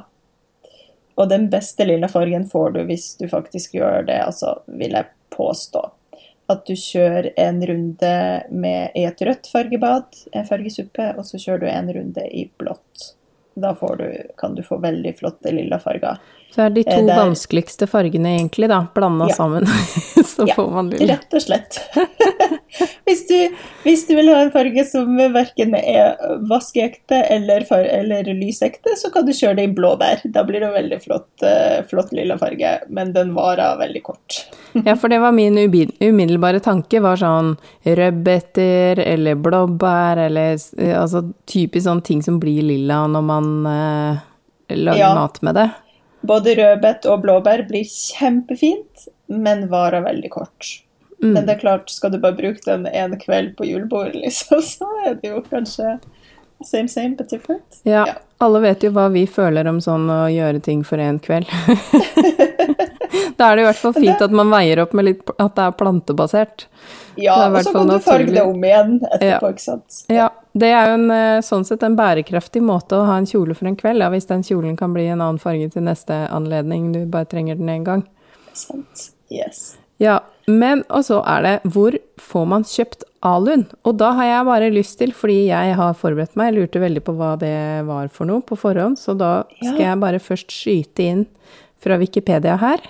Og 1.19 1.29
den 1.29 1.49
beste 1.53 1.85
lilla 1.85 2.09
fargen 2.09 2.49
får 2.49 2.77
du 2.79 2.83
hvis 2.89 3.11
du 3.21 3.27
faktisk 3.29 3.77
gjør 3.77 4.09
det, 4.09 4.21
altså 4.25 4.57
vil 4.65 4.97
jeg 4.97 5.11
påstå 5.33 5.85
at 6.49 6.65
du 6.65 6.73
kjører 6.75 7.29
en 7.37 7.61
runde 7.67 8.13
med, 8.49 8.91
i 8.97 9.05
et 9.05 9.21
rødt 9.21 9.47
fargebad, 9.51 10.17
en 10.33 10.47
fargesuppe, 10.49 11.11
og 11.13 11.27
så 11.27 11.37
kjører 11.37 11.61
du 11.61 11.67
en 11.69 11.91
runde 11.93 12.25
i 12.25 12.47
blått. 12.57 13.11
Da 13.59 13.75
du, 13.77 14.07
kan 14.37 14.55
du 14.57 14.63
få 14.65 14.79
veldig 14.81 15.13
flotte 15.19 15.53
lilla 15.53 15.77
farger. 15.83 16.17
Så 16.49 16.63
er 16.65 16.71
de 16.73 16.81
to 16.83 16.97
Der, 17.05 17.13
vanskeligste 17.13 17.85
fargene 17.87 18.31
egentlig, 18.39 18.71
da, 18.71 18.79
blanda 18.95 19.27
ja. 19.29 19.35
sammen. 19.37 19.67
så 20.31 20.47
ja, 20.49 20.55
får 20.57 20.69
man 20.73 20.87
lilla. 20.89 21.13
Rett 21.13 21.33
og 21.37 21.43
slett. 21.43 21.77
hvis, 23.05 23.21
du, 23.29 23.57
hvis, 23.83 24.05
du, 24.07 24.15
vil 24.17 24.31
ha 24.33 24.39
en 24.41 24.49
farge 24.53 24.81
som 24.89 25.11
verken 25.35 25.75
er 25.77 26.15
vaskeekte 26.49 27.19
eller, 27.35 27.67
eller 27.69 28.31
lysekte, 28.33 28.95
så 28.97 29.11
kan 29.13 29.27
du 29.27 29.33
kjøre 29.37 29.59
det 29.59 29.67
i 29.69 29.73
blåbær. 29.77 30.23
Da 30.33 30.41
blir 30.47 30.63
det 30.63 30.71
en 30.71 30.73
veldig 30.73 30.99
flott, 31.03 31.29
uh, 31.45 31.83
flott 31.89 32.15
lilla 32.17 32.39
farge, 32.41 32.71
men 32.89 33.13
den 33.13 33.35
varer 33.37 33.77
veldig 33.83 34.01
kort. 34.07 34.39
ja, 34.87 34.95
for 34.97 35.13
det 35.13 35.19
var 35.21 35.35
min 35.37 35.59
umiddelbare 35.59 36.63
tanke, 36.65 37.03
var 37.05 37.19
sånn 37.21 37.53
rødbeter 37.85 39.03
eller 39.03 39.37
blåbær 39.37 40.25
eller 40.25 40.57
altså 40.97 41.27
typisk 41.45 41.85
sånn 41.85 42.01
ting 42.05 42.25
som 42.25 42.41
blir 42.41 42.65
lilla 42.65 43.03
når 43.05 43.29
man 43.29 43.53
uh, 43.69 44.25
lager 44.73 45.05
ja. 45.05 45.13
mat 45.13 45.39
med 45.45 45.61
det. 45.61 45.67
Både 46.21 46.55
rødbet 46.59 47.07
og 47.07 47.23
blåbær 47.23 47.63
blir 47.69 47.87
kjempefint, 47.87 49.07
men 49.31 49.67
varer 49.71 50.03
veldig 50.03 50.31
kort. 50.33 50.71
Mm. 51.23 51.33
Men 51.33 51.45
det 51.45 51.55
er 51.55 51.61
klart, 51.63 51.91
skal 51.91 52.11
du 52.11 52.19
bare 52.19 52.37
bruke 52.37 52.63
den 52.65 52.87
en 52.87 53.15
kveld 53.19 53.55
på 53.57 53.67
julebordet, 53.67 54.19
liksom, 54.25 54.63
så 54.63 54.89
er 55.05 55.19
det 55.21 55.31
jo 55.31 55.43
kanskje 55.49 55.97
same 56.65 56.91
same 56.91 57.15
but 57.15 57.29
different. 57.29 57.79
Ja, 57.83 58.03
ja, 58.07 58.17
alle 58.43 58.59
vet 58.59 58.83
jo 58.83 58.91
hva 58.95 59.07
vi 59.13 59.23
føler 59.27 59.67
om 59.71 59.79
sånn 59.83 60.09
å 60.11 60.25
gjøre 60.31 60.59
ting 60.63 60.83
for 60.87 60.99
en 60.99 61.21
kveld. 61.23 61.47
da 63.37 63.49
er 63.49 63.57
det 63.57 63.63
i 63.63 63.67
hvert 63.69 63.81
fall 63.81 63.95
fint 63.97 64.21
at 64.25 64.33
man 64.35 64.51
veier 64.53 64.83
opp 64.83 64.95
med 64.97 65.09
litt 65.09 65.31
at 65.37 65.55
det 65.57 65.67
er 65.67 65.77
plantebasert. 65.79 66.67
Ja, 67.19 67.35
og 67.49 67.57
så 67.63 67.73
kan 67.73 67.89
du 67.89 67.97
farge 68.03 68.31
det 68.31 68.43
om 68.45 68.63
igjen 68.63 68.99
etterpå, 69.01 69.49
ja. 69.49 69.53
ikke 69.55 69.65
sant. 69.65 69.99
Ja, 70.11 70.29
det 70.57 70.69
er 70.71 70.91
jo 70.91 70.95
en, 70.99 71.09
eh, 71.11 71.41
sånn 71.45 71.65
sett 71.67 71.83
en 71.85 71.97
bærekraftig 71.99 72.61
måte 72.63 72.99
å 72.99 73.05
ha 73.09 73.17
en 73.19 73.27
kjole 73.29 73.57
for 73.57 73.69
en 73.69 73.77
kveld, 73.79 74.03
ja, 74.03 74.09
hvis 74.13 74.29
den 74.29 74.45
kjolen 74.45 74.77
kan 74.79 74.95
bli 74.95 75.09
en 75.09 75.19
annen 75.19 75.41
farge 75.41 75.71
til 75.73 75.85
neste 75.87 76.23
anledning, 76.31 76.91
du 76.95 77.03
bare 77.11 77.29
trenger 77.29 77.59
den 77.59 77.71
én 77.73 77.85
gang. 77.87 78.05
Sant. 78.57 79.09
Yes. 79.29 79.77
Ja, 79.99 80.21
men 80.47 80.85
og 80.87 81.03
så 81.05 81.19
er 81.27 81.43
det 81.45 81.55
hvor 81.69 81.95
får 82.23 82.45
man 82.49 82.63
kjøpt 82.65 83.03
alun? 83.25 83.65
Og 83.83 83.97
da 83.99 84.13
har 84.17 84.29
jeg 84.29 84.47
bare 84.47 84.69
lyst 84.73 84.97
til, 85.01 85.11
fordi 85.13 85.49
jeg 85.49 85.75
har 85.75 85.97
forberedt 85.99 86.37
meg, 86.39 86.53
jeg 86.53 86.63
lurte 86.63 86.83
veldig 86.85 87.03
på 87.03 87.17
hva 87.19 87.33
det 87.41 87.57
var 87.89 88.07
for 88.13 88.29
noe 88.29 88.45
på 88.45 88.57
forhånd, 88.59 88.97
så 89.01 89.17
da 89.17 89.43
skal 89.59 89.83
jeg 89.83 89.99
bare 90.01 90.23
først 90.23 90.55
skyte 90.55 91.09
inn 91.11 91.25
fra 91.83 91.99
Wikipedia 91.99 92.55
her 92.59 92.81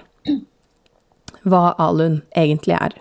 hva 1.47 1.73
alun 1.79 2.21
egentlig 2.37 2.75
er. 2.79 2.97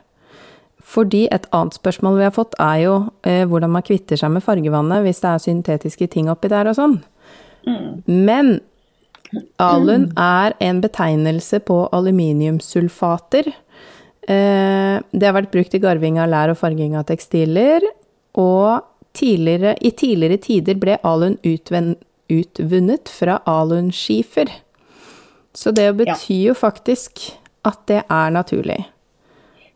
Fordi 0.88 1.26
et 1.34 1.44
annet 1.52 1.76
spørsmål 1.76 2.16
vi 2.16 2.26
har 2.28 2.34
fått, 2.34 2.56
er 2.62 2.80
jo 2.86 2.94
eh, 3.28 3.44
hvordan 3.48 3.74
man 3.74 3.84
kvitter 3.84 4.16
seg 4.16 4.32
med 4.32 4.44
fargevannet 4.44 5.04
hvis 5.04 5.20
det 5.20 5.30
er 5.30 5.44
syntetiske 5.44 6.08
ting 6.14 6.30
oppi 6.32 6.48
der 6.52 6.70
og 6.70 6.78
sånn. 6.78 6.98
Mm. 7.68 7.88
Men 8.08 8.52
alun 9.60 10.08
mm. 10.08 10.12
er 10.24 10.56
en 10.64 10.80
betegnelse 10.80 11.60
på 11.68 11.82
aluminiumsulfater. 11.92 13.50
Eh, 14.28 14.96
det 15.12 15.28
har 15.28 15.36
vært 15.36 15.52
brukt 15.52 15.76
i 15.76 15.82
garving 15.82 16.20
av 16.22 16.30
lær 16.32 16.54
og 16.54 16.60
farging 16.60 16.96
av 16.96 17.04
tekstiler. 17.10 17.84
Og 18.40 18.80
tidligere, 19.18 19.74
i 19.84 19.92
tidligere 19.92 20.40
tider 20.40 20.80
ble 20.80 20.96
alun 21.06 21.36
utvunnet 21.44 23.12
fra 23.12 23.40
alunskifer. 23.48 24.52
Så 25.58 25.72
det 25.74 25.88
betyr 25.98 26.34
ja. 26.36 26.52
jo 26.52 26.54
faktisk 26.54 27.24
at 27.66 27.80
det 27.90 28.04
er 28.06 28.30
naturlig. 28.30 28.78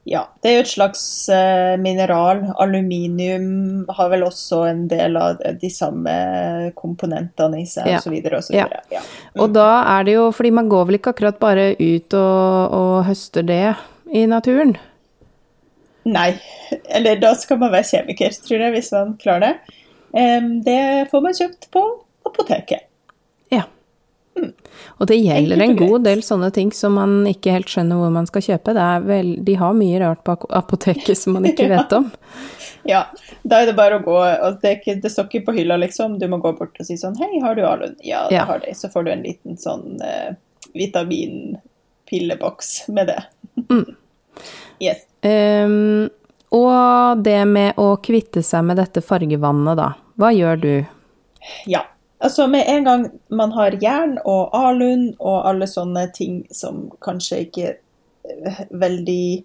Ja, 0.07 0.25
det 0.43 0.51
er 0.51 0.57
jo 0.57 0.63
et 0.65 0.71
slags 0.71 1.03
uh, 1.31 1.75
mineral. 1.79 2.41
Aluminium 2.63 3.83
har 3.91 4.11
vel 4.11 4.25
også 4.27 4.61
en 4.67 4.85
del 4.91 5.19
av 5.19 5.43
de 5.59 5.71
samme 5.71 6.15
komponentene 6.79 7.63
i 7.63 7.67
seg, 7.71 7.91
ja. 7.91 7.99
osv. 7.99 8.15
osv. 8.39 8.57
Ja. 8.57 8.67
Ja. 8.95 9.03
Mm. 9.35 9.43
Og 9.45 9.55
da 9.55 9.69
er 9.97 10.07
det 10.07 10.17
jo 10.17 10.29
Fordi 10.35 10.55
man 10.55 10.71
går 10.71 10.89
vel 10.89 10.99
ikke 10.99 11.15
akkurat 11.15 11.39
bare 11.43 11.69
ut 11.79 12.19
og, 12.19 12.79
og 12.79 12.95
høster 13.11 13.47
det 13.47 13.65
i 14.11 14.25
naturen? 14.31 14.77
Nei. 16.07 16.31
Eller 16.91 17.19
da 17.23 17.35
skal 17.39 17.59
man 17.63 17.75
være 17.75 17.91
kjemiker, 17.91 18.39
tror 18.47 18.67
jeg, 18.67 18.75
hvis 18.75 18.95
man 18.95 19.15
klarer 19.23 19.47
det. 19.47 19.77
Det 20.67 20.81
får 21.11 21.23
man 21.25 21.37
kjøpt 21.39 21.71
på 21.73 21.85
apoteket. 22.27 22.89
Og 24.99 25.07
det 25.07 25.17
gjelder 25.19 25.61
en 25.61 25.77
god 25.77 26.05
del 26.07 26.23
sånne 26.25 26.51
ting 26.55 26.73
som 26.75 26.95
man 26.97 27.27
ikke 27.29 27.53
helt 27.55 27.71
skjønner 27.71 27.97
hvor 28.01 28.11
man 28.15 28.27
skal 28.29 28.43
kjøpe. 28.47 28.73
Vel, 29.07 29.29
de 29.45 29.55
har 29.61 29.73
mye 29.77 30.01
rart 30.03 30.23
på 30.27 30.33
apoteket 30.55 31.19
som 31.19 31.33
man 31.37 31.45
ikke 31.49 31.69
vet 31.75 31.93
om. 31.97 32.07
ja, 32.89 33.03
da 33.43 33.61
er 33.63 33.67
det 33.71 33.77
bare 33.79 33.97
å 34.01 34.05
gå 34.05 34.19
og 34.19 34.53
det, 34.63 34.73
ikke, 34.81 34.95
det, 35.03 35.11
står 35.13 35.25
ikke 35.29 35.47
på 35.49 35.57
hylla, 35.59 35.77
liksom. 35.83 36.09
Du 36.23 36.27
må 36.31 36.37
gå 36.43 36.51
bort 36.59 36.81
og 36.81 36.85
si 36.89 36.97
sånn 37.01 37.19
Hei, 37.21 37.33
har 37.45 37.55
du 37.59 37.63
Alun? 37.69 37.97
Ja, 38.01 38.21
det 38.31 38.39
ja. 38.41 38.45
har 38.49 38.59
de. 38.65 38.71
Så 38.79 38.87
får 38.93 39.03
du 39.07 39.11
en 39.15 39.27
liten 39.27 39.53
sånn 39.61 39.87
eh, 40.07 40.31
vitaminpilleboks 40.79 42.69
med 42.95 43.05
det. 43.13 43.23
mm. 43.69 43.89
Yes. 44.83 44.99
Um, 45.23 46.09
og 46.51 47.21
det 47.23 47.45
med 47.47 47.79
å 47.79 47.97
kvitte 48.03 48.43
seg 48.43 48.65
med 48.67 48.77
dette 48.81 48.99
fargevannet, 49.05 49.77
da. 49.79 49.93
Hva 50.19 50.33
gjør 50.35 50.57
du? 50.59 50.85
Ja, 51.71 51.85
Altså 52.23 52.47
Med 52.47 52.69
en 52.71 52.85
gang 52.85 53.07
man 53.29 53.53
har 53.57 53.75
jern 53.83 54.19
og 54.25 54.53
alun 54.55 55.09
og 55.19 55.41
alle 55.49 55.67
sånne 55.67 56.07
ting 56.15 56.43
som 56.55 56.85
kanskje 57.03 57.41
ikke 57.49 57.73
eh, 57.73 58.61
veldig 58.71 59.43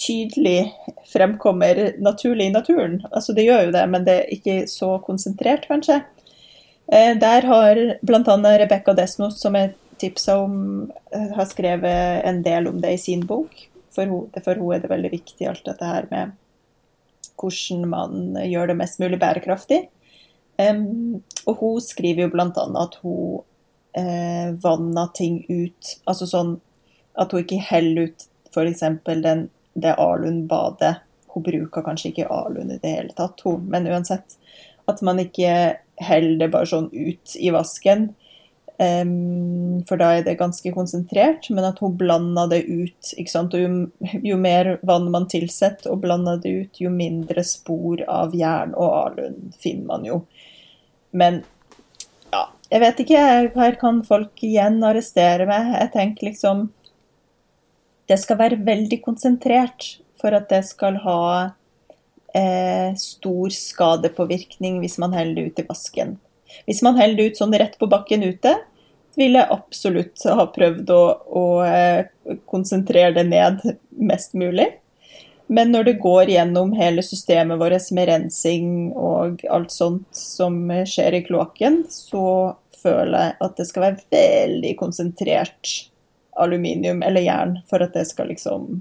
tydelig 0.00 0.72
fremkommer 1.12 1.94
naturlig 2.02 2.48
i 2.48 2.54
naturen. 2.54 3.02
Altså 3.12 3.36
Det 3.36 3.44
gjør 3.44 3.66
jo 3.66 3.74
det, 3.76 3.84
men 3.92 4.06
det 4.06 4.14
er 4.22 4.32
ikke 4.34 4.56
så 4.70 4.96
konsentrert, 5.04 5.68
kanskje. 5.68 6.00
Eh, 6.88 7.12
der 7.20 7.46
har 7.50 7.82
bl.a. 8.02 8.36
Rebekka 8.64 8.96
Desnos, 8.96 9.38
som 9.40 9.54
jeg 9.60 9.74
tipsa 10.00 10.38
om, 10.42 10.90
eh, 11.12 11.28
har 11.36 11.46
skrevet 11.50 12.24
en 12.24 12.42
del 12.42 12.68
om 12.72 12.80
det 12.80 12.96
i 12.96 13.02
sin 13.04 13.26
bok. 13.26 13.52
For 13.94 14.08
henne, 14.08 14.32
henne 14.34 14.74
er 14.74 14.82
det 14.82 14.90
veldig 14.90 15.12
viktig 15.12 15.48
alt 15.48 15.68
dette 15.68 15.92
her 15.92 16.08
med 16.10 16.32
hvordan 17.34 17.84
man 17.90 18.36
gjør 18.46 18.70
det 18.70 18.76
mest 18.78 19.00
mulig 19.02 19.18
bærekraftig. 19.20 19.84
Um, 20.58 21.22
og 21.46 21.58
hun 21.60 21.80
skriver 21.82 22.26
jo 22.26 22.32
bl.a. 22.34 22.48
at 22.52 22.98
hun 23.02 23.42
eh, 23.98 24.54
vanner 24.62 25.10
ting 25.16 25.42
ut. 25.48 25.96
Altså 26.06 26.28
sånn 26.30 26.56
at 27.18 27.34
hun 27.34 27.44
ikke 27.44 27.62
heller 27.62 28.10
ut 28.10 28.26
f.eks. 28.54 28.84
det 29.74 29.94
alun-badet. 29.98 30.94
Hun 31.34 31.46
bruker 31.46 31.82
kanskje 31.82 32.12
ikke 32.12 32.30
alun 32.30 32.70
i 32.70 32.78
det 32.82 32.92
hele 32.96 33.16
tatt, 33.18 33.42
hun. 33.46 33.66
Men 33.70 33.88
uansett. 33.90 34.38
At 34.90 35.00
man 35.02 35.22
ikke 35.22 35.78
heller 35.96 36.38
det 36.38 36.50
bare 36.52 36.68
sånn 36.70 36.90
ut 36.92 37.34
i 37.40 37.50
vasken. 37.54 38.12
Um, 38.78 39.84
for 39.86 40.00
da 40.00 40.08
er 40.16 40.24
det 40.26 40.34
ganske 40.40 40.72
konsentrert, 40.74 41.46
men 41.54 41.66
at 41.68 41.78
hun 41.78 41.94
blanda 41.98 42.48
det 42.50 42.64
ut. 42.66 43.12
jo, 43.14 43.68
jo 44.22 44.36
mer 44.36 44.78
vann 44.82 45.10
man 45.14 45.28
tilsetter 45.30 45.92
og 45.92 46.02
blander 46.02 46.40
det 46.42 46.50
ut, 46.50 46.80
jo 46.82 46.90
mindre 46.90 47.44
spor 47.46 48.02
av 48.10 48.34
jern 48.34 48.74
og 48.74 48.90
alun 48.98 49.52
finner 49.58 49.86
man 49.92 50.08
jo. 50.08 50.24
Men 51.14 51.44
ja, 52.32 52.48
jeg 52.70 52.82
vet 52.82 53.04
ikke. 53.04 53.26
Her 53.54 53.78
kan 53.78 54.02
folk 54.06 54.42
igjen 54.42 54.82
arrestere 54.82 55.46
meg. 55.46 55.70
Jeg 55.78 55.92
tenker 55.94 56.32
liksom 56.32 56.70
Det 58.04 58.18
skal 58.20 58.36
være 58.36 58.60
veldig 58.60 58.98
konsentrert 59.00 59.94
for 60.20 60.34
at 60.36 60.50
det 60.50 60.60
skal 60.68 60.98
ha 61.00 61.20
eh, 62.34 62.90
stor 63.00 63.54
skadepåvirkning 63.54 64.82
hvis 64.82 64.98
man 65.00 65.14
heller 65.16 65.38
det 65.38 65.46
ut 65.46 65.62
i 65.62 65.66
vasken. 65.70 66.18
Hvis 66.68 66.82
man 66.86 66.98
heller 67.00 67.30
ut 67.30 67.40
sånn 67.40 67.54
rett 67.58 67.76
på 67.80 67.88
bakken 67.90 68.24
ute, 68.24 68.54
ville 69.16 69.42
jeg 69.42 69.54
absolutt 69.54 70.24
ha 70.26 70.46
prøvd 70.50 70.90
å, 70.90 71.02
å 71.26 71.44
eh, 71.66 72.06
konsentrere 72.50 73.12
det 73.14 73.26
ned 73.28 73.62
mest 73.94 74.34
mulig. 74.38 74.72
Men 75.46 75.74
når 75.74 75.90
det 75.90 76.00
går 76.02 76.30
gjennom 76.32 76.72
hele 76.74 77.04
systemet 77.04 77.60
vårt 77.60 77.90
med 77.92 78.08
rensing 78.08 78.68
og 78.96 79.44
alt 79.52 79.74
sånt 79.74 80.08
som 80.16 80.56
skjer 80.88 81.18
i 81.18 81.24
kloakken, 81.26 81.82
så 81.92 82.54
føler 82.80 83.18
jeg 83.26 83.36
at 83.46 83.58
det 83.58 83.66
skal 83.68 83.86
være 83.86 84.14
veldig 84.14 84.72
konsentrert 84.80 85.74
aluminium 86.40 87.02
eller 87.06 87.24
jern 87.24 87.58
for 87.68 87.84
at 87.84 87.94
det 87.96 88.06
skal 88.08 88.32
liksom 88.32 88.80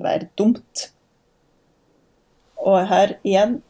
være 0.00 0.28
dumt. 0.38 0.90
Og 2.60 2.82
her 2.90 3.16
igjen 3.22 3.60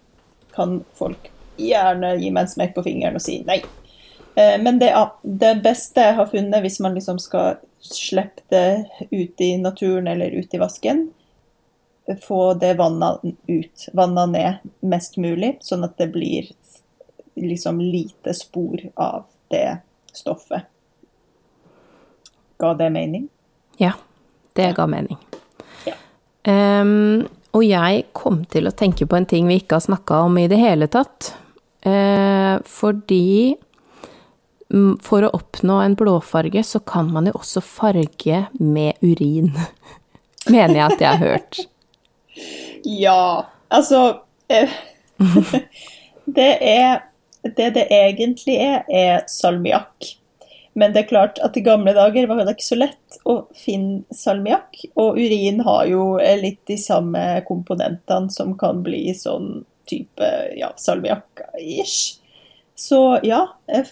kan 0.57 0.81
folk 0.99 1.31
gjerne 1.69 2.17
gi 2.21 2.33
meg 2.33 2.47
en 2.47 2.53
smekk 2.55 2.75
på 2.77 2.85
fingeren 2.87 3.19
og 3.21 3.25
si 3.25 3.41
nei. 3.47 3.61
Eh, 4.35 4.57
men 4.63 4.81
det, 4.81 4.93
det 5.23 5.55
beste 5.65 6.09
jeg 6.09 6.19
har 6.19 6.31
funnet 6.31 6.65
hvis 6.65 6.81
man 6.81 6.97
liksom 6.97 7.21
skal 7.23 7.61
slippe 7.81 8.45
det 8.53 8.87
ut 9.11 9.41
i 9.41 9.55
naturen 9.59 10.09
eller 10.09 10.31
ut 10.37 10.55
i 10.55 10.61
vasken, 10.61 11.09
få 12.21 12.55
det 12.55 12.75
vannet 12.75 13.21
ut, 13.47 13.89
vannet 13.93 14.29
ned 14.29 14.71
mest 14.81 15.17
mulig, 15.17 15.57
sånn 15.61 15.85
at 15.87 15.97
det 15.99 16.11
blir 16.11 16.49
liksom 17.39 17.81
lite 17.81 18.35
spor 18.35 18.83
av 18.95 19.25
det 19.49 19.79
stoffet. 20.13 20.67
Ga 22.61 22.75
det 22.75 22.91
mening? 22.91 23.29
Ja, 23.77 23.93
det 24.53 24.73
ga 24.77 24.87
mening. 24.87 25.19
Ja. 25.87 25.95
Um, 26.45 27.29
og 27.51 27.65
jeg 27.65 28.05
kom 28.13 28.45
til 28.51 28.69
å 28.69 28.75
tenke 28.77 29.07
på 29.07 29.17
en 29.17 29.27
ting 29.27 29.49
vi 29.49 29.61
ikke 29.63 29.79
har 29.79 29.87
snakka 29.87 30.25
om 30.27 30.37
i 30.39 30.49
det 30.51 30.59
hele 30.61 30.91
tatt. 30.93 31.33
Eh, 31.83 32.57
fordi 32.67 33.57
mm, 34.73 34.99
for 35.05 35.25
å 35.25 35.33
oppnå 35.37 35.81
en 35.85 35.97
blåfarge, 35.99 36.63
så 36.67 36.81
kan 36.85 37.11
man 37.13 37.31
jo 37.31 37.39
også 37.41 37.63
farge 37.65 38.45
med 38.59 39.01
urin. 39.01 39.53
Mener 40.53 40.77
jeg 40.77 40.87
at 40.87 41.05
jeg 41.05 41.11
har 41.11 41.23
hørt. 41.25 41.63
Ja, 42.85 43.23
altså 43.69 44.23
eh, 44.49 44.73
Det 46.25 46.53
er 46.65 47.07
Det 47.41 47.71
det 47.73 47.87
egentlig 47.89 48.59
er, 48.61 48.83
er 48.93 49.23
salmiakk. 49.29 50.11
Men 50.77 50.93
det 50.93 51.01
er 51.01 51.09
klart 51.09 51.39
at 51.43 51.57
i 51.57 51.63
gamle 51.65 51.95
dager 51.97 52.27
var 52.29 52.43
det 52.45 52.53
ikke 52.53 52.67
så 52.67 52.77
lett 52.77 53.17
å 53.25 53.39
finne 53.57 54.05
salmiakk. 54.15 54.77
Og 55.01 55.17
urin 55.17 55.63
har 55.65 55.87
jo 55.89 56.05
litt 56.43 56.61
de 56.69 56.77
samme 56.79 57.23
komponentene 57.49 58.29
som 58.31 58.53
kan 58.61 58.85
bli 58.85 59.09
sånn 59.17 59.65
type 59.89 60.31
ja, 60.57 60.73
salmiakk-ish. 60.77 62.17
Så 62.81 63.21
ja, 63.23 63.43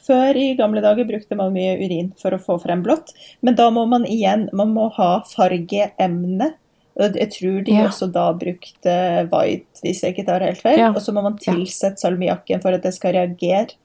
før 0.06 0.36
i 0.40 0.54
gamle 0.56 0.80
dager 0.80 1.04
brukte 1.04 1.36
man 1.36 1.52
mye 1.52 1.74
urin 1.76 2.12
for 2.16 2.32
å 2.32 2.40
få 2.40 2.56
frem 2.62 2.80
blått. 2.82 3.12
Men 3.44 3.58
da 3.58 3.68
må 3.74 3.84
man 3.88 4.06
igjen 4.08 4.48
man 4.56 4.72
må 4.72 4.88
ha 4.96 5.18
fargeemne. 5.28 6.54
Jeg 6.98 7.30
tror 7.34 7.64
de 7.66 7.72
Ja. 7.76 7.84
også 7.86 8.08
da 8.10 8.32
brukte 8.32 8.94
white, 9.30 9.82
hvis 9.84 10.00
jeg 10.02 10.16
ikke 10.16 10.26
tar 10.26 10.40
helt 10.40 10.62
feil. 10.62 10.78
Ja. 10.78 10.88
Og 10.90 11.02
så 11.04 11.12
må 11.12 11.22
man 11.22 11.36
tilsette 11.36 12.00
salmiakken 12.00 12.62
for 12.62 12.72
at 12.72 12.82
det 12.82 12.94
skal 12.94 13.12
reagere. 13.12 13.76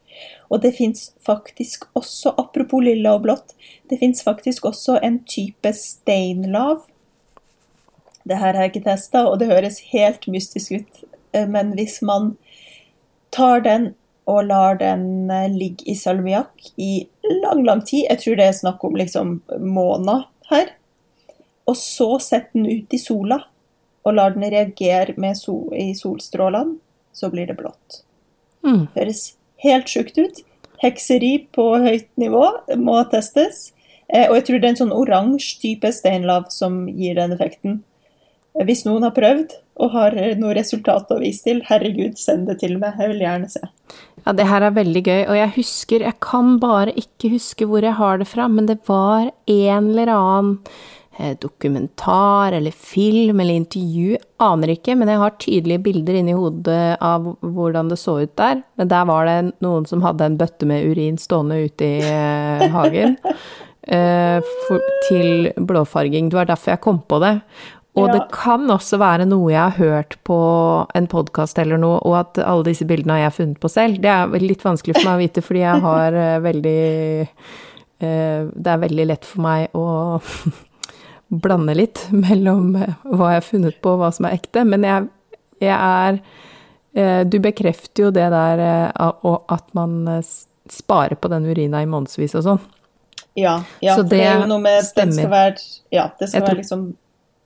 Og 0.49 0.61
det 0.61 0.75
fins 0.77 1.11
faktisk 1.25 1.85
også, 1.97 2.33
apropos 2.37 2.81
lilla 2.81 3.15
og 3.15 3.23
blått, 3.23 3.53
det 3.89 3.99
fins 3.99 4.23
faktisk 4.23 4.63
også 4.69 4.99
en 5.03 5.19
type 5.25 5.73
steinlav. 5.73 6.85
Det 8.25 8.37
her 8.39 8.53
har 8.53 8.63
jeg 8.63 8.71
ikke 8.75 8.85
testa, 8.87 9.25
og 9.27 9.39
det 9.39 9.49
høres 9.49 9.79
helt 9.91 10.27
mystisk 10.31 10.71
ut. 10.79 11.03
Eh, 11.33 11.47
Men 11.47 11.73
hvis 11.77 12.01
man 12.01 12.35
tar 13.33 13.61
den 13.65 13.93
og 14.29 14.45
lar 14.47 14.77
den 14.79 15.31
eh, 15.31 15.49
ligge 15.51 15.89
i 15.91 15.95
salmiakk 15.99 16.71
i 16.77 17.07
lang, 17.43 17.65
lang 17.65 17.81
tid, 17.85 18.07
jeg 18.09 18.21
tror 18.21 18.39
det 18.39 18.47
er 18.47 18.59
snakk 18.59 18.83
om 18.83 18.95
liksom 18.95 19.41
måneder 19.59 20.27
her, 20.51 20.71
og 21.67 21.77
så 21.79 22.15
setter 22.19 22.51
den 22.53 22.69
ut 22.69 22.93
i 22.93 22.99
sola 22.99 23.43
og 24.03 24.17
lar 24.17 24.33
den 24.35 24.43
reagere 24.51 25.15
med 25.17 25.37
sol, 25.39 25.71
i 25.75 25.93
solstrålene, 25.95 26.75
så 27.13 27.29
blir 27.31 27.47
det 27.47 27.55
blått. 27.59 28.01
Mm. 28.65 28.87
Høres 28.95 29.35
helt 29.63 29.87
sjukt 29.91 30.17
ut. 30.19 30.41
Hekseri 30.83 31.37
på 31.55 31.69
høyt 31.79 32.09
nivå 32.19 32.43
må 32.79 32.97
testes. 33.11 33.69
Eh, 34.09 34.27
og 34.27 34.37
jeg 34.39 34.45
tror 34.47 34.59
det 34.59 34.67
er 34.67 34.73
en 34.73 34.81
sånn 34.81 34.95
oransje 34.95 35.61
type 35.61 35.91
steinlav 35.95 36.49
som 36.51 36.83
gir 36.91 37.15
den 37.19 37.35
effekten. 37.35 37.79
Hvis 38.61 38.83
noen 38.85 39.05
har 39.07 39.13
prøvd 39.15 39.55
og 39.81 39.93
har 39.95 40.15
eh, 40.19 40.35
noe 40.37 40.53
resultat 40.53 41.11
å 41.11 41.19
vise 41.21 41.47
til, 41.47 41.61
herregud, 41.65 42.17
send 42.21 42.45
det 42.49 42.59
til 42.61 42.77
meg. 42.81 42.99
Jeg 43.01 43.13
vil 43.13 43.23
gjerne 43.25 43.49
se. 43.49 43.63
Ja, 44.23 44.33
det 44.37 44.47
her 44.47 44.65
er 44.67 44.75
veldig 44.75 45.03
gøy, 45.03 45.21
og 45.25 45.35
jeg 45.35 45.53
husker 45.57 46.05
Jeg 46.05 46.15
kan 46.23 46.57
bare 46.61 46.93
ikke 46.97 47.33
huske 47.33 47.67
hvor 47.67 47.83
jeg 47.83 47.97
har 47.97 48.21
det 48.21 48.29
fra, 48.29 48.47
men 48.47 48.69
det 48.69 48.79
var 48.87 49.31
en 49.49 49.89
eller 49.89 50.13
annen 50.13 50.53
eh, 51.17 51.33
dokumentar 51.41 52.53
eller 52.53 52.71
film 52.77 53.41
eller 53.41 53.57
intervju, 53.63 54.21
aner 54.45 54.75
ikke, 54.77 54.95
men 55.01 55.09
jeg 55.09 55.23
har 55.25 55.37
tydelige 55.41 55.85
bilder 55.89 56.21
inni 56.21 56.37
hodet 56.37 56.79
av 57.01 57.33
hvordan 57.41 57.89
det 57.89 57.99
så 58.01 58.19
ut 58.21 58.37
der. 58.37 58.61
Men 58.77 58.93
der 58.93 59.09
var 59.09 59.29
det 59.29 59.37
noen 59.65 59.89
som 59.89 60.05
hadde 60.05 60.29
en 60.29 60.39
bøtte 60.39 60.69
med 60.69 60.85
urin 60.93 61.17
stående 61.21 61.63
ute 61.65 61.95
i 61.97 62.01
eh, 62.05 62.67
hagen 62.77 63.17
til 63.83 65.49
blåfarging. 65.59 66.29
Det 66.31 66.37
var 66.37 66.47
derfor 66.47 66.71
jeg 66.71 66.85
kom 66.85 67.01
på 67.03 67.17
det. 67.19 67.33
Og 67.95 68.07
Ja. 68.07 68.13
det 68.13 68.31
kan 68.33 68.65
også 68.73 68.97
være 68.97 69.25
noe 69.29 69.51
jeg 69.51 69.59
har 69.61 69.77
hørt 69.77 70.15
på 70.25 70.37
en 70.95 71.05
podkast 71.07 71.59
eller 71.61 71.77
noe, 71.77 71.99
og 72.01 72.15
at 72.17 72.39
alle 72.43 72.63
disse 72.65 72.85
bildene 72.89 73.13
har 73.19 73.29
jeg 73.29 73.33
funnet 73.37 73.59
på 73.61 73.69
selv. 73.69 73.99
Det 74.01 74.09
er 74.09 74.27
litt 74.41 74.63
vanskelig 74.65 74.95
for 74.97 75.05
meg 75.11 75.13
å 75.19 75.21
vite, 75.21 75.43
fordi 75.45 75.59
jeg 75.61 75.81
har 75.83 76.13
eh, 76.13 76.39
veldig 76.41 77.27
eh, 78.01 78.47
Det 78.49 78.67
er 78.73 78.81
veldig 78.81 79.05
lett 79.07 79.25
for 79.29 79.41
meg 79.45 79.69
å 79.77 79.85
blande 81.43 81.75
litt 81.77 82.01
mellom 82.11 82.75
eh, 82.81 82.95
hva 83.05 83.29
jeg 83.35 83.41
har 83.41 83.47
funnet 83.51 83.77
på, 83.81 83.93
og 83.93 84.01
hva 84.01 84.09
som 84.15 84.25
er 84.25 84.39
ekte. 84.39 84.65
Men 84.65 84.83
jeg, 84.89 85.07
jeg 85.61 85.77
er 85.77 86.19
Du 87.29 87.39
bekrefter 87.41 88.03
jo 88.03 88.09
det 88.13 88.27
der 88.29 88.59
og 89.25 89.45
at 89.49 89.63
man 89.73 90.03
sparer 90.69 91.15
på 91.17 91.29
den 91.31 91.45
urina 91.49 91.79
i 91.81 91.87
månedsvis 91.89 92.35
og 92.37 92.43
sånn. 92.45 92.59
Ja, 93.35 93.55
ja 93.81 93.95
Så 93.97 94.03
for 94.03 94.09
det 94.13 94.19
er 94.27 94.43
jo 94.43 94.49
noe 94.51 94.61
med 94.61 94.77
Den 94.77 94.85
stemmer. 94.85 95.15
skal 95.17 95.31
være 95.31 95.63
Ja, 95.91 96.03
det 96.19 96.29
skal 96.29 96.41
tror- 96.41 96.49
være 96.51 96.61
liksom 96.61 96.83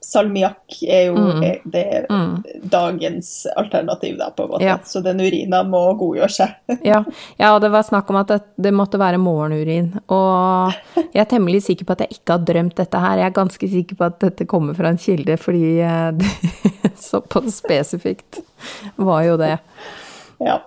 Salmiakk 0.08 0.78
er 0.88 1.02
jo 1.10 1.16
Mm. 1.18 1.42
er, 1.44 1.58
det 1.68 2.06
Mm. 2.10 2.44
dagens 2.72 3.48
alternativ, 3.58 4.18
da, 4.18 4.30
på 4.32 4.44
en 4.46 4.50
måte. 4.54 4.64
Ja. 4.64 4.78
Så 4.86 5.02
den 5.04 5.20
urina 5.20 5.64
må 5.68 5.82
godgjøre 6.00 6.30
seg. 6.32 6.54
Ja, 6.88 7.04
ja, 7.40 7.50
og 7.56 7.62
det 7.62 7.72
var 7.74 7.84
snakk 7.84 8.10
om 8.10 8.16
at 8.22 8.28
det, 8.32 8.42
det 8.58 8.72
måtte 8.74 8.98
være 9.02 9.20
morgenurin. 9.20 9.90
Og 10.08 10.74
jeg 10.96 11.22
er 11.26 11.26
temmelig 11.26 11.64
sikker 11.68 11.86
på 11.90 11.92
at 11.98 12.06
jeg 12.06 12.20
ikke 12.22 12.38
har 12.38 12.46
drømt 12.48 12.76
dette 12.80 13.02
her. 13.04 13.18
Jeg 13.18 13.26
er 13.32 13.36
ganske 13.42 13.70
sikker 13.70 13.96
på 14.00 14.06
at 14.08 14.20
dette 14.24 14.48
kommer 14.48 14.74
fra 14.78 14.88
en 14.94 14.98
kilde, 15.02 15.36
fordi 15.38 15.80
eh, 15.84 16.12
det, 16.20 16.94
såpass 16.98 17.60
spesifikt 17.60 18.40
var 18.98 19.24
jo 19.28 19.36
det. 19.38 19.58
Ja. 20.40 20.60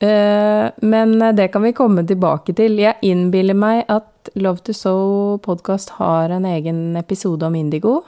Eh, 0.00 0.70
Men 0.82 1.18
det 1.36 1.50
kan 1.52 1.62
vi 1.62 1.72
komme 1.76 2.06
tilbake 2.06 2.54
til. 2.56 2.78
Jeg 2.80 2.96
innbiller 3.02 3.54
meg 3.56 3.84
at 3.88 4.30
Love 4.34 4.58
to 4.66 4.72
Sow 4.74 5.36
podkast 5.38 5.90
har 6.00 6.30
en 6.34 6.44
egen 6.44 6.96
episode 6.96 7.46
om 7.46 7.54
indigo. 7.54 8.00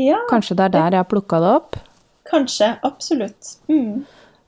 Ja, 0.00 0.18
Kanskje 0.30 0.56
det 0.56 0.64
er 0.64 0.74
der 0.76 0.90
jeg 0.96 1.02
har 1.04 1.08
plukka 1.10 1.40
det 1.40 1.54
opp. 1.56 1.76
kanskje. 2.32 2.78
Absolutt. 2.82 3.56
Mm. 3.68 4.04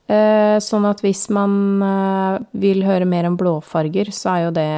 Eh, 0.07 0.57
Sånn 0.61 0.85
at 0.89 1.01
hvis 1.01 1.27
man 1.29 1.81
eh, 1.83 2.39
vil 2.53 2.83
høre 2.85 3.05
mer 3.05 3.25
om 3.27 3.35
blåfarger, 3.37 4.11
så 4.13 4.29
er 4.35 4.43
jo 4.45 4.51
det 4.55 4.69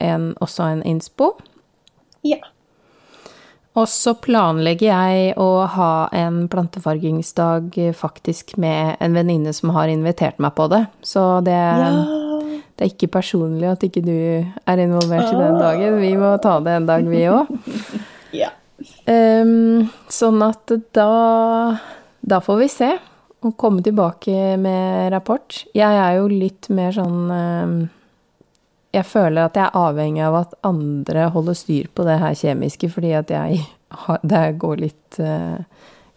en, 0.00 0.30
også 0.40 0.68
en 0.72 0.82
innspo. 0.86 1.32
Ja. 2.24 2.38
Og 3.78 3.86
så 3.86 4.14
planlegger 4.18 4.88
jeg 4.90 5.34
å 5.38 5.66
ha 5.70 6.08
en 6.16 6.48
plantefargingsdag 6.50 7.76
eh, 7.78 7.92
faktisk 7.94 8.56
med 8.58 8.96
en 9.00 9.14
venninne 9.14 9.52
som 9.54 9.70
har 9.76 9.88
invitert 9.92 10.38
meg 10.42 10.54
på 10.56 10.66
det. 10.72 10.86
Så 11.06 11.40
det, 11.46 11.52
ja. 11.54 11.90
det 12.78 12.86
er 12.86 12.90
ikke 12.92 13.10
personlig 13.20 13.68
at 13.70 13.84
ikke 13.86 14.02
du 14.02 14.14
er 14.16 14.82
involvert 14.82 15.28
i 15.32 15.36
den 15.36 15.54
Ah. 15.54 15.60
dagen. 15.68 16.00
Vi 16.00 16.14
må 16.16 16.32
ta 16.42 16.58
det 16.60 16.74
en 16.80 16.86
dag, 16.86 17.04
vi 17.06 17.22
òg. 17.30 17.46
ja. 19.08 19.88
sånn 20.12 20.42
at 20.44 20.72
da 20.96 21.12
Da 22.20 22.40
får 22.44 22.58
vi 22.60 22.68
se. 22.72 22.90
Og 23.46 23.54
komme 23.56 23.82
tilbake 23.86 24.56
med 24.58 25.12
rapport. 25.14 25.60
Jeg 25.76 26.00
er 26.00 26.16
jo 26.18 26.26
litt 26.30 26.66
mer 26.74 26.90
sånn 26.96 27.30
um, 27.30 27.76
Jeg 28.92 29.06
føler 29.06 29.46
at 29.46 29.58
jeg 29.58 29.68
er 29.68 29.78
avhengig 29.78 30.24
av 30.26 30.40
at 30.40 30.56
andre 30.66 31.28
holder 31.30 31.54
styr 31.54 31.86
på 31.94 32.06
det 32.08 32.18
her 32.18 32.34
kjemiske, 32.34 32.90
fordi 32.90 33.12
at 33.14 33.30
jeg 33.30 33.62
har, 34.04 34.18
det 34.26 34.42
går 34.58 34.82
litt, 34.82 35.20
uh, 35.22 35.60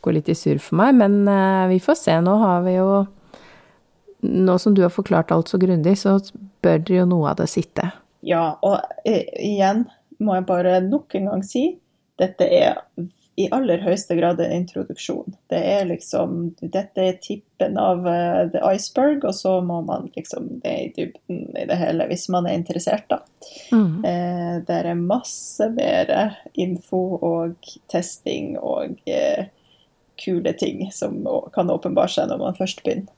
går 0.01 0.17
litt 0.17 0.31
i 0.33 0.37
surr 0.37 0.61
for 0.63 0.81
meg. 0.81 0.97
Men 0.97 1.21
uh, 1.29 1.69
vi 1.69 1.81
får 1.83 1.99
se. 2.01 2.17
Nå 2.21 2.37
har 2.43 2.67
vi 2.67 2.77
jo 2.79 2.91
Nå 4.21 4.53
som 4.61 4.75
du 4.77 4.83
har 4.83 4.91
forklart 4.93 5.31
alt 5.33 5.49
så 5.49 5.57
grundig, 5.57 5.95
så 5.97 6.19
bør 6.61 6.83
jo 6.93 7.07
noe 7.09 7.31
av 7.31 7.39
det 7.39 7.47
sitte. 7.49 7.87
Ja, 8.21 8.51
og 8.61 8.75
uh, 8.77 9.23
igjen 9.41 9.87
må 10.21 10.35
jeg 10.37 10.45
bare 10.45 10.75
nok 10.85 11.15
en 11.17 11.31
gang 11.31 11.41
si 11.45 11.63
dette 12.21 12.47
er 12.47 12.79
i 13.39 13.47
aller 13.55 13.79
høyeste 13.81 14.15
grad 14.17 14.41
en 14.43 14.51
introduksjon. 14.53 15.35
Det 15.49 15.59
er 15.73 15.85
liksom 15.87 16.51
Dette 16.59 17.05
er 17.05 17.19
tippen 17.23 17.77
av 17.79 18.03
uh, 18.05 18.49
the 18.51 18.61
iceberg, 18.73 19.23
og 19.27 19.35
så 19.37 19.55
må 19.65 19.79
man 19.87 20.09
liksom 20.17 20.49
ned 20.59 20.81
i 20.83 20.91
dybden 20.97 21.55
i 21.57 21.65
det 21.69 21.77
hele 21.79 22.09
hvis 22.11 22.27
man 22.33 22.49
er 22.49 22.59
interessert, 22.59 23.07
da. 23.11 23.21
Mm. 23.71 24.03
Uh, 24.03 24.59
det 24.67 24.81
er 24.81 24.99
masse 24.99 25.69
mer 25.77 26.13
info 26.59 27.01
og 27.17 27.71
testing 27.91 28.57
og 28.59 28.99
uh, 29.07 29.47
kule 30.21 30.53
ting 30.59 30.85
som 30.93 31.23
kan 31.55 31.71
åpenbare 31.71 32.11
seg 32.11 32.29
når 32.29 32.43
man 32.43 32.59
først 32.59 32.83
begynner. 32.83 33.09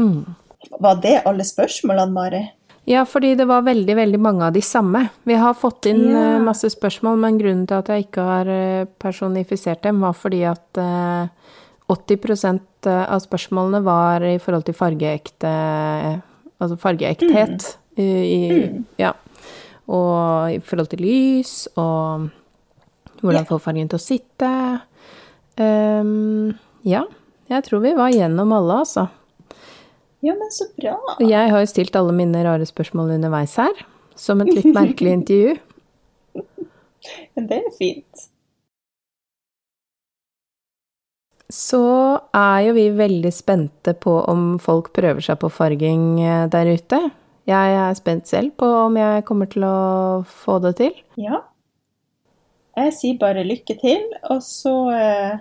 Mm. 0.00 0.36
Var 0.80 1.00
det 1.02 1.20
alle 1.24 1.44
spørsmålene, 1.48 2.12
Mari? 2.12 2.44
Ja, 2.88 3.04
fordi 3.06 3.34
det 3.36 3.44
var 3.46 3.62
veldig, 3.66 3.94
veldig 3.96 4.20
mange 4.20 4.46
av 4.46 4.54
de 4.56 4.62
samme. 4.64 5.08
Vi 5.28 5.34
har 5.34 5.54
fått 5.54 5.86
inn 5.86 6.10
Ja. 6.10 6.36
eh, 6.36 6.42
masse 6.42 6.70
spørsmål, 6.70 7.18
men 7.18 7.38
grunnen 7.38 7.66
til 7.66 7.76
at 7.76 7.88
jeg 7.88 8.06
ikke 8.06 8.24
har 8.24 8.48
eh, 8.48 8.84
personifisert 8.98 9.82
dem, 9.82 10.00
var 10.00 10.12
fordi 10.12 10.42
at 10.48 10.78
eh, 10.78 11.28
80% 11.90 12.86
av 12.86 13.20
spørsmålene 13.20 13.82
var 13.84 14.22
i 14.22 14.38
forhold 14.38 14.64
til 14.64 14.74
fargeekte 14.74 16.22
Altså 16.60 16.76
fargeekthet. 16.76 17.78
I, 17.96 18.68
mm. 18.68 18.84
ja. 19.00 19.14
Og 19.88 20.52
i 20.52 20.58
forhold 20.60 20.90
til 20.92 21.00
lys, 21.00 21.68
og 21.80 22.28
hvordan 23.22 23.48
få 23.48 23.58
fargen 23.58 23.88
til 23.88 23.96
å 23.96 24.02
sitte. 24.02 24.50
Um, 25.56 26.52
ja, 26.84 27.06
jeg 27.50 27.64
tror 27.66 27.82
vi 27.84 27.94
var 27.96 28.12
gjennom 28.12 28.52
alle, 28.56 28.82
altså. 28.84 29.08
Ja, 30.20 30.34
men 30.36 30.50
så 30.52 30.66
bra. 30.76 30.96
Jeg 31.24 31.52
har 31.52 31.62
jo 31.62 31.68
stilt 31.70 31.96
alle 31.96 32.12
mine 32.16 32.42
rare 32.44 32.66
spørsmål 32.68 33.14
underveis 33.16 33.54
her, 33.60 33.84
som 34.18 34.42
et 34.44 34.52
litt 34.52 34.68
merkelig 34.76 35.16
intervju. 35.20 35.54
Men 37.34 37.46
det 37.48 37.56
er 37.56 37.70
fint. 37.78 38.26
så 41.50 41.82
er 42.34 42.66
jo 42.68 42.74
vi 42.76 42.86
veldig 42.94 43.30
spente 43.34 43.94
på 43.98 44.14
om 44.30 44.54
folk 44.62 44.92
prøver 44.96 45.22
seg 45.24 45.40
på 45.42 45.50
farging 45.52 46.20
eh, 46.22 46.46
der 46.50 46.70
ute. 46.70 47.00
Jeg 47.50 47.76
er 47.82 47.96
spent 47.98 48.30
selv 48.30 48.54
på 48.60 48.66
om 48.86 48.96
jeg 48.98 49.24
kommer 49.26 49.50
til 49.50 49.66
å 49.66 50.22
få 50.22 50.60
det 50.62 50.76
til. 50.78 50.94
Ja. 51.18 51.42
Jeg 52.78 52.94
sier 52.94 53.18
bare 53.20 53.42
lykke 53.44 53.74
til, 53.80 54.04
og 54.30 54.44
så 54.46 54.74
eh, 54.94 55.40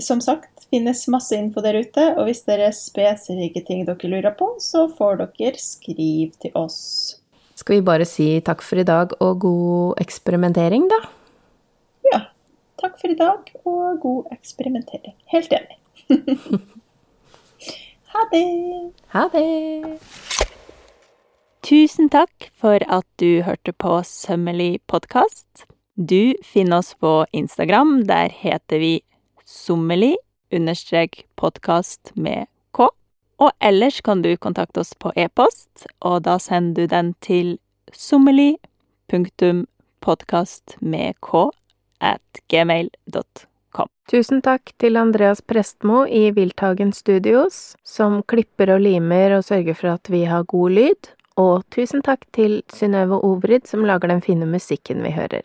Som 0.00 0.22
sagt, 0.24 0.64
finnes 0.72 1.04
masse 1.12 1.36
info 1.36 1.60
der 1.60 1.76
ute, 1.84 2.04
og 2.16 2.24
hvis 2.24 2.46
det 2.46 2.56
er 2.64 2.72
spesifikke 2.72 3.60
ting 3.66 3.82
dere 3.84 4.08
lurer 4.08 4.32
på, 4.38 4.54
så 4.62 4.86
får 4.88 5.20
dere 5.20 5.60
skrive 5.60 6.32
til 6.40 6.54
oss. 6.56 7.18
Skal 7.60 7.78
vi 7.78 7.84
bare 7.84 8.06
si 8.08 8.28
takk 8.40 8.64
for 8.64 8.80
i 8.80 8.86
dag 8.88 9.12
og 9.20 9.42
god 9.44 10.00
eksperimentering, 10.00 10.88
da? 10.88 11.00
Ja. 12.08 12.22
Takk 12.80 12.96
for 12.98 13.12
i 13.12 13.18
dag, 13.18 13.52
og 13.68 14.00
god 14.00 14.32
eksperimentering. 14.32 15.14
Helt 15.30 15.52
enig. 15.52 15.76
ha 18.14 18.24
det! 18.32 18.46
Ha 19.12 19.28
det! 19.36 20.00
Tusen 21.62 22.08
takk 22.10 22.48
for 22.58 22.82
at 22.88 23.06
du 23.22 23.44
hørte 23.46 23.76
på 23.76 24.00
Sømmelig 24.08 24.80
podkast. 24.90 25.68
Du 25.94 26.34
finner 26.42 26.80
oss 26.80 26.94
på 26.98 27.22
Instagram. 27.30 28.00
Der 28.08 28.32
heter 28.34 28.82
vi 28.82 28.94
sommeli 29.52 30.16
understrek 30.52 31.26
podkast 31.34 32.10
med 32.14 32.46
k. 32.72 32.88
Og 33.36 33.50
ellers 33.60 34.00
kan 34.00 34.22
du 34.22 34.36
kontakte 34.36 34.80
oss 34.80 34.94
på 34.94 35.12
e-post, 35.16 35.86
og 36.00 36.22
da 36.26 36.38
sender 36.40 36.82
du 36.82 36.86
den 36.88 37.14
til 37.20 37.58
sommerli.podkast 37.92 40.76
med 40.80 41.14
k 41.20 41.50
at 42.00 42.38
gmail.com. 42.48 43.88
Tusen 44.10 44.42
takk 44.44 44.72
til 44.82 44.96
Andreas 44.96 45.40
Prestmo 45.40 46.06
i 46.06 46.32
Wildtagen 46.32 46.92
Studios, 46.96 47.76
som 47.84 48.22
klipper 48.28 48.70
og 48.74 48.80
limer 48.84 49.30
og 49.36 49.44
sørger 49.44 49.74
for 49.76 49.88
at 49.94 50.10
vi 50.10 50.24
har 50.28 50.42
god 50.48 50.70
lyd. 50.78 51.02
Og 51.40 51.62
tusen 51.72 52.02
takk 52.04 52.26
til 52.36 52.60
Synnøve 52.72 53.20
Obrid, 53.24 53.66
som 53.68 53.84
lager 53.88 54.08
den 54.12 54.24
fine 54.24 54.46
musikken 54.48 55.02
vi 55.04 55.10
hører. 55.16 55.44